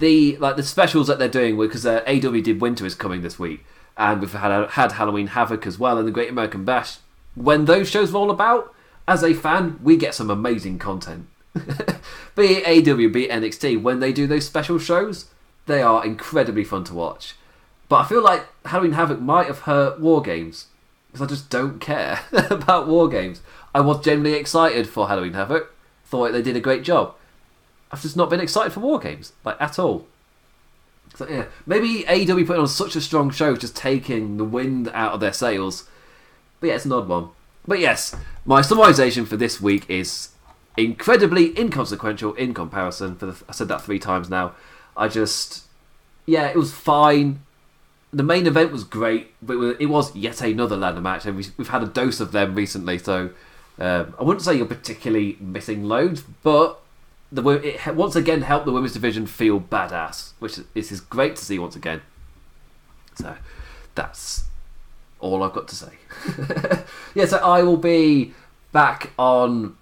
the 0.02 0.36
like 0.38 0.58
the 0.58 0.64
specials 0.64 1.08
that 1.08 1.20
they're 1.20 1.30
doing 1.30 1.58
because 1.58 1.86
uh, 1.86 2.02
AEW 2.02 2.44
did 2.44 2.60
Winter 2.60 2.86
is 2.86 2.96
coming 2.96 3.22
this 3.22 3.40
week, 3.40 3.64
and 3.96 4.20
we've 4.20 4.34
had 4.34 4.72
had 4.72 4.94
Halloween 4.94 5.28
Havoc 5.28 5.66
as 5.66 5.80
well, 5.80 5.98
and 5.98 6.06
the 6.06 6.12
Great 6.12 6.30
American 6.30 6.66
Bash. 6.66 6.98
When 7.36 7.64
those 7.64 7.90
shows 7.90 8.12
roll 8.12 8.30
about, 8.30 8.74
as 9.08 9.24
a 9.24 9.34
fan, 9.34 9.80
we 9.82 9.96
get 9.96 10.14
some 10.14 10.30
amazing 10.30 10.80
content. 10.80 11.28
be 11.54 12.58
it 12.58 12.86
AEW, 12.86 13.14
be 13.14 13.30
it 13.30 13.32
NXT, 13.32 13.82
when 13.82 14.00
they 14.00 14.12
do 14.12 14.28
those 14.28 14.46
special 14.46 14.80
shows, 14.80 15.28
they 15.66 15.82
are 15.82 16.06
incredibly 16.06 16.66
fun 16.66 16.84
to 16.86 16.94
watch. 16.94 17.36
But 17.88 17.98
I 17.98 18.06
feel 18.06 18.24
like 18.24 18.48
Halloween 18.66 18.94
Havoc 18.94 19.22
might 19.22 19.48
have 19.48 19.60
hurt 19.60 20.00
War 20.00 20.22
Games 20.22 20.68
because 21.08 21.26
I 21.26 21.30
just 21.30 21.50
don't 21.50 21.80
care 21.80 22.22
about 22.50 22.88
War 22.88 23.08
Games. 23.08 23.42
I 23.74 23.82
was 23.82 24.04
genuinely 24.04 24.38
excited 24.38 24.90
for 24.90 25.08
Halloween 25.08 25.34
Havoc. 25.34 25.74
Thought 26.06 26.32
they 26.32 26.42
did 26.42 26.56
a 26.56 26.62
great 26.62 26.84
job. 26.84 27.16
I've 27.91 28.01
just 28.01 28.17
not 28.17 28.30
been 28.30 28.39
excited 28.39 28.73
for 28.73 28.80
War 28.80 28.99
Games, 28.99 29.34
like 29.43 29.60
at 29.62 29.77
all. 29.77 30.08
So 31.15 31.27
yeah, 31.27 31.45
maybe 31.65 32.04
AEW 32.08 32.47
putting 32.47 32.62
on 32.62 32.67
such 32.67 32.95
a 32.95 33.01
strong 33.01 33.32
show, 33.32 33.56
just 33.56 33.75
taking 33.75 34.38
the 34.38 34.45
wind 34.45 34.89
out 34.93 35.13
of 35.13 35.19
their 35.19 35.34
sails. 35.34 35.89
But 36.60 36.67
yeah, 36.67 36.75
it's 36.75 36.86
an 36.86 36.93
odd 36.93 37.08
one. 37.08 37.30
But 37.67 37.80
yes, 37.80 38.15
my 38.45 38.62
summarization 38.62 39.27
for 39.27 39.38
this 39.38 39.60
week 39.60 39.89
is 39.89 40.30
incredibly 40.77 41.58
inconsequential 41.60 42.34
in 42.36 42.54
comparison. 42.54 43.15
For 43.15 43.27
the, 43.27 43.43
I 43.49 43.51
said 43.51 43.67
that 43.67 43.82
three 43.82 43.99
times 43.99 44.30
now. 44.30 44.54
I 44.95 45.08
just, 45.08 45.63
yeah, 46.25 46.48
it 46.48 46.56
was 46.56 46.73
fine. 46.73 47.42
The 48.13 48.23
main 48.23 48.48
event 48.48 48.71
was 48.71 48.83
great, 48.83 49.31
but 49.42 49.58
it 49.79 49.87
was 49.87 50.15
yet 50.15 50.42
another 50.42 50.75
ladder 50.75 51.02
match, 51.02 51.25
and 51.25 51.37
we've 51.37 51.67
had 51.67 51.83
a 51.83 51.87
dose 51.87 52.19
of 52.19 52.31
them 52.31 52.56
recently. 52.56 52.98
So 52.98 53.31
um, 53.79 54.13
I 54.19 54.23
wouldn't 54.23 54.44
say 54.44 54.56
you're 54.56 54.65
particularly 54.65 55.37
missing 55.39 55.85
loads, 55.85 56.23
but 56.44 56.81
the 57.32 57.48
it 57.50 57.96
once 57.96 58.15
again 58.15 58.42
helped 58.42 58.65
the 58.65 58.71
women's 58.71 58.94
division 58.94 59.25
feel 59.25 59.60
badass, 59.60 60.32
which 60.40 60.60
is, 60.75 60.92
is 60.92 61.00
great 61.00 61.36
to 61.38 61.46
see 61.46 61.58
once 61.58 61.75
again. 61.75 62.02
So 63.15 63.36
that's 63.96 64.46
all 65.19 65.44
I've 65.44 65.54
got 65.54 65.67
to 65.69 65.75
say. 65.75 65.94
yeah, 67.15 67.25
so 67.25 67.38
I 67.38 67.63
will 67.63 67.77
be 67.77 68.34
back 68.71 69.12
on. 69.17 69.77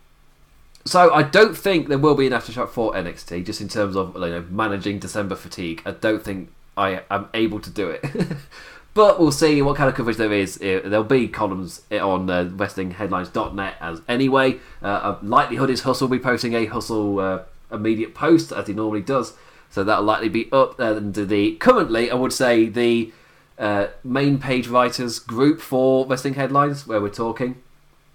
So 0.86 1.14
I 1.14 1.24
don't 1.24 1.58
think 1.58 1.88
there 1.88 1.98
will 1.98 2.16
be 2.16 2.28
an 2.28 2.34
aftershock 2.34 2.70
for 2.70 2.94
NXT, 2.94 3.46
just 3.46 3.62
in 3.62 3.68
terms 3.68 3.96
of 3.96 4.16
you 4.16 4.22
know 4.22 4.46
managing 4.50 5.00
December 5.00 5.36
fatigue. 5.36 5.82
I 5.86 5.92
don't 5.92 6.24
think 6.24 6.52
I 6.78 7.02
am 7.10 7.30
able 7.34 7.60
to 7.60 7.70
do 7.70 7.90
it. 7.90 8.06
But 8.94 9.20
we'll 9.20 9.32
see 9.32 9.62
what 9.62 9.78
kind 9.78 9.90
of 9.90 9.96
coverage 9.96 10.18
there 10.18 10.34
is. 10.34 10.58
Uh, 10.58 10.82
There'll 10.84 11.04
be 11.04 11.28
columns 11.28 11.84
on 11.92 12.30
uh, 12.30 12.46
wrestlingheadlines.net 12.46 13.76
as 13.80 14.02
anyway. 14.08 14.60
Uh, 14.82 15.18
likelihood 15.22 15.70
is 15.70 15.82
Hustle 15.82 16.08
will 16.08 16.18
be 16.18 16.24
posting 16.24 16.54
a 16.54 16.66
Hustle 16.66 17.20
uh, 17.20 17.40
immediate 17.72 18.14
post 18.16 18.52
as 18.52 18.68
he 18.68 18.74
normally 18.74 19.02
does. 19.02 19.34
So 19.70 19.84
that'll 19.84 20.04
likely 20.04 20.30
be 20.30 20.52
up. 20.52 20.80
And 20.80 21.14
the 21.14 21.56
currently, 21.56 22.10
I 22.10 22.16
would 22.16 22.34
say 22.34 22.66
the 22.66 23.14
uh, 23.58 23.88
main 24.04 24.40
page 24.40 24.68
writers 24.68 25.20
group 25.20 25.62
for 25.62 26.06
Wrestling 26.08 26.34
Headlines, 26.34 26.88
where 26.88 27.00
we're 27.00 27.10
talking. 27.10 27.62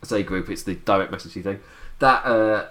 I 0.03 0.07
say 0.07 0.23
group, 0.23 0.51
it's 0.51 0.65
the 0.65 0.75
direct 0.75 1.13
messaging 1.13 1.45
thing. 1.45 1.61
That 2.01 2.25
uh, 2.25 2.67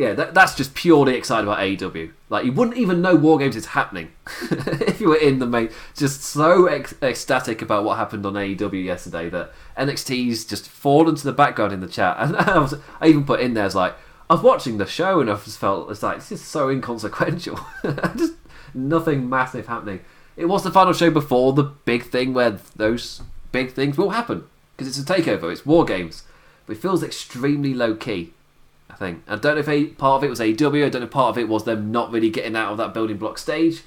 yeah, 0.00 0.14
that, 0.14 0.32
that's 0.32 0.54
just 0.54 0.74
purely 0.74 1.14
excited 1.14 1.42
about 1.42 1.58
AEW. 1.58 2.10
Like 2.30 2.46
you 2.46 2.52
wouldn't 2.52 2.78
even 2.78 3.02
know 3.02 3.14
War 3.16 3.36
Games 3.36 3.54
is 3.54 3.66
happening 3.66 4.10
if 4.50 4.98
you 4.98 5.10
were 5.10 5.18
in 5.18 5.40
the 5.40 5.46
main. 5.46 5.68
Just 5.94 6.22
so 6.22 6.64
ec- 6.68 6.94
ecstatic 7.02 7.60
about 7.60 7.84
what 7.84 7.98
happened 7.98 8.24
on 8.24 8.32
AEW 8.32 8.82
yesterday 8.82 9.28
that 9.28 9.52
NXT's 9.76 10.46
just 10.46 10.70
fallen 10.70 11.16
to 11.16 11.24
the 11.24 11.34
background 11.34 11.74
in 11.74 11.80
the 11.80 11.86
chat. 11.86 12.16
And 12.18 12.34
I, 12.38 12.58
was, 12.58 12.76
I 12.98 13.08
even 13.08 13.24
put 13.24 13.40
in 13.40 13.52
there 13.52 13.66
as 13.66 13.74
like 13.74 13.94
I 14.30 14.34
was 14.34 14.42
watching 14.42 14.78
the 14.78 14.86
show 14.86 15.20
and 15.20 15.30
I 15.30 15.34
just 15.34 15.58
felt 15.58 15.90
it's 15.90 16.02
like 16.02 16.16
it's 16.16 16.30
just 16.30 16.46
so 16.46 16.70
inconsequential. 16.70 17.60
just 18.16 18.32
nothing 18.72 19.28
massive 19.28 19.66
happening. 19.66 20.00
It 20.34 20.46
was 20.46 20.64
the 20.64 20.70
final 20.70 20.94
show 20.94 21.10
before 21.10 21.52
the 21.52 21.64
big 21.64 22.04
thing 22.04 22.32
where 22.32 22.58
those 22.74 23.20
big 23.52 23.72
things 23.72 23.98
will 23.98 24.10
happen 24.10 24.44
because 24.78 24.88
it's 24.88 25.10
a 25.10 25.12
takeover. 25.14 25.52
It's 25.52 25.66
War 25.66 25.84
Games, 25.84 26.22
but 26.64 26.76
it 26.76 26.80
feels 26.80 27.02
extremely 27.02 27.74
low 27.74 27.94
key. 27.94 28.32
I 28.90 28.96
think. 28.96 29.22
I 29.28 29.36
don't 29.36 29.54
know 29.54 29.60
if 29.60 29.68
a, 29.68 29.86
part 29.86 30.18
of 30.18 30.24
it 30.24 30.30
was 30.30 30.40
AEW. 30.40 30.84
I 30.84 30.88
don't 30.88 31.02
know 31.02 31.06
if 31.06 31.12
part 31.12 31.30
of 31.30 31.38
it 31.38 31.48
was 31.48 31.64
them 31.64 31.92
not 31.92 32.10
really 32.10 32.30
getting 32.30 32.56
out 32.56 32.72
of 32.72 32.78
that 32.78 32.92
building 32.92 33.18
block 33.18 33.38
stage, 33.38 33.82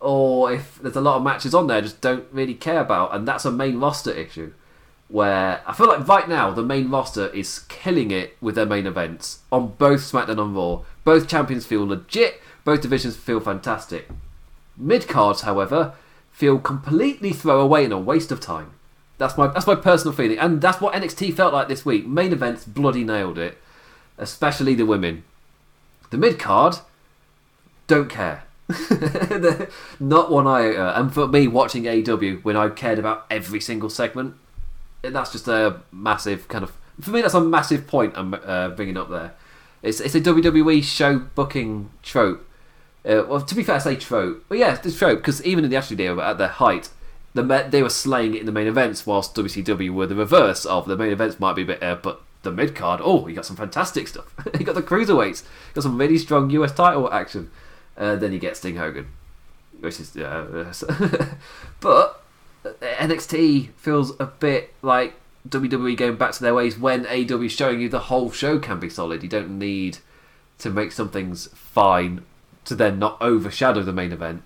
or 0.00 0.52
if 0.52 0.78
there's 0.80 0.96
a 0.96 1.00
lot 1.00 1.16
of 1.16 1.22
matches 1.22 1.54
on 1.54 1.66
there 1.66 1.78
I 1.78 1.82
just 1.82 2.00
don't 2.00 2.26
really 2.32 2.54
care 2.54 2.80
about, 2.80 3.14
and 3.14 3.26
that's 3.26 3.44
a 3.44 3.52
main 3.52 3.78
roster 3.78 4.12
issue. 4.12 4.52
Where 5.08 5.62
I 5.66 5.72
feel 5.72 5.88
like 5.88 6.06
right 6.06 6.28
now 6.28 6.50
the 6.50 6.62
main 6.62 6.90
roster 6.90 7.28
is 7.28 7.60
killing 7.60 8.10
it 8.10 8.36
with 8.42 8.54
their 8.54 8.66
main 8.66 8.86
events 8.86 9.40
on 9.50 9.74
both 9.78 10.00
SmackDown 10.00 10.40
and 10.40 10.54
Raw. 10.54 10.82
Both 11.02 11.28
champions 11.28 11.64
feel 11.64 11.86
legit. 11.86 12.42
Both 12.64 12.82
divisions 12.82 13.16
feel 13.16 13.40
fantastic. 13.40 14.08
Mid 14.76 15.08
cards, 15.08 15.42
however, 15.42 15.94
feel 16.30 16.58
completely 16.58 17.32
throwaway 17.32 17.84
and 17.84 17.92
a 17.92 17.98
waste 17.98 18.30
of 18.30 18.40
time. 18.40 18.72
That's 19.16 19.36
my 19.36 19.48
that's 19.48 19.66
my 19.66 19.74
personal 19.74 20.14
feeling, 20.14 20.38
and 20.38 20.60
that's 20.60 20.80
what 20.80 20.94
NXT 20.94 21.34
felt 21.34 21.54
like 21.54 21.68
this 21.68 21.84
week. 21.84 22.06
Main 22.06 22.32
events 22.32 22.64
bloody 22.64 23.02
nailed 23.02 23.38
it 23.38 23.58
especially 24.18 24.74
the 24.74 24.86
women. 24.86 25.24
The 26.10 26.18
mid 26.18 26.38
card, 26.38 26.76
don't 27.86 28.08
care. 28.08 28.44
Not 30.00 30.30
one 30.30 30.46
iota. 30.46 30.98
And 30.98 31.12
for 31.12 31.26
me, 31.26 31.48
watching 31.48 31.84
AEW 31.84 32.44
when 32.44 32.56
I 32.56 32.68
cared 32.68 32.98
about 32.98 33.26
every 33.30 33.60
single 33.60 33.88
segment, 33.88 34.34
that's 35.02 35.32
just 35.32 35.48
a 35.48 35.80
massive 35.90 36.48
kind 36.48 36.64
of. 36.64 36.72
For 37.00 37.10
me, 37.10 37.22
that's 37.22 37.34
a 37.34 37.40
massive 37.40 37.86
point 37.86 38.14
I'm 38.16 38.34
uh, 38.34 38.70
bringing 38.70 38.96
up 38.96 39.08
there. 39.08 39.34
It's, 39.82 40.00
it's 40.00 40.14
a 40.14 40.20
WWE 40.20 40.82
show 40.82 41.18
booking 41.18 41.90
trope. 42.02 42.44
Uh, 43.04 43.22
well, 43.28 43.40
to 43.40 43.54
be 43.54 43.62
fair, 43.62 43.76
I 43.76 43.78
say 43.78 43.96
trope. 43.96 44.44
But 44.48 44.58
yeah, 44.58 44.78
it's 44.82 44.98
trope 44.98 45.20
because 45.20 45.44
even 45.44 45.64
in 45.64 45.70
the 45.70 45.76
Attitude 45.76 46.00
Era, 46.00 46.30
at 46.30 46.38
their 46.38 46.48
height, 46.48 46.90
the 47.34 47.68
they 47.70 47.82
were 47.82 47.90
slaying 47.90 48.34
it 48.34 48.40
in 48.40 48.46
the 48.46 48.52
main 48.52 48.66
events, 48.66 49.06
whilst 49.06 49.34
WCW 49.34 49.90
were 49.90 50.06
the 50.06 50.16
reverse 50.16 50.64
of 50.64 50.86
the 50.86 50.96
main 50.96 51.12
events 51.12 51.38
might 51.38 51.54
be 51.54 51.62
a 51.62 51.66
bit, 51.66 51.82
uh, 51.82 51.96
but 52.02 52.20
the 52.42 52.50
mid 52.50 52.74
card. 52.74 53.00
Oh, 53.02 53.26
you 53.26 53.34
got 53.34 53.46
some 53.46 53.56
fantastic 53.56 54.08
stuff. 54.08 54.34
you 54.58 54.64
got 54.64 54.74
the 54.74 54.82
cruiserweights. 54.82 55.42
You 55.42 55.74
got 55.74 55.82
some 55.82 55.98
really 55.98 56.18
strong 56.18 56.50
US 56.50 56.72
title 56.72 57.12
action. 57.12 57.50
Uh, 57.96 58.16
then 58.16 58.32
you 58.32 58.38
get 58.38 58.56
Sting 58.56 58.76
Hogan, 58.76 59.08
which 59.80 59.98
is 59.98 60.16
uh, 60.16 60.72
but 61.80 62.22
NXT 62.64 63.70
feels 63.76 64.18
a 64.20 64.26
bit 64.26 64.72
like 64.82 65.14
WWE 65.48 65.96
going 65.96 66.16
back 66.16 66.32
to 66.32 66.42
their 66.42 66.54
ways 66.54 66.78
when 66.78 67.04
AEW 67.04 67.46
is 67.46 67.52
showing 67.52 67.80
you 67.80 67.88
the 67.88 67.98
whole 68.00 68.30
show 68.30 68.58
can 68.58 68.78
be 68.78 68.88
solid. 68.88 69.22
You 69.22 69.28
don't 69.28 69.58
need 69.58 69.98
to 70.58 70.70
make 70.70 70.92
some 70.92 71.08
things 71.08 71.48
fine 71.54 72.24
to 72.64 72.74
then 72.74 72.98
not 72.98 73.16
overshadow 73.20 73.82
the 73.82 73.92
main 73.92 74.12
event. 74.12 74.42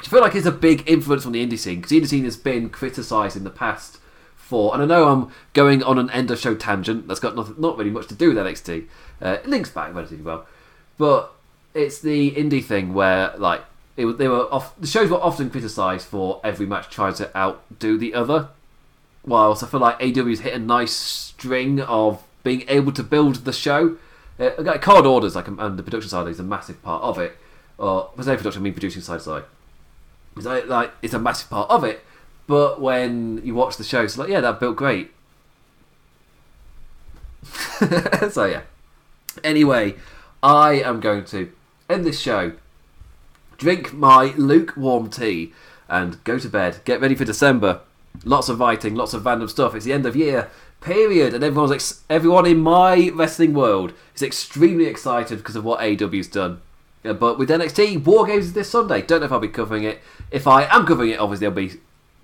I 0.00 0.04
feel 0.04 0.20
like 0.20 0.34
it's 0.34 0.46
a 0.46 0.52
big 0.52 0.88
influence 0.88 1.24
on 1.24 1.32
the 1.32 1.46
indie 1.46 1.58
scene 1.58 1.76
because 1.76 1.90
the 1.90 2.00
indie 2.00 2.08
scene 2.08 2.24
has 2.24 2.36
been 2.36 2.70
criticised 2.70 3.36
in 3.36 3.44
the 3.44 3.50
past 3.50 3.98
for, 4.52 4.74
and 4.74 4.82
I 4.82 4.86
know 4.86 5.08
I'm 5.08 5.32
going 5.54 5.82
on 5.82 5.98
an 5.98 6.10
end 6.10 6.30
of 6.30 6.38
show 6.38 6.54
tangent 6.54 7.08
that's 7.08 7.20
got 7.20 7.34
nothing, 7.34 7.54
not 7.58 7.78
really 7.78 7.90
much 7.90 8.06
to 8.08 8.14
do 8.14 8.28
with 8.28 8.36
NXT. 8.36 8.86
Uh, 9.22 9.38
it 9.42 9.46
links 9.46 9.70
back 9.70 9.94
relatively 9.94 10.22
well, 10.22 10.46
but 10.98 11.32
it's 11.72 12.02
the 12.02 12.32
indie 12.32 12.62
thing 12.62 12.92
where 12.92 13.32
like 13.38 13.62
it, 13.96 14.04
they 14.18 14.28
were 14.28 14.52
off, 14.52 14.78
the 14.78 14.86
shows 14.86 15.08
were 15.08 15.16
often 15.22 15.48
criticised 15.48 16.06
for 16.06 16.38
every 16.44 16.66
match 16.66 16.90
trying 16.90 17.14
to 17.14 17.34
outdo 17.34 17.96
the 17.96 18.12
other. 18.12 18.48
Whilst 19.24 19.62
I 19.62 19.68
feel 19.68 19.80
like 19.80 19.98
AEW's 20.00 20.40
hit 20.40 20.52
a 20.52 20.58
nice 20.58 20.92
string 20.92 21.80
of 21.80 22.22
being 22.42 22.64
able 22.68 22.92
to 22.92 23.02
build 23.02 23.46
the 23.46 23.54
show. 23.54 23.96
Uh, 24.38 24.76
card 24.78 25.06
orders, 25.06 25.34
like, 25.34 25.48
and 25.48 25.78
the 25.78 25.82
production 25.82 26.10
side 26.10 26.28
is 26.28 26.40
a 26.40 26.42
massive 26.42 26.82
part 26.82 27.02
of 27.02 27.18
it. 27.18 27.38
Or, 27.78 28.10
I 28.18 28.22
say 28.22 28.36
production, 28.36 28.60
I 28.60 28.64
mean 28.64 28.74
producing 28.74 29.00
side. 29.00 29.16
It's 29.16 29.26
like, 29.26 30.66
like, 30.66 30.92
it's 31.00 31.14
a 31.14 31.18
massive 31.18 31.48
part 31.48 31.70
of 31.70 31.84
it. 31.84 32.04
But 32.46 32.80
when 32.80 33.40
you 33.44 33.54
watch 33.54 33.76
the 33.76 33.84
show, 33.84 34.02
it's 34.02 34.18
like, 34.18 34.28
yeah, 34.28 34.40
that 34.40 34.60
built 34.60 34.76
great. 34.76 35.10
so 38.30 38.44
yeah. 38.44 38.62
Anyway, 39.42 39.94
I 40.42 40.74
am 40.74 41.00
going 41.00 41.24
to 41.26 41.52
end 41.88 42.04
this 42.04 42.20
show, 42.20 42.52
drink 43.56 43.92
my 43.92 44.34
lukewarm 44.36 45.10
tea, 45.10 45.52
and 45.88 46.22
go 46.24 46.38
to 46.38 46.48
bed. 46.48 46.80
Get 46.84 47.00
ready 47.00 47.14
for 47.14 47.24
December. 47.24 47.80
Lots 48.24 48.48
of 48.48 48.60
writing, 48.60 48.94
lots 48.94 49.14
of 49.14 49.24
random 49.24 49.48
stuff. 49.48 49.74
It's 49.74 49.84
the 49.84 49.92
end 49.92 50.06
of 50.06 50.16
year 50.16 50.50
period, 50.82 51.32
and 51.32 51.42
everyone's 51.42 51.72
ex- 51.72 52.02
everyone 52.10 52.44
in 52.44 52.58
my 52.58 53.10
wrestling 53.14 53.54
world 53.54 53.92
is 54.14 54.22
extremely 54.22 54.86
excited 54.86 55.38
because 55.38 55.56
of 55.56 55.64
what 55.64 55.80
AEW's 55.80 56.28
done. 56.28 56.60
Yeah, 57.02 57.14
but 57.14 57.38
with 57.38 57.48
NXT, 57.48 58.04
War 58.04 58.26
Games 58.26 58.46
is 58.46 58.52
this 58.52 58.70
Sunday. 58.70 59.02
Don't 59.02 59.20
know 59.20 59.26
if 59.26 59.32
I'll 59.32 59.40
be 59.40 59.48
covering 59.48 59.84
it. 59.84 60.00
If 60.30 60.46
I 60.46 60.64
am 60.64 60.86
covering 60.86 61.10
it, 61.10 61.18
obviously 61.18 61.46
I'll 61.46 61.52
be 61.52 61.72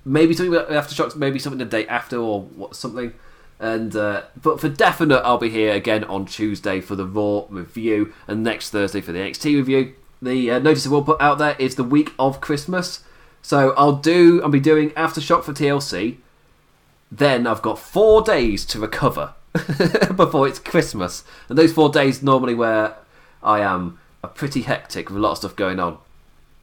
maybe 0.09 0.35
something 0.35 0.55
after 0.55 0.95
shocks, 0.95 1.15
maybe 1.15 1.39
something 1.39 1.59
the 1.59 1.65
day 1.65 1.87
after 1.87 2.17
or 2.17 2.43
what 2.43 2.75
something. 2.75 3.13
And 3.61 3.95
uh, 3.95 4.23
but 4.41 4.61
for 4.61 4.69
definite, 4.69 5.21
I'll 5.21 5.39
be 5.39 5.51
here 5.51 5.73
again 5.73 6.05
on 6.05 6.27
Tuesday 6.27 6.81
for 6.81 6.95
the 6.95 7.07
Raw 7.07 7.45
review, 7.49 8.13
and 8.27 8.43
next 8.43 8.71
Thursday 8.71 9.01
for 9.01 9.13
the 9.13 9.19
NXT 9.19 9.57
review. 9.57 9.95
The 10.23 10.51
uh, 10.53 10.59
notice 10.59 10.87
I 10.87 10.91
will 10.91 11.03
put 11.03 11.21
out 11.21 11.39
there 11.39 11.57
is 11.59 11.75
the 11.75 11.85
week 11.85 12.13
of 12.19 12.41
Christmas, 12.41 13.05
so 13.43 13.75
I'll 13.77 13.97
do. 13.97 14.41
I'll 14.43 14.49
be 14.49 14.61
doing 14.61 14.91
aftershock 14.91 15.43
for 15.43 15.53
TLC. 15.53 16.19
Then 17.11 17.47
I've 17.47 17.63
got 17.63 17.79
four 17.79 18.23
days 18.23 18.65
to 18.67 18.79
recover 18.79 19.35
before 20.15 20.47
it's 20.47 20.59
Christmas, 20.61 21.25
and 21.49 21.59
those 21.59 21.73
four 21.73 21.91
days 21.91 22.23
normally 22.23 22.55
where 22.55 22.97
I 23.43 23.61
am 23.61 23.99
are 24.23 24.31
pretty 24.31 24.63
hectic 24.63 25.09
with 25.09 25.17
a 25.19 25.21
lot 25.21 25.33
of 25.33 25.39
stuff 25.39 25.57
going 25.57 25.81
on. 25.81 25.99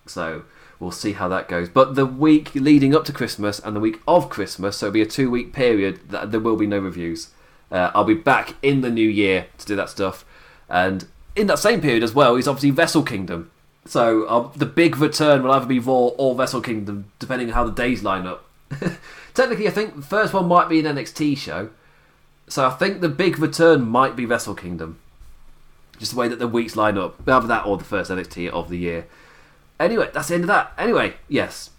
So 0.06 0.44
we'll 0.80 0.92
see 0.92 1.14
how 1.14 1.28
that 1.30 1.48
goes. 1.48 1.70
But 1.70 1.96
the 1.96 2.06
week 2.06 2.54
leading 2.56 2.96
up 2.96 3.06
to 3.06 3.14
Christmas 3.14 3.60
and 3.60 3.76
the 3.76 3.80
week 3.80 4.00
of 4.08 4.30
Christmas, 4.30 4.78
so 4.78 4.88
it'll 4.88 4.94
be 4.94 5.02
a 5.02 5.06
two 5.06 5.30
week 5.30 5.54
period, 5.54 6.10
that 6.10 6.32
there 6.32 6.40
will 6.40 6.58
be 6.58 6.68
no 6.68 6.80
reviews. 6.80 7.30
Uh, 7.72 7.92
I'll 7.94 8.04
be 8.04 8.14
back 8.14 8.56
in 8.62 8.82
the 8.82 8.90
new 8.90 9.08
year 9.08 9.48
to 9.58 9.66
do 9.66 9.76
that 9.76 9.90
stuff. 9.90 10.26
And 10.70 11.08
in 11.36 11.48
that 11.48 11.60
same 11.60 11.82
period 11.82 12.04
as 12.04 12.14
well 12.14 12.36
is 12.36 12.48
obviously 12.48 12.72
Wrestle 12.72 13.04
Kingdom. 13.04 13.52
So 13.86 14.24
uh, 14.26 14.52
the 14.56 14.66
big 14.66 14.98
return 14.98 15.44
will 15.44 15.52
either 15.52 15.66
be 15.66 15.80
Raw 15.80 16.08
or 16.18 16.36
Wrestle 16.36 16.62
Kingdom, 16.62 17.12
depending 17.20 17.50
on 17.50 17.54
how 17.54 17.64
the 17.66 17.72
days 17.72 18.04
line 18.04 18.26
up. 18.26 18.46
Technically, 19.34 19.68
I 19.68 19.72
think 19.72 19.96
the 19.96 20.02
first 20.02 20.34
one 20.34 20.48
might 20.48 20.70
be 20.70 20.80
an 20.80 20.96
NXT 20.96 21.38
show. 21.38 21.70
So 22.48 22.66
I 22.66 22.72
think 22.72 23.02
the 23.02 23.10
big 23.10 23.40
return 23.40 23.88
might 23.88 24.16
be 24.16 24.26
Wrestle 24.26 24.56
Kingdom. 24.56 25.00
Just 26.00 26.14
the 26.14 26.20
way 26.20 26.28
that 26.28 26.40
the 26.40 26.48
weeks 26.48 26.76
line 26.76 26.98
up. 26.98 27.16
Either 27.28 27.48
that 27.48 27.66
or 27.66 27.78
the 27.78 27.84
first 27.84 28.12
NXT 28.12 28.50
of 28.50 28.70
the 28.70 28.78
year. 28.78 29.08
Anyway, 29.80 30.10
that's 30.14 30.30
the 30.30 30.36
end 30.36 30.44
of 30.44 30.48
that. 30.48 30.74
Anyway, 30.78 31.16
yes. 31.28 31.72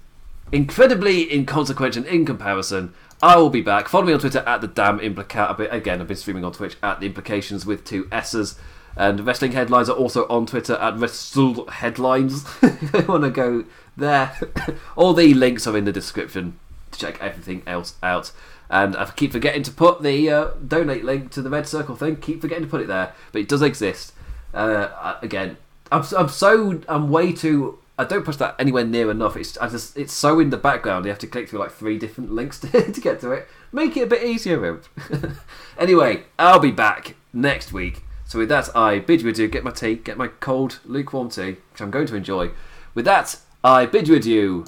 Incredibly 0.53 1.33
inconsequential 1.33 2.05
in 2.05 2.25
comparison. 2.25 2.95
I 3.23 3.37
will 3.37 3.51
be 3.51 3.63
back. 3.63 3.89
Follow 3.89 4.05
me 4.05 4.13
on 4.13 4.21
Twitter 4.21 4.45
at 4.47 4.61
the 4.61 4.69
damn 4.69 4.99
implicat. 4.99 5.73
Again, 5.73 6.01
I've 6.01 6.09
been 6.09 6.17
streaming 6.17 6.45
on 6.45 6.53
Twitch 6.53 6.77
at 6.83 7.01
the 7.01 7.07
implications 7.07 7.65
with 7.65 7.85
two 7.85 8.07
S's. 8.13 8.59
And 8.97 9.27
wrestling 9.27 9.53
headlines 9.53 9.89
are 9.89 9.97
also 9.97 10.27
on 10.29 10.47
Twitter 10.47 10.75
at 10.75 10.99
Wrestle 10.99 11.67
Headlines. 11.69 12.45
if 12.63 12.93
you 12.93 13.03
want 13.03 13.25
to 13.25 13.31
go 13.31 13.65
there, 13.97 14.39
all 14.97 15.13
the 15.13 15.35
links 15.35 15.67
are 15.67 15.77
in 15.77 15.85
the 15.85 15.93
description 15.93 16.59
to 16.93 16.99
check 16.99 17.21
everything 17.21 17.63
else 17.67 17.95
out. 18.03 18.33
And 18.71 18.97
I 18.97 19.05
keep 19.11 19.33
forgetting 19.33 19.63
to 19.65 19.71
put 19.71 20.03
the 20.03 20.31
uh, 20.31 20.51
donate 20.67 21.05
link 21.05 21.31
to 21.33 21.43
the 21.43 21.51
Red 21.51 21.69
Circle 21.69 21.97
thing. 21.97 22.17
Keep 22.17 22.41
forgetting 22.41 22.65
to 22.65 22.71
put 22.71 22.81
it 22.81 22.89
there, 22.89 23.13
but 23.33 23.43
it 23.43 23.49
does 23.49 23.63
exist. 23.63 24.13
Uh, 24.53 25.17
again, 25.23 25.57
I'm, 25.93 26.03
I'm 26.17 26.29
so 26.29 26.81
I'm 26.89 27.11
way 27.11 27.33
too 27.33 27.79
I 27.99 28.05
don't 28.05 28.25
push 28.25 28.37
that 28.37 28.57
anywhere 28.59 28.85
near 28.85 29.11
enough. 29.11 29.37
It's 29.37 29.57
I 29.59 29.69
just 29.69 29.97
it's 29.97 30.13
so 30.13 30.39
in 30.39 30.51
the 30.51 30.57
background. 30.57 31.05
You 31.05 31.11
have 31.11 31.19
to 31.21 31.27
click 31.27 31.49
through 31.49 31.61
like 31.61 31.73
three 31.73 31.99
different 31.99 32.33
links 32.33 32.59
to, 32.61 32.93
to 32.93 33.01
get 33.01 33.21
to 33.21 33.33
it. 33.33 33.49
Make 33.73 33.97
it 33.97 34.03
a 34.03 34.07
bit 34.07 34.23
easier. 34.23 34.81
anyway, 35.79 36.25
I'll 36.39 36.59
be 36.59 36.73
back 36.73 37.17
next 37.33 37.73
week. 37.73 38.03
So 38.27 38.41
with 38.41 38.49
that, 38.49 38.75
I 38.77 38.99
bid 38.99 39.23
you 39.23 39.29
adieu. 39.29 39.49
Get 39.49 39.65
my 39.65 39.71
tea, 39.71 39.95
get 39.95 40.19
my 40.19 40.29
cold 40.29 40.81
lukewarm 40.85 41.31
tea, 41.31 41.57
which 41.73 41.81
I'm 41.81 41.91
going 41.91 42.07
to 42.07 42.17
enjoy. 42.17 42.51
With 42.95 43.05
that, 43.05 43.39
I 43.63 43.87
bid 43.87 44.09
you 44.09 44.17
adieu. 44.17 44.67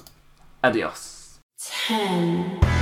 Adios. 0.63 1.39
ten. 1.57 2.78